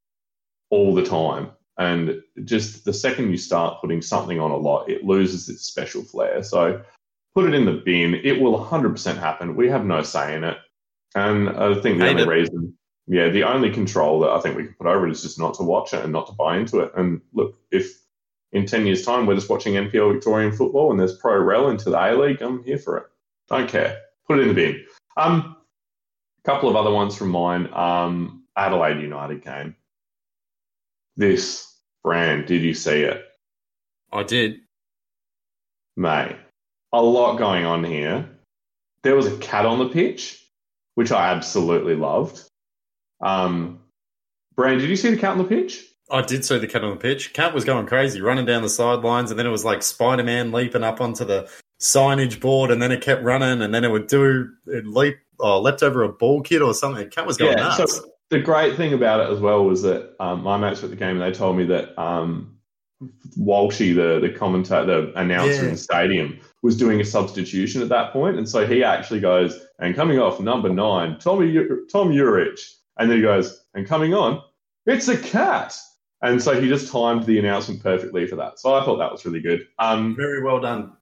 all 0.70 0.94
the 0.94 1.04
time. 1.04 1.50
And 1.76 2.22
just 2.44 2.84
the 2.84 2.92
second 2.92 3.30
you 3.30 3.36
start 3.36 3.80
putting 3.80 4.00
something 4.00 4.40
on 4.40 4.52
a 4.52 4.56
lot, 4.56 4.88
it 4.88 5.04
loses 5.04 5.48
its 5.48 5.62
special 5.62 6.02
flair. 6.02 6.42
So 6.42 6.80
put 7.34 7.46
it 7.46 7.54
in 7.54 7.64
the 7.64 7.82
bin. 7.84 8.14
It 8.14 8.40
will 8.40 8.58
100% 8.58 9.18
happen. 9.18 9.56
We 9.56 9.68
have 9.68 9.84
no 9.84 10.02
say 10.02 10.34
in 10.36 10.44
it. 10.44 10.56
And 11.14 11.50
I 11.50 11.74
think 11.80 11.98
the 11.98 12.04
Hate 12.04 12.10
only 12.10 12.22
it. 12.22 12.28
reason, 12.28 12.76
yeah, 13.06 13.28
the 13.28 13.44
only 13.44 13.70
control 13.70 14.20
that 14.20 14.30
I 14.30 14.40
think 14.40 14.56
we 14.56 14.64
can 14.64 14.74
put 14.74 14.86
over 14.86 15.06
it 15.06 15.12
is 15.12 15.22
just 15.22 15.38
not 15.38 15.54
to 15.54 15.62
watch 15.62 15.92
it 15.92 16.02
and 16.02 16.12
not 16.12 16.26
to 16.28 16.32
buy 16.32 16.56
into 16.56 16.80
it. 16.80 16.92
And 16.96 17.20
look, 17.34 17.58
if 17.70 18.00
in 18.52 18.66
10 18.66 18.86
years' 18.86 19.04
time 19.04 19.26
we're 19.26 19.34
just 19.34 19.50
watching 19.50 19.74
NPL 19.74 20.12
Victorian 20.12 20.52
football 20.52 20.90
and 20.90 20.98
there's 20.98 21.16
pro 21.16 21.38
rel 21.38 21.68
into 21.68 21.90
the 21.90 21.98
A 21.98 22.16
League, 22.16 22.40
I'm 22.40 22.64
here 22.64 22.78
for 22.78 22.96
it. 22.96 23.06
Don't 23.48 23.68
care. 23.68 24.00
Put 24.26 24.38
it 24.38 24.42
in 24.42 24.48
the 24.48 24.54
bin. 24.54 24.84
Um, 25.16 25.56
a 26.42 26.50
couple 26.50 26.70
of 26.70 26.76
other 26.76 26.90
ones 26.90 27.16
from 27.16 27.28
mine. 27.28 27.68
Um, 27.74 28.44
Adelaide 28.56 29.00
United 29.00 29.42
game. 29.42 29.76
This 31.16 31.76
brand, 32.02 32.46
did 32.46 32.62
you 32.62 32.74
see 32.74 33.02
it? 33.02 33.24
I 34.12 34.22
did. 34.22 34.60
Mate, 35.96 36.36
a 36.92 37.02
lot 37.02 37.36
going 37.36 37.64
on 37.64 37.84
here. 37.84 38.28
There 39.02 39.14
was 39.14 39.26
a 39.26 39.36
cat 39.38 39.66
on 39.66 39.78
the 39.78 39.88
pitch, 39.88 40.42
which 40.94 41.12
I 41.12 41.30
absolutely 41.32 41.94
loved. 41.94 42.40
Um, 43.20 43.80
Brand, 44.56 44.80
did 44.80 44.88
you 44.90 44.96
see 44.96 45.10
the 45.10 45.16
cat 45.16 45.32
on 45.32 45.38
the 45.38 45.44
pitch? 45.44 45.84
I 46.10 46.20
did 46.22 46.44
see 46.44 46.58
the 46.58 46.66
cat 46.66 46.84
on 46.84 46.90
the 46.90 46.96
pitch. 46.96 47.32
Cat 47.32 47.54
was 47.54 47.64
going 47.64 47.86
crazy, 47.86 48.20
running 48.20 48.44
down 48.44 48.62
the 48.62 48.68
sidelines, 48.68 49.30
and 49.30 49.38
then 49.38 49.46
it 49.46 49.50
was 49.50 49.64
like 49.64 49.82
Spider 49.82 50.22
Man 50.22 50.52
leaping 50.52 50.84
up 50.84 51.00
onto 51.00 51.24
the 51.24 51.48
signage 51.82 52.40
board, 52.40 52.70
and 52.70 52.80
then 52.80 52.92
it 52.92 53.00
kept 53.00 53.22
running, 53.22 53.62
and 53.62 53.74
then 53.74 53.84
it 53.84 53.90
would 53.90 54.06
do 54.06 54.48
it 54.66 54.86
leap, 54.86 55.16
oh, 55.40 55.60
leapt 55.60 55.82
over 55.82 56.02
a 56.02 56.08
ball 56.12 56.42
kid 56.42 56.62
or 56.62 56.74
something. 56.74 57.08
Cat 57.08 57.26
was 57.26 57.36
going 57.36 57.56
Yeah, 57.58 57.64
nuts. 57.76 57.96
so- 57.96 58.04
The 58.30 58.38
great 58.38 58.76
thing 58.76 58.92
about 58.92 59.20
it 59.20 59.32
as 59.32 59.40
well 59.40 59.64
was 59.64 59.82
that 59.82 60.14
um, 60.20 60.42
my 60.42 60.56
mates 60.56 60.82
were 60.82 60.86
at 60.86 60.90
the 60.90 60.96
game 60.96 61.20
and 61.20 61.22
they 61.22 61.36
told 61.36 61.56
me 61.56 61.64
that 61.66 61.98
um, 62.00 62.56
Walshy, 63.38 63.94
the 63.94 64.20
the 64.20 64.32
commentator, 64.36 64.84
the 64.86 65.18
announcer 65.18 65.52
Yeah. 65.54 65.64
in 65.64 65.70
the 65.72 65.76
stadium, 65.78 66.38
was 66.62 66.76
doing 66.76 67.00
a 67.00 67.04
substitution 67.04 67.82
at 67.82 67.88
that 67.88 68.12
point, 68.12 68.36
and 68.36 68.48
so 68.48 68.66
he 68.66 68.84
actually 68.84 69.20
goes 69.20 69.58
and 69.78 69.94
coming 69.94 70.18
off 70.18 70.38
number 70.40 70.68
nine, 70.68 71.18
Tommy 71.18 71.52
Tomi 71.90 72.16
Juric, 72.16 72.60
and 72.98 73.10
then 73.10 73.18
he 73.18 73.22
goes 73.22 73.64
and 73.74 73.86
coming 73.86 74.14
on, 74.14 74.42
it's 74.86 75.08
a 75.08 75.16
cat, 75.18 75.76
and 76.22 76.42
so 76.42 76.60
he 76.60 76.68
just 76.68 76.90
timed 76.92 77.24
the 77.24 77.38
announcement 77.38 77.82
perfectly 77.82 78.26
for 78.26 78.36
that. 78.36 78.58
So 78.58 78.74
I 78.74 78.84
thought 78.84 78.98
that 78.98 79.12
was 79.12 79.24
really 79.24 79.40
good. 79.40 79.66
Um, 79.78 80.14
Very 80.16 80.42
well 80.42 80.60
done. 80.60 80.92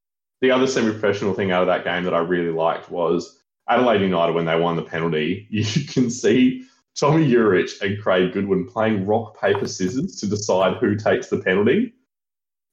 the 0.40 0.50
other 0.50 0.66
semi-professional 0.66 1.34
thing 1.34 1.50
out 1.52 1.62
of 1.62 1.68
that 1.68 1.84
game 1.84 2.04
that 2.04 2.14
I 2.14 2.18
really 2.20 2.50
liked 2.52 2.90
was 2.90 3.38
Adelaide 3.68 4.00
United 4.02 4.34
when 4.34 4.44
they 4.44 4.58
won 4.58 4.76
the 4.76 4.82
penalty. 4.82 5.46
You 5.50 5.84
can 5.86 6.10
see 6.10 6.64
Tomi 6.98 7.30
Juric 7.30 7.80
and 7.80 8.00
Craig 8.02 8.32
Goodwin 8.32 8.66
playing 8.66 9.06
rock 9.06 9.40
paper 9.40 9.66
scissors 9.68 10.16
to 10.16 10.26
decide 10.26 10.76
who 10.78 10.96
takes 10.96 11.28
the 11.28 11.38
penalty. 11.38 11.94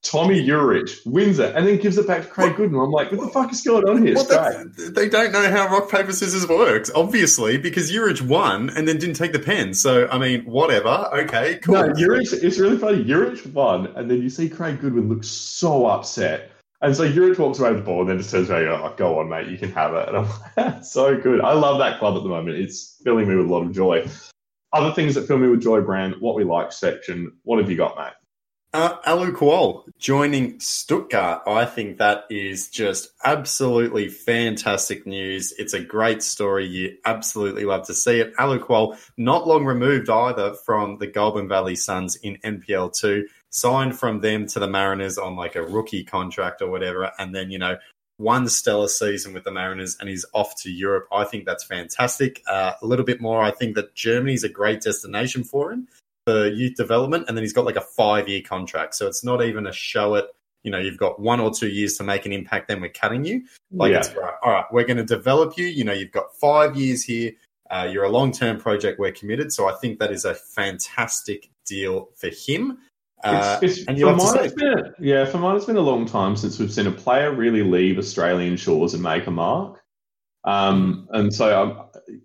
Tomi 0.02 0.45
Juric 0.45 1.06
wins 1.06 1.39
it 1.39 1.56
and 1.56 1.68
then 1.68 1.78
gives 1.78 1.97
it 1.97 2.08
back 2.08 2.22
to 2.22 2.28
Craig 2.28 2.56
Goodwin. 2.56 2.82
I'm 2.82 2.91
like, 2.91 3.12
what 3.12 3.20
the 3.20 3.28
fuck 3.28 3.52
is 3.52 3.62
going 3.62 3.88
on 3.88 4.06
here? 4.06 4.16
Well, 4.16 4.66
they 4.91 5.10
don't 5.10 5.34
know 5.34 5.52
how 5.52 5.68
rock 5.68 5.91
paper 5.91 6.14
scissors 6.14 6.47
works, 6.47 6.89
obviously, 6.95 7.58
because 7.58 7.91
Juric 7.91 8.22
won 8.22 8.70
and 8.70 8.88
then 8.88 8.97
didn't 8.97 9.16
take 9.16 9.34
the 9.34 9.39
pen. 9.39 9.74
So, 9.74 10.08
I 10.10 10.18
mean, 10.18 10.45
whatever. 10.45 11.10
Okay, 11.14 11.58
cool. 11.58 11.76
No, 11.76 11.84
Juric, 11.89 12.32
it's 12.41 12.58
really 12.58 12.78
funny. 12.78 13.04
Juric 13.04 13.45
won, 13.52 13.88
and 13.88 14.10
then 14.10 14.22
you 14.22 14.30
see 14.30 14.47
Craig 14.47 14.80
Goodwin 14.80 15.10
look 15.10 15.26
so 15.26 15.88
upset. 15.88 16.52
And 16.82 16.95
so 16.95 17.12
Juric 17.12 17.38
walks 17.38 17.60
away 17.60 17.72
with 17.72 17.80
the 17.80 17.86
ball 17.86 18.02
and 18.02 18.10
then 18.10 18.18
just 18.18 18.32
turns 18.32 18.50
around 18.50 18.64
and 18.64 18.70
goes, 18.70 18.91
oh, 18.93 18.95
go 18.95 19.20
on, 19.20 19.28
mate, 19.28 19.50
you 19.50 19.58
can 19.58 19.72
have 19.74 19.93
it. 19.95 20.08
And 20.08 20.18
I'm 20.18 20.30
like, 20.30 20.56
that's 20.56 20.91
so 20.93 21.20
good. 21.20 21.41
I 21.41 21.54
love 21.54 21.80
that 21.80 22.00
club 22.00 22.16
at 22.16 22.24
the 22.24 22.30
moment. 22.30 22.58
It's 22.58 23.02
filling 23.04 23.28
me 23.28 23.36
with 23.36 23.47
a 23.47 23.50
lot 23.50 23.64
of 23.64 23.74
joy. 23.74 24.08
Other 24.72 24.93
things 24.93 25.16
that 25.16 25.28
fill 25.28 25.39
me 25.39 25.50
with 25.50 25.62
joy, 25.62 25.82
Brand, 25.82 26.16
what 26.20 26.36
we 26.36 26.45
like 26.45 26.72
section. 26.72 27.34
What 27.43 27.60
have 27.60 27.70
you 27.70 27.76
got, 27.76 27.97
mate? 27.97 28.14
Uh, 28.72 28.99
Alou 29.07 29.32
Kuol 29.32 29.84
joining 29.97 30.59
Stuttgart. 30.59 31.41
I 31.47 31.65
think 31.65 31.97
that 31.97 32.26
is 32.30 32.70
just 32.70 33.09
absolutely 33.26 34.09
fantastic 34.09 35.07
news. 35.07 35.51
It's 35.57 35.74
a 35.74 35.84
great 35.84 36.22
story. 36.22 36.67
You 36.67 36.95
absolutely 37.03 37.65
love 37.65 37.88
to 37.88 37.95
see 37.95 38.20
it. 38.20 38.36
Alou 38.36 38.59
Kuol, 38.59 38.95
not 39.17 39.47
long 39.47 39.65
removed 39.65 40.07
either 40.07 40.53
from 40.53 40.99
the 40.99 41.07
Goulburn 41.07 41.47
Valley 41.47 41.76
Suns 41.76 42.15
in 42.17 42.38
NPL 42.43 42.95
2, 42.95 43.28
signed 43.49 43.97
from 43.97 44.22
them 44.22 44.45
to 44.45 44.59
the 44.59 44.67
Mariners 44.67 45.17
on 45.17 45.36
like 45.36 45.55
a 45.55 45.63
rookie 45.63 46.03
contract 46.03 46.61
or 46.61 46.70
whatever. 46.70 47.11
And 47.17 47.34
then, 47.34 47.49
you 47.49 47.57
know, 47.57 47.78
one 48.17 48.47
stellar 48.47 48.88
season 48.88 49.34
with 49.34 49.45
the 49.45 49.51
Mariners 49.51 49.97
and 49.99 50.07
he's 50.07 50.28
off 50.32 50.53
to 50.61 50.70
Europe. 50.70 51.07
I 51.11 51.24
think 51.24 51.45
that's 51.45 51.63
fantastic. 51.63 52.43
Uh, 52.45 52.74
a 52.80 52.86
little 52.86 53.05
bit 53.05 53.20
more, 53.20 53.41
I 53.41 53.49
think 53.49 53.74
that 53.76 53.95
Germany's 53.95 54.43
a 54.43 54.49
great 54.49 54.82
destination 54.82 55.43
for 55.43 55.72
him 55.72 55.88
for 56.30 56.47
youth 56.47 56.75
development, 56.75 57.25
and 57.27 57.36
then 57.36 57.43
he's 57.43 57.53
got 57.53 57.65
like 57.65 57.75
a 57.75 57.82
five 57.82 58.30
year 58.30 58.41
contract. 58.41 58.95
So 58.95 59.07
it's 59.07 59.23
not 59.23 59.43
even 59.43 59.65
a 59.65 59.73
show 59.73 60.15
it. 60.15 60.25
You 60.63 60.71
know, 60.71 60.77
you've 60.77 60.97
got 60.97 61.19
one 61.19 61.39
or 61.39 61.51
two 61.51 61.69
years 61.69 61.95
to 61.97 62.03
make 62.03 62.25
an 62.25 62.34
impact, 62.34 62.67
then 62.67 62.82
we're 62.82 62.89
cutting 62.89 63.23
you. 63.25 63.43
Like, 63.71 63.91
yeah. 63.91 63.99
it's 63.99 64.13
right. 64.13 64.34
All 64.43 64.51
right, 64.51 64.65
we're 64.71 64.84
going 64.84 64.97
to 64.97 65.05
develop 65.05 65.57
you. 65.57 65.65
You 65.65 65.86
know, 65.86 65.93
you've 65.93 66.11
got 66.11 66.36
five 66.36 66.75
years 66.75 67.03
here. 67.03 67.32
Uh, 67.71 67.88
you're 67.91 68.03
a 68.03 68.09
long 68.09 68.32
term 68.32 68.59
project. 68.59 68.99
We're 68.99 69.11
committed. 69.11 69.53
So 69.53 69.67
I 69.69 69.73
think 69.75 69.99
that 69.99 70.11
is 70.11 70.25
a 70.25 70.36
fantastic 70.36 71.49
deal 71.65 72.09
for 72.15 72.30
him. 72.30 72.77
Uh, 73.23 73.59
It's- 73.61 73.77
it's- 73.80 73.88
and 73.88 73.99
for 73.99 74.15
mine, 74.15 74.45
it's 74.45 74.53
been 74.53 74.80
a, 74.80 74.93
yeah, 74.99 75.25
for 75.25 75.38
mine, 75.39 75.55
it's 75.55 75.65
been 75.65 75.77
a 75.77 75.82
long 75.82 76.05
time 76.05 76.36
since 76.36 76.59
we've 76.59 76.71
seen 76.71 76.88
a 76.88 76.91
player 76.91 77.34
really 77.34 77.63
leave 77.63 77.97
Australian 77.97 78.55
shores 78.55 78.93
and 78.93 79.01
make 79.03 79.27
a 79.27 79.32
mark. 79.32 79.78
Um, 80.45 81.07
and 81.11 81.33
so 81.33 81.61
um, 81.61 81.81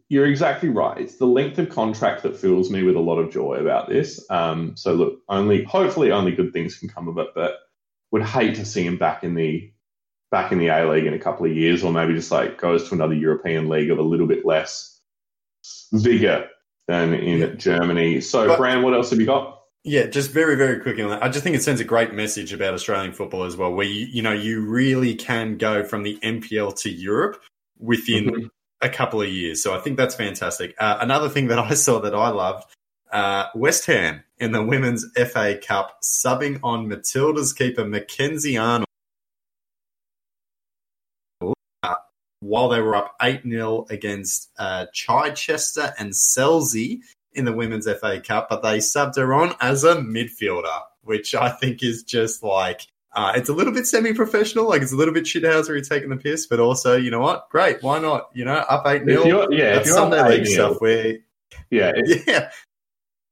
you're 0.08 0.26
exactly 0.26 0.68
right. 0.68 0.98
It's 0.98 1.16
the 1.16 1.26
length 1.26 1.58
of 1.58 1.68
contract 1.68 2.22
that 2.22 2.36
fills 2.36 2.70
me 2.70 2.82
with 2.82 2.96
a 2.96 3.00
lot 3.00 3.18
of 3.18 3.32
joy 3.32 3.54
about 3.54 3.88
this. 3.88 4.24
Um, 4.30 4.76
so 4.76 4.94
look, 4.94 5.20
only 5.28 5.64
hopefully 5.64 6.12
only 6.12 6.32
good 6.32 6.52
things 6.52 6.78
can 6.78 6.88
come 6.88 7.08
of 7.08 7.18
it, 7.18 7.28
but 7.34 7.56
would 8.12 8.22
hate 8.22 8.54
to 8.56 8.64
see 8.64 8.84
him 8.86 8.96
back 8.96 9.24
in 9.24 9.34
the 9.34 9.70
back 10.30 10.52
in 10.52 10.58
the 10.58 10.68
A 10.68 10.88
League 10.88 11.06
in 11.06 11.14
a 11.14 11.18
couple 11.18 11.46
of 11.46 11.52
years, 11.56 11.82
or 11.84 11.92
maybe 11.92 12.14
just 12.14 12.30
like 12.30 12.60
goes 12.60 12.88
to 12.88 12.94
another 12.94 13.14
European 13.14 13.68
league 13.68 13.90
of 13.90 13.98
a 13.98 14.02
little 14.02 14.26
bit 14.26 14.44
less 14.44 15.00
vigor 15.92 16.48
than 16.88 17.14
in 17.14 17.40
Yeah. 17.40 17.46
Germany. 17.54 18.20
So, 18.20 18.48
But- 18.48 18.58
Bran, 18.58 18.82
what 18.82 18.94
else 18.94 19.10
have 19.10 19.20
you 19.20 19.26
got? 19.26 19.60
Yeah, 19.86 20.06
just 20.06 20.30
very, 20.30 20.56
very 20.56 20.80
quickly 20.80 21.02
on 21.02 21.10
that. 21.10 21.22
I 21.22 21.28
just 21.28 21.44
think 21.44 21.54
it 21.56 21.62
sends 21.62 21.80
a 21.80 21.84
great 21.84 22.14
message 22.14 22.54
about 22.54 22.72
Australian 22.72 23.12
football 23.12 23.44
as 23.44 23.54
well, 23.56 23.70
where 23.72 23.86
you, 23.86 24.06
you 24.06 24.22
know, 24.22 24.32
you 24.32 24.62
really 24.62 25.14
can 25.14 25.58
go 25.58 25.84
from 25.84 26.04
the 26.04 26.18
NPL 26.22 26.72
to 26.82 26.90
Europe 26.90 27.42
within 27.84 28.24
Mhm. 28.26 28.50
a 28.80 28.88
couple 28.88 29.20
of 29.22 29.28
years. 29.28 29.62
So 29.62 29.74
I 29.74 29.80
think 29.80 29.96
that's 29.96 30.14
fantastic. 30.14 30.74
Uh, 30.78 30.98
another 31.00 31.28
thing 31.28 31.48
that 31.48 31.58
I 31.70 31.74
saw 31.74 32.00
that 32.00 32.14
I 32.14 32.28
loved, 32.30 32.64
uh, 33.12 33.46
West 33.54 33.86
Ham 33.86 34.24
in 34.38 34.52
the 34.52 34.62
Women's 34.62 35.06
FA 35.16 35.56
Cup 35.56 35.98
subbing 36.02 36.58
on 36.62 36.88
Matilda's 36.88 37.52
keeper 37.52 37.84
Mackenzie 37.84 38.56
Arnold 38.58 38.86
uh, 41.82 41.94
while 42.40 42.68
they 42.68 42.80
were 42.80 42.96
up 42.96 43.14
8 43.22 43.42
0 43.42 43.86
against 43.90 44.50
uh, 44.58 44.86
Chichester 44.92 45.94
and 45.98 46.12
Selsey 46.12 47.00
in 47.32 47.44
the 47.44 47.52
Women's 47.52 47.86
FA 47.86 48.20
Cup, 48.20 48.48
but 48.48 48.62
they 48.62 48.78
subbed 48.78 49.16
her 49.16 49.34
on 49.34 49.54
as 49.60 49.84
a 49.84 49.96
midfielder, 49.96 50.80
which 51.02 51.34
I 51.34 51.50
think 51.50 51.82
is 51.82 52.02
just 52.02 52.42
like. 52.42 52.86
Uh, 53.14 53.32
it's 53.36 53.48
a 53.48 53.52
little 53.52 53.72
bit 53.72 53.86
semi-professional, 53.86 54.68
like 54.68 54.82
it's 54.82 54.92
a 54.92 54.96
little 54.96 55.14
bit 55.14 55.24
shithousery 55.24 55.86
taking 55.88 56.10
the 56.10 56.16
piss, 56.16 56.46
but 56.46 56.58
also, 56.60 56.96
you 56.96 57.10
know 57.10 57.20
what? 57.20 57.48
Great, 57.50 57.82
why 57.82 57.98
not? 58.00 58.28
You 58.34 58.44
know, 58.44 58.54
up 58.54 58.86
eight 58.86 59.04
nil. 59.04 59.26
yeah, 59.52 59.66
if 59.66 59.74
That's 59.74 59.88
you're 59.88 59.98
up 59.98 60.12
Sunday 60.12 60.28
league 60.28 60.44
nil, 60.44 60.52
stuff. 60.52 60.80
Where 60.80 61.16
yeah, 61.70 61.92
if, 61.96 62.26
yeah, 62.26 62.50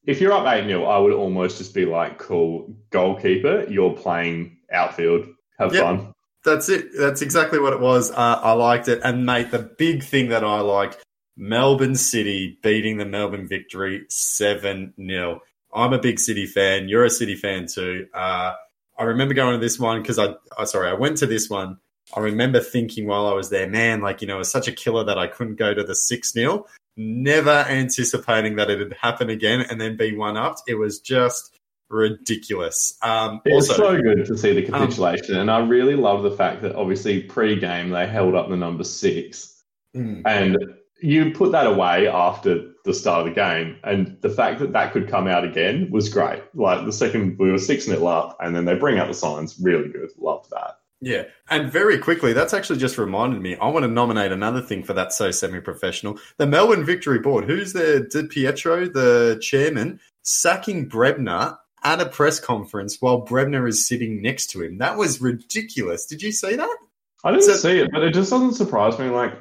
if 0.04 0.20
you're 0.20 0.32
up 0.32 0.46
eight 0.52 0.66
0 0.66 0.84
I 0.84 0.98
would 0.98 1.12
almost 1.12 1.58
just 1.58 1.74
be 1.74 1.84
like, 1.84 2.18
"Cool, 2.18 2.74
goalkeeper, 2.90 3.66
you're 3.68 3.92
playing 3.94 4.58
outfield. 4.72 5.26
Have 5.58 5.74
Yep. 5.74 5.82
fun." 5.82 6.14
That's 6.44 6.68
it. 6.68 6.86
That's 6.98 7.22
exactly 7.22 7.60
what 7.60 7.72
it 7.72 7.80
was. 7.80 8.10
Uh, 8.10 8.40
I 8.42 8.52
liked 8.52 8.88
it. 8.88 9.00
And 9.04 9.24
mate, 9.26 9.50
the 9.52 9.60
big 9.60 10.02
thing 10.02 10.30
that 10.30 10.42
I 10.42 10.58
liked, 10.60 11.00
Melbourne 11.36 11.94
City 11.94 12.58
beating 12.62 12.96
the 12.98 13.04
Melbourne 13.06 13.46
Victory 13.46 14.06
7 14.08 14.94
0. 15.00 15.40
I'm 15.72 15.92
a 15.92 15.98
big 15.98 16.18
City 16.18 16.46
fan. 16.46 16.88
You're 16.88 17.04
a 17.04 17.10
City 17.10 17.36
fan 17.36 17.66
too. 17.66 18.06
Uh, 18.12 18.54
I 19.03 19.07
remember 19.07 19.34
going 19.34 19.59
to 19.59 19.59
this 19.59 19.80
one 19.80 20.00
because 20.00 20.16
I, 20.20 20.36
oh, 20.57 20.64
sorry, 20.64 20.88
I 20.88 20.94
went 20.94 21.16
to 21.18 21.26
this 21.26 21.50
one. 21.50 21.78
I 22.16 22.20
remember 22.20 22.61
thinking 22.61 23.09
while 23.09 23.26
I 23.26 23.32
was 23.32 23.50
there, 23.50 23.68
man, 23.68 24.00
like, 24.00 24.22
you 24.22 24.28
know, 24.28 24.36
it 24.36 24.38
was 24.38 24.50
such 24.50 24.68
a 24.68 24.72
killer 24.72 25.03
that 25.03 25.18
I 25.18 25.26
couldn't 25.26 25.57
go 25.57 25.74
to 25.74 25.82
the 25.82 25.96
6 25.96 26.32
0. 26.32 26.66
Never 26.96 27.50
anticipating 27.50 28.55
that 28.57 28.70
it'd 28.70 28.92
happen 28.92 29.28
again 29.28 29.62
and 29.62 29.80
then 29.80 29.96
be 29.96 30.16
one 30.16 30.36
upped. 30.36 30.62
It 30.68 30.76
was 30.76 31.00
just 31.00 31.59
ridiculous. 31.90 32.96
Um, 33.03 33.40
It 33.44 33.55
was 33.55 33.70
also, 33.70 33.96
so 33.96 34.03
good 34.03 34.24
to 34.24 34.38
see 34.38 34.53
the 34.53 34.66
Um, 34.72 34.82
capitulation, 34.82 35.36
and 35.36 35.50
I 35.50 35.66
really 35.66 35.96
love 35.96 36.22
the 36.22 36.30
fact 36.30 36.62
that 36.62 36.76
obviously 36.76 37.22
pre-game 37.22 37.90
they 37.90 38.07
held 38.07 38.36
up 38.36 38.50
the 38.50 38.57
number 38.57 38.84
six, 38.84 39.62
mm, 39.96 40.22
and 40.24 40.74
you 41.00 41.32
put 41.32 41.50
that 41.53 41.66
away 41.66 42.07
after 42.07 42.71
the 42.84 42.94
start 42.94 43.20
of 43.20 43.34
the 43.34 43.40
game, 43.40 43.76
and 43.84 44.16
the 44.22 44.30
fact 44.30 44.60
that 44.60 44.72
that 44.72 44.92
could 44.92 45.08
come 45.08 45.28
out 45.28 45.44
again 45.44 45.90
was 45.90 46.08
great. 46.08 46.42
Like 46.54 46.84
the 46.84 46.92
second 46.92 47.38
we 47.38 47.50
were 47.50 47.58
six 47.58 47.84
0 47.84 48.06
up, 48.06 48.36
and 48.40 48.54
then 48.56 48.64
they 48.64 48.74
bring 48.74 48.98
out 48.98 49.08
the 49.08 49.14
signs, 49.14 49.58
really 49.60 49.88
good. 49.88 50.10
Loved 50.18 50.50
that. 50.50 50.78
Yeah, 51.04 51.24
and 51.50 51.70
very 51.70 51.98
quickly, 51.98 52.32
that's 52.32 52.54
actually 52.54 52.78
just 52.78 52.96
reminded 52.96 53.40
me. 53.42 53.56
I 53.56 53.68
want 53.68 53.82
to 53.82 53.88
nominate 53.90 54.30
another 54.30 54.60
thing 54.60 54.84
for 54.84 54.92
that 54.92 55.12
so 55.12 55.32
semi-professional. 55.32 56.18
The 56.36 56.46
Melbourne 56.46 56.84
Victory 56.84 57.18
Board. 57.18 57.44
Who's 57.44 57.72
the 57.72 58.06
Di 58.08 58.28
Pietro, 58.28 58.86
the 58.86 59.38
chairman, 59.42 59.98
sacking 60.22 60.88
Brebner 60.88 61.58
at 61.82 62.00
a 62.00 62.06
press 62.06 62.38
conference 62.38 62.98
while 63.00 63.26
Brebner 63.26 63.68
is 63.68 63.84
sitting 63.84 64.22
next 64.22 64.50
to 64.50 64.62
him. 64.62 64.78
That 64.78 64.96
was 64.96 65.20
ridiculous. 65.20 66.06
Did 66.06 66.22
you 66.22 66.30
see 66.30 66.54
that? 66.54 66.76
I 67.24 67.32
didn't 67.32 67.44
So- 67.46 67.54
see 67.54 67.78
it, 67.80 67.90
but 67.92 68.04
it 68.04 68.14
just 68.14 68.30
doesn't 68.30 68.54
surprise 68.54 68.96
me. 69.00 69.08
Like, 69.08 69.32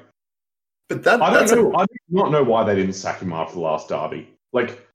But 0.92 1.04
that, 1.04 1.22
I 1.22 1.32
don't 1.34 1.72
know. 1.72 1.80
I 1.80 1.86
do 1.86 1.96
not 2.10 2.32
know 2.32 2.44
why 2.44 2.66
they 2.66 2.76
didn't 2.76 2.96
sack 2.96 3.22
him 3.22 3.32
after 3.32 3.54
the 3.54 3.62
last 3.62 3.88
derby. 3.88 4.28
Like, 4.52 4.86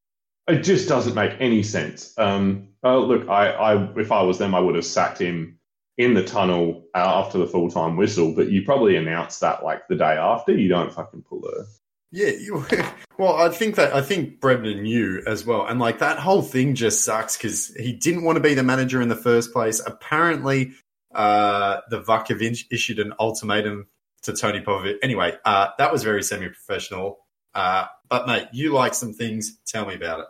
it 0.46 0.60
just 0.60 0.90
doesn't 0.90 1.14
make 1.14 1.32
any 1.40 1.62
sense. 1.62 2.12
Um, 2.18 2.68
uh, 2.84 2.98
look, 2.98 3.30
I, 3.30 3.48
I, 3.50 3.98
if 3.98 4.12
I 4.12 4.20
was 4.20 4.36
them, 4.36 4.54
I 4.54 4.60
would 4.60 4.74
have 4.74 4.84
sacked 4.84 5.18
him 5.18 5.58
in 5.96 6.12
the 6.12 6.22
tunnel 6.22 6.84
uh, 6.94 6.98
after 6.98 7.38
the 7.38 7.46
full 7.46 7.70
time 7.70 7.96
whistle. 7.96 8.34
But 8.34 8.50
you 8.50 8.62
probably 8.62 8.96
announced 8.96 9.40
that 9.40 9.64
like 9.64 9.88
the 9.88 9.94
day 9.94 10.18
after. 10.18 10.52
You 10.52 10.68
don't 10.68 10.92
fucking 10.92 11.22
pull 11.22 11.40
the. 11.40 11.66
Yeah, 12.12 12.28
you, 12.28 12.66
well, 13.18 13.36
I 13.36 13.48
think 13.48 13.76
that 13.76 13.94
I 13.94 14.02
think 14.02 14.38
Brebner 14.38 14.78
knew 14.78 15.22
as 15.26 15.46
well, 15.46 15.64
and 15.64 15.80
like 15.80 16.00
that 16.00 16.18
whole 16.18 16.42
thing 16.42 16.74
just 16.74 17.04
sucks 17.04 17.38
because 17.38 17.74
he 17.74 17.94
didn't 17.94 18.24
want 18.24 18.36
to 18.36 18.42
be 18.42 18.52
the 18.52 18.62
manager 18.62 19.00
in 19.00 19.08
the 19.08 19.16
first 19.16 19.50
place. 19.50 19.80
Apparently, 19.86 20.74
uh, 21.14 21.80
the 21.88 22.36
in- 22.38 22.54
issued 22.70 22.98
an 22.98 23.14
ultimatum 23.18 23.86
to 24.26 24.32
Tony 24.32 24.60
Popovic. 24.60 24.96
Anyway, 25.02 25.32
uh, 25.44 25.68
that 25.78 25.90
was 25.90 26.02
very 26.02 26.22
semi-professional. 26.22 27.18
Uh, 27.54 27.86
but 28.08 28.26
mate, 28.26 28.48
you 28.52 28.72
like 28.72 28.92
some 28.92 29.12
things. 29.12 29.58
Tell 29.66 29.86
me 29.86 29.94
about 29.94 30.20
it. 30.20 30.26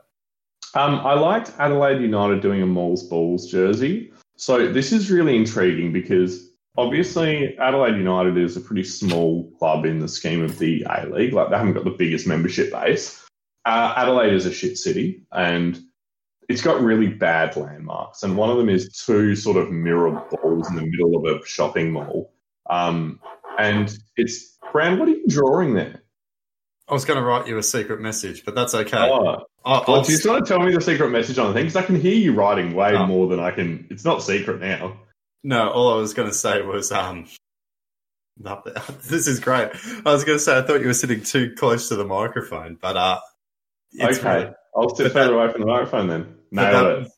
Um, 0.74 1.00
I 1.00 1.14
liked 1.14 1.52
Adelaide 1.58 2.00
United 2.00 2.40
doing 2.40 2.62
a 2.62 2.66
Mall's 2.66 3.02
Balls 3.08 3.50
jersey. 3.50 4.12
So 4.36 4.70
this 4.70 4.92
is 4.92 5.10
really 5.10 5.34
intriguing 5.34 5.92
because 5.92 6.50
obviously 6.76 7.56
Adelaide 7.58 7.96
United 7.96 8.36
is 8.36 8.56
a 8.56 8.60
pretty 8.60 8.84
small 8.84 9.50
club 9.58 9.86
in 9.86 9.98
the 9.98 10.08
scheme 10.08 10.42
of 10.42 10.58
the 10.58 10.86
A 10.90 11.06
League. 11.06 11.32
Like 11.32 11.50
they 11.50 11.56
haven't 11.56 11.72
got 11.72 11.84
the 11.84 11.90
biggest 11.90 12.26
membership 12.26 12.70
base. 12.70 13.24
Uh, 13.64 13.94
Adelaide 13.96 14.34
is 14.34 14.46
a 14.46 14.52
shit 14.52 14.76
city 14.76 15.22
and 15.32 15.80
it's 16.48 16.62
got 16.62 16.80
really 16.80 17.08
bad 17.08 17.56
landmarks. 17.56 18.22
And 18.22 18.36
one 18.36 18.50
of 18.50 18.58
them 18.58 18.68
is 18.68 19.02
two 19.04 19.34
sort 19.34 19.56
of 19.56 19.72
mirror 19.72 20.22
balls 20.30 20.68
in 20.68 20.76
the 20.76 20.82
middle 20.82 21.16
of 21.16 21.24
a 21.24 21.44
shopping 21.46 21.90
mall. 21.90 22.32
Um, 22.68 23.20
and 23.58 23.96
it's 24.16 24.56
Brand, 24.72 24.98
what 24.98 25.08
are 25.08 25.12
you 25.12 25.26
drawing 25.28 25.74
there? 25.74 26.02
I 26.88 26.92
was 26.92 27.04
going 27.04 27.18
to 27.18 27.24
write 27.24 27.46
you 27.48 27.58
a 27.58 27.62
secret 27.62 28.00
message, 28.00 28.44
but 28.44 28.54
that's 28.54 28.74
okay. 28.74 28.96
Oh, 28.96 29.44
I'll, 29.64 29.84
well, 29.88 29.96
I'll- 29.96 30.02
do 30.04 30.12
you 30.12 30.18
want 30.30 30.46
to 30.46 30.48
tell 30.52 30.60
me 30.64 30.72
the 30.74 30.80
secret 30.80 31.10
message 31.10 31.38
on 31.38 31.48
the 31.48 31.52
thing? 31.54 31.64
Because 31.64 31.76
I 31.76 31.82
can 31.82 32.00
hear 32.00 32.14
you 32.14 32.32
writing 32.34 32.74
way 32.74 32.94
Oh. 32.94 33.06
more 33.06 33.26
than 33.28 33.40
I 33.40 33.50
can. 33.50 33.86
It's 33.90 34.04
not 34.04 34.22
secret 34.22 34.60
now. 34.60 35.00
No, 35.42 35.68
all 35.70 35.92
I 35.92 35.96
was 35.96 36.14
going 36.14 36.28
to 36.28 36.34
say 36.34 36.62
was, 36.62 36.92
um, 36.92 37.26
this 39.08 39.26
is 39.26 39.40
great. 39.40 39.70
I 40.04 40.12
was 40.12 40.24
going 40.24 40.38
to 40.38 40.44
say 40.44 40.58
I 40.58 40.62
thought 40.62 40.80
you 40.80 40.86
were 40.88 40.94
sitting 40.94 41.22
too 41.22 41.54
close 41.56 41.88
to 41.88 41.96
the 41.96 42.04
microphone, 42.04 42.76
but 42.80 42.96
uh, 42.96 43.18
it's 43.92 44.18
okay, 44.18 44.34
really- 44.44 44.54
I'll 44.76 44.94
sit 44.94 45.04
but 45.04 45.12
further 45.12 45.30
that- 45.32 45.36
away 45.42 45.52
from 45.52 45.60
the 45.62 45.66
microphone 45.66 46.08
then. 46.08 46.34
Nailed 46.52 46.74
that- 46.86 47.02
it. 47.06 47.12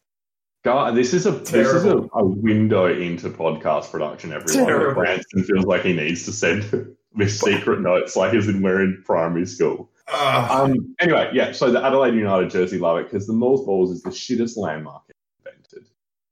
God, 0.68 0.94
this 0.94 1.14
is 1.14 1.24
a 1.26 1.40
Terrible. 1.40 1.72
this 1.72 1.82
is 1.82 1.84
a, 2.14 2.18
a 2.18 2.24
window 2.24 2.86
into 2.86 3.30
podcast 3.30 3.90
production. 3.90 4.32
Everyone. 4.32 4.94
Branson 4.94 5.42
feels 5.44 5.64
like 5.64 5.82
he 5.82 5.92
needs 5.94 6.24
to 6.26 6.32
send 6.32 6.94
with 7.14 7.32
secret 7.32 7.80
notes, 7.80 8.16
like 8.16 8.34
as 8.34 8.48
in 8.48 8.60
we're 8.62 8.82
in 8.82 9.02
primary 9.06 9.46
school. 9.46 9.90
Ah, 10.08 10.62
Um, 10.62 10.94
anyway, 11.00 11.30
yeah. 11.32 11.52
So 11.52 11.70
the 11.70 11.82
Adelaide 11.84 12.14
United 12.14 12.50
jersey, 12.50 12.78
love 12.78 12.98
it 12.98 13.04
because 13.10 13.26
the 13.26 13.32
Mall's 13.32 13.64
Balls 13.64 13.90
is 13.90 14.02
the 14.02 14.10
shittest 14.10 14.56
landmark 14.56 15.02
invented, 15.44 15.88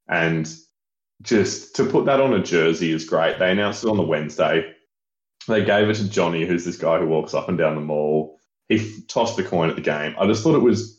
and 0.08 0.54
just 1.22 1.74
to 1.76 1.84
put 1.84 2.04
that 2.04 2.20
on 2.20 2.34
a 2.34 2.42
jersey 2.42 2.92
is 2.92 3.04
great. 3.06 3.38
They 3.38 3.50
announced 3.50 3.84
it 3.84 3.88
on 3.90 3.96
the 3.96 4.02
Wednesday. 4.02 4.70
They 5.48 5.64
gave 5.64 5.88
it 5.88 5.94
to 5.94 6.10
Johnny, 6.10 6.44
who's 6.44 6.64
this 6.64 6.76
guy 6.76 6.98
who 6.98 7.06
walks 7.06 7.32
up 7.32 7.48
and 7.48 7.56
down 7.56 7.74
the 7.74 7.80
mall. 7.80 8.38
He 8.68 8.76
f- 8.80 9.06
tossed 9.08 9.36
the 9.36 9.44
coin 9.44 9.70
at 9.70 9.76
the 9.76 9.82
game. 9.82 10.14
I 10.18 10.26
just 10.26 10.42
thought 10.42 10.56
it 10.56 10.62
was, 10.62 10.95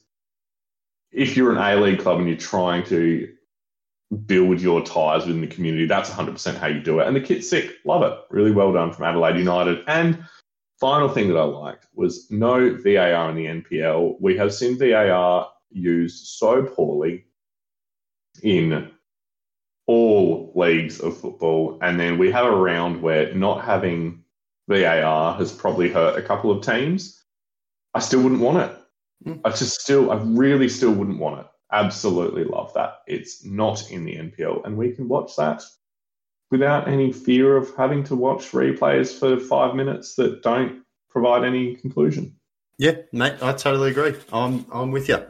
if 1.12 1.38
you're 1.38 1.52
an 1.52 1.58
A 1.58 1.82
League 1.82 2.00
club 2.00 2.20
and 2.20 2.28
you're 2.28 2.38
trying 2.38 2.84
to 2.86 3.32
build 4.26 4.62
your 4.62 4.82
ties 4.82 5.26
within 5.26 5.42
the 5.42 5.48
community, 5.48 5.86
that's 5.86 6.10
100% 6.10 6.58
how 6.58 6.68
you 6.68 6.82
do 6.82 7.00
it. 7.00 7.08
And 7.08 7.16
the 7.16 7.22
kit's 7.22 7.50
sick. 7.50 7.76
Love 7.86 8.04
it. 8.04 8.18
Really 8.30 8.52
well 8.52 8.74
done 8.74 8.92
from 8.92 9.06
Adelaide 9.06 9.38
United. 9.38 9.84
And 9.88 10.24
final 10.80 11.10
thing 11.10 11.28
that 11.30 11.38
I 11.38 11.44
liked 11.44 11.88
was 11.94 12.30
no 12.32 12.76
VAR 12.76 13.30
in 13.30 13.36
the 13.36 13.46
NPL. 13.46 14.20
We 14.20 14.38
have 14.38 14.54
seen 14.54 14.78
VAR 14.78 15.50
used 15.72 16.28
so 16.28 16.64
poorly 16.64 17.26
in 18.44 18.92
all 19.88 20.52
leagues 20.56 21.00
of 21.00 21.18
football, 21.18 21.80
and 21.82 22.00
then 22.00 22.18
we 22.18 22.32
have 22.32 22.46
a 22.46 22.56
round 22.56 23.02
where 23.02 23.34
not 23.34 23.64
having 23.64 24.24
VAR 24.68 25.36
has 25.36 25.52
probably 25.52 25.90
hurt 25.90 26.20
a 26.20 26.22
couple 26.22 26.52
of 26.52 26.64
teams. 26.64 27.24
I 27.94 28.00
still 28.00 28.22
wouldn't 28.22 28.42
want 28.42 28.58
it. 28.58 28.77
Mm. 29.28 29.42
I 29.44 29.50
just 29.50 29.82
still, 29.82 30.12
I 30.12 30.16
really 30.24 30.70
still 30.70 30.92
wouldn't 30.92 31.20
want 31.20 31.42
it. 31.42 31.48
Absolutely 31.72 32.46
love 32.46 32.74
that. 32.76 33.00
It's 33.08 33.44
not 33.44 33.92
in 33.92 34.06
the 34.06 34.16
NPL, 34.16 34.66
and 34.66 34.78
we 34.78 34.94
can 34.94 35.10
watch 35.10 35.36
that 35.36 35.64
without 36.50 36.88
any 36.88 37.12
fear 37.12 37.58
of 37.58 37.76
having 37.76 38.04
to 38.06 38.16
watch 38.16 38.52
replays 38.52 39.18
for 39.20 39.38
five 39.38 39.76
minutes 39.76 40.16
that 40.16 40.42
don't 40.44 40.84
provide 41.10 41.44
any 41.44 41.76
conclusion. 41.76 42.36
yeah, 42.78 42.96
mate, 43.12 43.36
I 43.42 43.52
totally 43.54 43.92
agree. 43.92 44.16
I'm 44.32 44.66
I'm 44.72 44.92
with 44.92 45.10
you. 45.10 45.26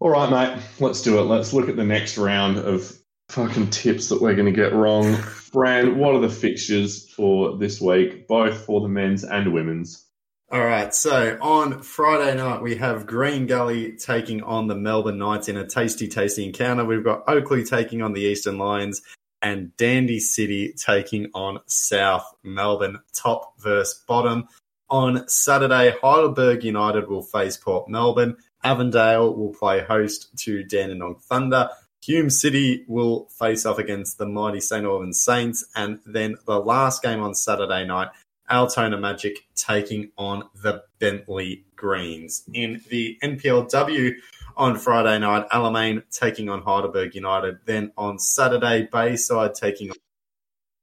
All 0.00 0.10
right, 0.10 0.30
mate, 0.30 0.62
let's 0.80 1.00
do 1.00 1.20
it. 1.20 1.22
Let's 1.22 1.52
look 1.52 1.68
at 1.68 1.76
the 1.76 1.84
next 1.84 2.18
round 2.18 2.58
of 2.58 2.92
fucking 3.28 3.70
tips 3.70 4.08
that 4.08 4.20
we're 4.20 4.34
going 4.34 4.52
to 4.52 4.60
get 4.60 4.74
wrong. 4.74 5.14
Fran, 5.14 5.96
what 5.96 6.14
are 6.14 6.20
the 6.20 6.28
fixtures 6.28 7.08
for 7.10 7.56
this 7.56 7.80
week, 7.80 8.26
both 8.26 8.64
for 8.66 8.80
the 8.80 8.88
men's 8.88 9.24
and 9.24 9.54
women's? 9.54 10.04
All 10.52 10.60
right, 10.60 10.94
so 10.94 11.38
on 11.40 11.80
Friday 11.80 12.36
night 12.36 12.60
we 12.60 12.76
have 12.76 13.06
Green 13.06 13.46
Gully 13.46 13.92
taking 13.92 14.42
on 14.42 14.66
the 14.66 14.74
Melbourne 14.74 15.16
Knights 15.16 15.48
in 15.48 15.56
a 15.56 15.66
tasty, 15.66 16.08
tasty 16.08 16.44
encounter. 16.44 16.84
We've 16.84 17.02
got 17.02 17.24
Oakleigh 17.26 17.64
taking 17.64 18.02
on 18.02 18.12
the 18.12 18.20
Eastern 18.20 18.58
Lions 18.58 19.00
and 19.40 19.74
Dandy 19.78 20.20
City 20.20 20.74
taking 20.76 21.30
on 21.32 21.60
South 21.64 22.30
Melbourne, 22.42 22.98
top 23.14 23.58
versus 23.60 24.04
bottom. 24.06 24.46
On 24.90 25.26
Saturday, 25.26 25.94
Heidelberg 26.02 26.64
United 26.64 27.08
will 27.08 27.22
face 27.22 27.56
Port 27.56 27.88
Melbourne. 27.88 28.36
Avondale 28.62 29.34
will 29.34 29.54
play 29.54 29.80
host 29.80 30.36
to 30.40 30.64
Dandenong 30.64 31.16
Thunder. 31.18 31.70
Hume 32.04 32.28
City 32.28 32.84
will 32.88 33.26
face 33.38 33.64
off 33.64 33.78
against 33.78 34.18
the 34.18 34.26
mighty 34.26 34.60
St. 34.60 34.84
Albans 34.84 35.22
Saints. 35.22 35.64
And 35.74 36.00
then 36.04 36.36
the 36.46 36.58
last 36.58 37.02
game 37.02 37.22
on 37.22 37.34
Saturday 37.34 37.86
night, 37.86 38.08
Altona 38.52 38.98
Magic 38.98 39.46
taking 39.54 40.10
on 40.18 40.44
the 40.62 40.84
Bentleigh 40.98 41.62
Greens. 41.74 42.44
In 42.52 42.80
the 42.90 43.18
NPLW 43.22 44.14
on 44.56 44.76
Friday 44.76 45.18
night, 45.18 45.48
Alamein 45.48 46.02
taking 46.10 46.48
on 46.48 46.62
Heidelberg 46.62 47.14
United. 47.14 47.58
Then 47.64 47.92
on 47.96 48.18
Saturday, 48.18 48.88
Bayside 48.92 49.54
taking 49.54 49.90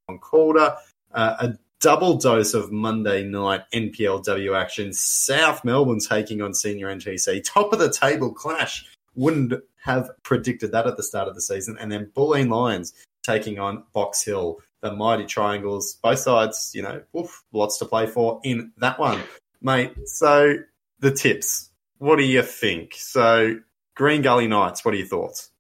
on 0.10 0.18
Calder. 0.18 0.76
Uh, 1.14 1.36
a 1.40 1.54
double 1.80 2.18
dose 2.18 2.54
of 2.54 2.72
Monday 2.72 3.24
night 3.24 3.62
NPLW 3.74 4.60
action. 4.60 4.92
South 4.92 5.64
Melbourne 5.64 6.00
taking 6.00 6.42
on 6.42 6.54
Senior 6.54 6.88
NTC. 6.88 7.44
Top 7.44 7.72
of 7.72 7.80
the 7.80 7.92
table 7.92 8.34
clash. 8.34 8.86
Wouldn't 9.16 9.54
have 9.84 10.10
predicted 10.24 10.72
that 10.72 10.88
at 10.88 10.98
the 10.98 11.04
start 11.04 11.28
of 11.28 11.36
the 11.36 11.42
season. 11.42 11.78
And 11.80 11.92
then 11.92 12.12
Bulleen 12.16 12.50
Lions 12.50 12.94
taking 13.24 13.60
on 13.60 13.84
Box 13.94 14.24
Hill. 14.24 14.58
The 14.82 14.94
mighty 14.94 15.26
triangles, 15.26 15.98
both 16.02 16.20
sides, 16.20 16.72
you 16.74 16.82
know, 16.82 17.02
oof, 17.18 17.44
lots 17.52 17.80
to 17.80 17.86
play 17.86 18.08
for 18.08 18.40
in 18.44 18.72
that 18.78 18.98
one, 18.98 19.22
mate. 19.62 19.94
So 20.08 20.56
the 21.00 21.12
tips, 21.12 21.70
what 21.98 22.16
do 22.16 22.24
you 22.24 22.42
think? 22.44 22.94
So 22.96 23.60
Green 23.96 24.22
Gully 24.22 24.48
Knights, 24.48 24.86
what 24.86 24.94
are 24.94 24.98
your 24.98 25.08
thoughts? 25.08 25.52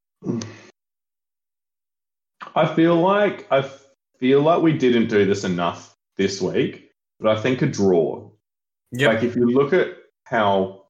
I 2.55 2.73
feel 2.73 2.95
like 2.95 3.51
I 3.51 3.69
feel 4.19 4.41
like 4.41 4.61
we 4.61 4.73
didn't 4.73 5.07
do 5.07 5.25
this 5.25 5.43
enough 5.43 5.95
this 6.15 6.41
week, 6.41 6.91
but 7.19 7.37
I 7.37 7.41
think 7.41 7.61
a 7.61 7.67
draw. 7.67 8.29
Yeah 8.91 9.09
like 9.09 9.23
if 9.23 9.35
you 9.35 9.45
look 9.47 9.73
at 9.73 9.89
how 10.23 10.85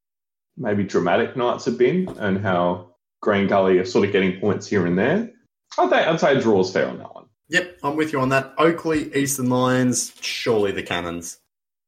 maybe 0.58 0.84
dramatic 0.84 1.36
Knights 1.36 1.66
have 1.66 1.78
been 1.78 2.10
and 2.20 2.40
how 2.40 2.96
Green 3.22 3.48
Gully 3.48 3.80
are 3.80 3.86
sort 3.86 4.06
of 4.06 4.12
getting 4.12 4.40
points 4.40 4.68
here 4.68 4.86
and 4.86 4.98
there, 4.98 5.32
I'd 5.78 5.90
say, 5.90 6.06
I'd 6.06 6.20
say 6.20 6.36
a 6.36 6.42
draw's 6.42 6.72
fair 6.72 6.88
on 6.88 6.98
that 7.00 7.14
one. 7.16 7.26
Yep, 7.50 7.80
I'm 7.84 7.96
with 7.96 8.14
you 8.14 8.20
on 8.22 8.30
that. 8.30 8.54
Oakleigh, 8.58 9.16
Eastern 9.16 9.50
Lions, 9.50 10.14
surely 10.22 10.72
the 10.72 10.84
Cannons. 10.84 11.40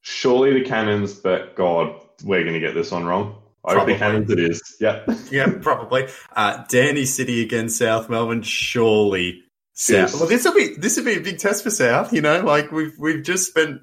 Surely 0.02 0.54
the 0.54 0.66
Cannons, 0.68 1.14
but 1.14 1.56
God, 1.56 2.02
we're 2.24 2.42
going 2.42 2.54
to 2.56 2.60
get 2.60 2.74
this 2.74 2.92
one 2.92 3.06
wrong. 3.06 3.36
Probably. 3.64 3.94
Oakleigh 3.94 4.00
Cannons 4.00 4.32
it 4.32 4.40
is. 4.40 4.76
Yep. 4.80 5.10
Yeah, 5.32 5.52
probably. 5.62 6.08
Uh, 6.36 6.64
Dandy 6.68 7.06
City 7.06 7.42
against 7.44 7.78
South 7.78 8.10
Melbourne, 8.10 8.42
surely 8.42 9.44
South. 9.74 9.96
Yes. 9.96 10.20
Well, 10.20 10.28
this 10.28 10.44
will 10.46 10.56
be 10.56 10.76
this 10.78 10.98
will 10.98 11.06
be 11.06 11.16
a 11.16 11.22
big 11.22 11.38
test 11.38 11.64
for 11.64 11.70
South. 11.70 12.12
You 12.12 12.22
know, 12.22 12.42
like 12.44 12.72
we've 12.72 12.94
we've 13.00 13.24
just 13.24 13.48
spent 13.48 13.82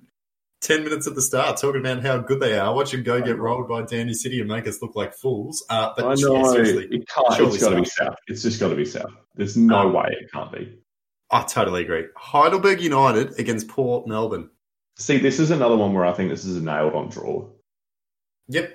ten 0.61 0.83
minutes 0.85 1.07
at 1.07 1.15
the 1.15 1.23
start 1.23 1.57
talking 1.59 1.81
about 1.81 2.03
how 2.03 2.19
good 2.19 2.41
they 2.41 2.59
are. 2.59 2.75
Watch 2.75 2.91
them 2.91 3.05
go 3.05 3.21
get 3.23 3.39
rolled 3.39 3.69
by 3.69 3.83
Dandy 3.83 4.15
City 4.15 4.41
and 4.41 4.49
make 4.49 4.67
us 4.67 4.83
look 4.83 4.97
like 4.97 5.15
fools. 5.15 5.65
Uh, 5.71 5.93
but 5.97 6.05
I 6.05 6.15
yeah, 6.15 6.27
know. 6.43 6.53
seriously, 6.53 6.89
it 6.91 7.09
can't, 7.09 7.35
surely 7.37 7.55
it's 7.55 7.63
got 7.63 7.71
to 7.71 7.77
be 7.77 7.85
South. 7.85 8.07
South. 8.09 8.17
It's 8.27 8.43
just 8.43 8.59
got 8.61 8.69
to 8.71 8.77
be 8.77 8.85
South. 8.85 9.13
There's 9.37 9.57
no 9.57 9.79
Um, 9.87 9.93
way 9.95 10.17
it 10.21 10.31
can't 10.33 10.53
be. 10.53 10.77
I 11.31 11.43
totally 11.43 11.83
agree. 11.83 12.07
Heidelberg 12.17 12.81
United 12.81 13.39
against 13.39 13.69
Port 13.69 14.07
Melbourne. 14.07 14.51
See, 14.97 15.19
this 15.19 15.39
is 15.39 15.51
another 15.51 15.77
one 15.77 15.93
where 15.93 16.07
I 16.07 16.13
think 16.13 16.31
this 16.31 16.45
is 16.45 16.57
a 16.57 16.63
nailed 16.63 16.95
on 16.95 17.09
draw. 17.09 17.47
Yep. 18.49 18.75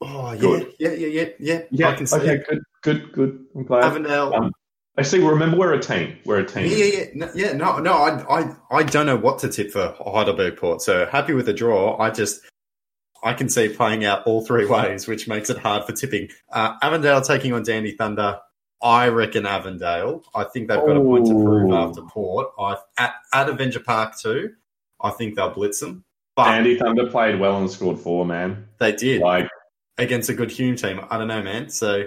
Oh 0.00 0.32
yeah, 0.32 0.38
Good. 0.38 0.74
yeah, 0.78 0.90
yeah, 0.90 1.06
yeah, 1.06 1.28
yeah. 1.40 1.60
Yeah, 1.70 1.88
I 1.88 1.94
can 1.94 2.06
see 2.06 2.16
okay, 2.18 2.34
it. 2.34 2.46
good. 2.48 2.62
Good, 2.82 3.12
good. 3.12 3.44
I'm 3.56 3.64
glad. 3.64 3.84
Avondale. 3.84 4.32
Um, 4.34 4.52
I 4.96 5.02
see. 5.02 5.18
Remember, 5.18 5.56
we're 5.56 5.72
a 5.72 5.80
team. 5.80 6.18
We're 6.24 6.40
a 6.40 6.46
team. 6.46 6.66
Yeah, 6.66 6.76
yeah, 6.76 6.84
yeah. 6.84 7.04
No, 7.14 7.30
yeah, 7.34 7.52
no, 7.52 7.78
no. 7.78 7.92
I, 7.94 8.40
I, 8.40 8.56
I 8.70 8.82
don't 8.84 9.06
know 9.06 9.16
what 9.16 9.38
to 9.40 9.48
tip 9.48 9.70
for 9.70 9.94
Heidelberg 9.98 10.56
Port. 10.56 10.82
So 10.82 11.06
happy 11.06 11.34
with 11.34 11.46
the 11.46 11.52
draw. 11.52 11.96
I 11.98 12.10
just, 12.10 12.40
I 13.24 13.32
can 13.32 13.48
see 13.48 13.68
playing 13.68 14.04
out 14.04 14.24
all 14.26 14.44
three 14.44 14.66
ways, 14.68 15.08
which 15.08 15.26
makes 15.26 15.50
it 15.50 15.58
hard 15.58 15.84
for 15.84 15.92
tipping. 15.92 16.28
Uh, 16.52 16.74
Avondale 16.82 17.20
taking 17.20 17.52
on 17.52 17.62
Dandy 17.64 17.92
Thunder. 17.92 18.38
I 18.80 19.08
reckon 19.08 19.44
Avondale. 19.46 20.22
I 20.34 20.44
think 20.44 20.68
they've 20.68 20.78
got 20.78 20.96
a 20.96 21.00
point 21.00 21.26
to 21.26 21.32
prove 21.32 21.72
after 21.72 22.02
Port. 22.02 22.48
I 22.58 22.76
at, 22.98 23.14
at 23.32 23.48
Avenger 23.48 23.80
Park 23.80 24.16
too. 24.18 24.52
I 25.00 25.10
think 25.10 25.34
they'll 25.36 25.50
blitz 25.50 25.80
them, 25.80 26.04
but 26.36 26.44
Dandy 26.44 26.76
Thunder 26.78 27.06
played 27.10 27.38
well 27.40 27.58
and 27.58 27.70
scored 27.70 27.98
four, 27.98 28.24
man. 28.26 28.66
they 28.78 28.92
did 28.92 29.20
Like, 29.20 29.48
against 29.96 30.28
a 30.28 30.34
good 30.34 30.50
Hume 30.50 30.76
team. 30.76 31.00
I 31.10 31.18
don't 31.18 31.28
know, 31.28 31.42
man. 31.42 31.70
So 31.70 32.04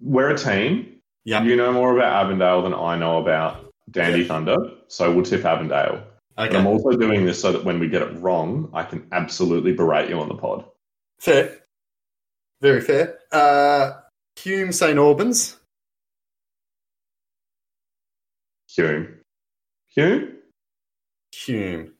we're 0.00 0.30
a 0.30 0.38
team. 0.38 0.96
yeah, 1.24 1.42
You 1.42 1.56
know 1.56 1.72
more 1.72 1.96
about 1.96 2.24
Avondale 2.24 2.62
than 2.62 2.74
I 2.74 2.96
know 2.96 3.18
about 3.18 3.72
Dandy 3.90 4.24
Thunder, 4.24 4.56
so 4.88 5.12
we'll 5.12 5.24
tip 5.24 5.44
Avondale. 5.44 6.02
But 6.36 6.54
I'm 6.54 6.66
also 6.66 6.90
doing 6.90 7.24
this 7.24 7.40
so 7.40 7.50
that 7.52 7.64
when 7.64 7.78
we 7.78 7.88
get 7.88 8.02
it 8.02 8.12
wrong, 8.20 8.68
I 8.74 8.82
can 8.82 9.06
absolutely 9.12 9.72
berate 9.72 10.10
you 10.10 10.20
on 10.20 10.28
the 10.28 10.34
pod. 10.34 10.66
fair, 11.18 11.56
very 12.60 12.80
fair. 12.80 13.18
Uh, 13.32 13.92
Hume 14.36 14.72
St 14.72 14.98
Albans. 14.98 15.56
Hume. 18.68 19.20
Hume? 19.94 20.32
Hume, 21.32 21.92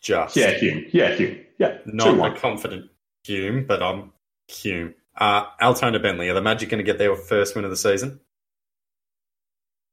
just 0.00 0.36
Yeah, 0.36 0.52
Hume. 0.52 0.84
Yeah, 0.92 1.14
Hume. 1.14 1.38
Yeah. 1.58 1.78
not 1.86 2.16
my 2.16 2.30
confident 2.36 2.90
Hume, 3.24 3.66
but 3.66 3.82
I'm 3.82 4.12
Hume. 4.48 4.94
Uh, 5.16 5.44
Altona 5.60 5.98
Bentleigh, 5.98 6.28
are 6.28 6.34
the 6.34 6.40
Magic 6.40 6.68
going 6.68 6.78
to 6.78 6.84
get 6.84 6.98
their 6.98 7.14
first 7.16 7.54
win 7.54 7.64
of 7.64 7.70
the 7.70 7.76
season? 7.76 8.20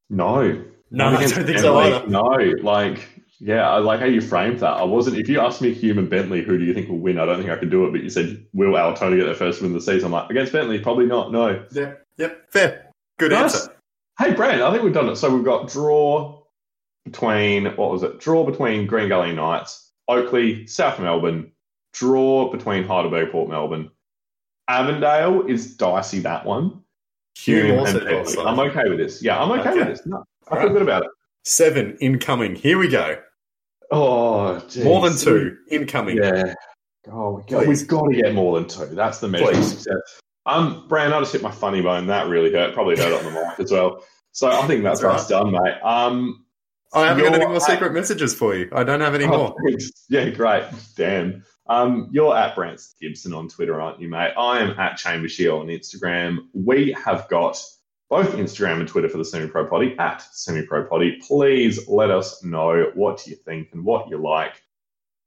No. 0.10 0.66
No, 0.92 1.08
I 1.08 1.28
don't 1.28 1.46
think 1.46 1.60
so 1.60 1.78
either. 1.78 2.08
No, 2.08 2.22
like, 2.64 3.19
yeah, 3.40 3.70
I 3.70 3.78
like 3.80 4.00
how 4.00 4.06
you 4.06 4.22
framed 4.22 4.60
that. 4.60 4.74
I 4.78 4.84
wasn't, 4.84 5.18
if 5.18 5.30
you 5.30 5.40
asked 5.40 5.62
me 5.62 5.74
Hume 5.74 5.98
and 5.98 6.10
Bentleigh, 6.10 6.42
who 6.42 6.58
do 6.58 6.64
you 6.66 6.74
think 6.74 6.90
will 6.90 6.98
win? 7.00 7.20
I 7.20 7.26
don't 7.26 7.38
think 7.38 7.50
I 7.50 7.56
could 7.58 7.70
do 7.72 7.86
it, 7.86 7.92
but 7.92 8.04
you 8.04 8.10
said, 8.10 8.46
will 8.54 8.76
Altona 8.78 9.16
get 9.18 9.26
their 9.26 9.34
first 9.36 9.62
win 9.62 9.72
of 9.72 9.76
the 9.76 9.82
season? 9.82 10.06
I'm 10.08 10.12
like, 10.12 10.30
against 10.30 10.52
Bentleigh, 10.54 10.80
probably 10.82 11.06
not. 11.06 11.32
No. 11.32 11.66
Yeah, 11.72 11.94
yep, 12.18 12.52
fair. 12.52 12.92
Good 13.18 13.32
Nice. 13.32 13.56
answer. 13.56 13.74
Hey, 14.20 14.34
Brand, 14.34 14.62
I 14.62 14.72
think 14.72 14.84
we've 14.84 14.94
done 14.94 15.08
it. 15.10 15.16
So 15.16 15.34
we've 15.34 15.46
got 15.46 15.70
draw 15.70 16.42
between, 17.06 17.66
what 17.78 17.92
was 17.92 18.04
it? 18.04 18.20
Draw 18.20 18.46
between 18.46 18.86
Green 18.88 19.08
Gully 19.10 19.34
Knights, 19.34 19.92
Oakleigh, 20.10 20.68
South 20.70 21.00
Melbourne, 21.00 21.52
draw 21.94 22.52
between 22.52 22.84
Heidelberg, 22.84 23.32
Port 23.32 23.50
Melbourne. 23.50 23.90
Avondale 24.68 25.46
is 25.48 25.76
dicey, 25.78 26.20
that 26.20 26.46
one. 26.46 26.82
Hume 27.38 27.80
also 27.80 27.98
and 27.98 28.06
Bentleigh. 28.06 28.20
also. 28.20 28.46
I'm 28.46 28.60
okay 28.60 28.90
with 28.90 28.98
this. 29.00 29.22
Yeah, 29.24 29.42
I'm 29.42 29.50
okay, 29.60 29.70
Okay. 29.70 29.80
with 29.80 29.88
this. 29.88 30.06
No, 30.06 30.24
I 30.52 30.60
feel 30.62 30.70
good 30.70 30.82
about 30.82 31.04
it. 31.04 31.10
Seven 31.46 31.98
incoming. 32.02 32.56
Here 32.56 32.78
we 32.78 32.90
go. 32.90 33.18
Oh, 33.92 34.60
geez. 34.70 34.84
More 34.84 35.08
than 35.08 35.18
two 35.18 35.58
incoming. 35.70 36.18
Yeah. 36.18 36.54
Oh, 37.12 37.38
we 37.38 37.44
got, 37.44 37.66
we've 37.66 37.88
got 37.88 38.08
to 38.08 38.16
get 38.16 38.34
more 38.36 38.60
than 38.60 38.68
two. 38.70 38.86
That's 38.94 39.20
the 39.20 39.28
measure 39.28 39.46
of 39.46 39.52
Please. 39.54 39.72
success. 39.72 40.22
Um, 40.46 40.88
Brand, 40.88 41.14
I 41.14 41.20
just 41.20 41.34
hit 41.34 41.42
my 41.42 41.52
funny 41.52 41.82
bone. 41.82 42.08
That 42.08 42.28
really 42.28 42.52
hurt. 42.52 42.74
Probably 42.74 42.98
hurt 42.98 43.14
on 43.14 43.26
the 43.26 43.32
mic 43.32 43.60
as 43.60 43.72
well. 43.72 44.04
So 44.32 44.50
I 44.50 44.68
think 44.68 44.84
that's, 44.84 45.02
That's 45.02 45.24
us 45.24 45.28
done, 45.28 45.52
mate. 45.52 45.82
Um, 45.84 46.46
I 46.94 47.08
haven't 47.08 47.24
got 47.24 47.34
any 47.36 47.46
more 47.46 47.56
at- 47.56 47.62
secret 47.64 47.94
messages 47.94 48.34
for 48.36 48.56
you. 48.56 48.70
I 48.72 48.84
don't 48.84 49.02
have 49.02 49.16
any 49.16 49.26
oh, 49.26 49.30
more. 49.38 49.56
thanks. 49.68 49.92
Yeah, 50.10 50.30
great. 50.30 50.66
Damn. 50.96 51.44
Um, 51.68 52.10
you're 52.12 52.36
at 52.36 52.56
Brant 52.56 52.82
Gibson 53.00 53.34
on 53.34 53.48
Twitter, 53.48 53.80
aren't 53.80 54.02
you, 54.02 54.10
mate? 54.10 54.34
I 54.38 54.60
am 54.60 54.72
at 54.80 54.98
Chambershield 54.98 55.62
on 55.62 55.68
Instagram. 55.68 56.40
We 56.54 56.96
have 57.04 57.28
got 57.30 57.62
both 58.10 58.34
Instagram 58.34 58.80
and 58.80 58.88
Twitter 58.88 59.08
for 59.08 59.18
the 59.18 59.26
Semi 59.26 59.48
Pro 59.48 59.66
Potty 59.66 59.96
at 60.00 60.22
Semi 60.34 60.64
Pro 60.64 60.86
Potty. 60.86 61.20
Please 61.26 61.88
let 61.88 62.10
us 62.10 62.44
know 62.44 62.92
what 62.96 63.26
you 63.28 63.36
think 63.36 63.70
and 63.74 63.84
what 63.84 64.10
you 64.10 64.18
like. 64.18 64.64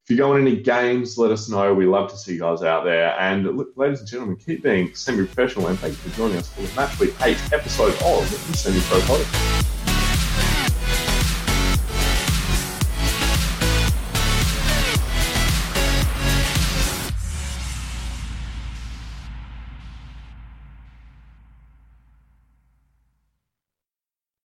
If 0.04 0.10
you're 0.10 0.26
going 0.26 0.44
any 0.44 0.60
games, 0.60 1.16
let 1.16 1.30
us 1.30 1.48
know. 1.48 1.72
We 1.72 1.86
love 1.86 2.10
to 2.10 2.16
see 2.16 2.34
you 2.34 2.40
guys 2.40 2.62
out 2.62 2.84
there. 2.84 3.16
And 3.20 3.44
look, 3.56 3.68
ladies 3.76 4.00
and 4.00 4.08
gentlemen, 4.08 4.36
keep 4.36 4.62
being 4.62 4.92
semi 4.94 5.24
professional 5.24 5.68
and 5.68 5.78
thank 5.78 5.92
you 5.92 6.10
for 6.10 6.16
joining 6.16 6.38
us 6.38 6.48
for 6.48 6.62
Match 6.74 6.98
Week 6.98 7.14
8 7.22 7.52
episode 7.52 7.94
of 8.02 8.48
the 8.48 8.56
Semi 8.56 8.80
Pro 8.80 9.00
Potty. 9.02 9.61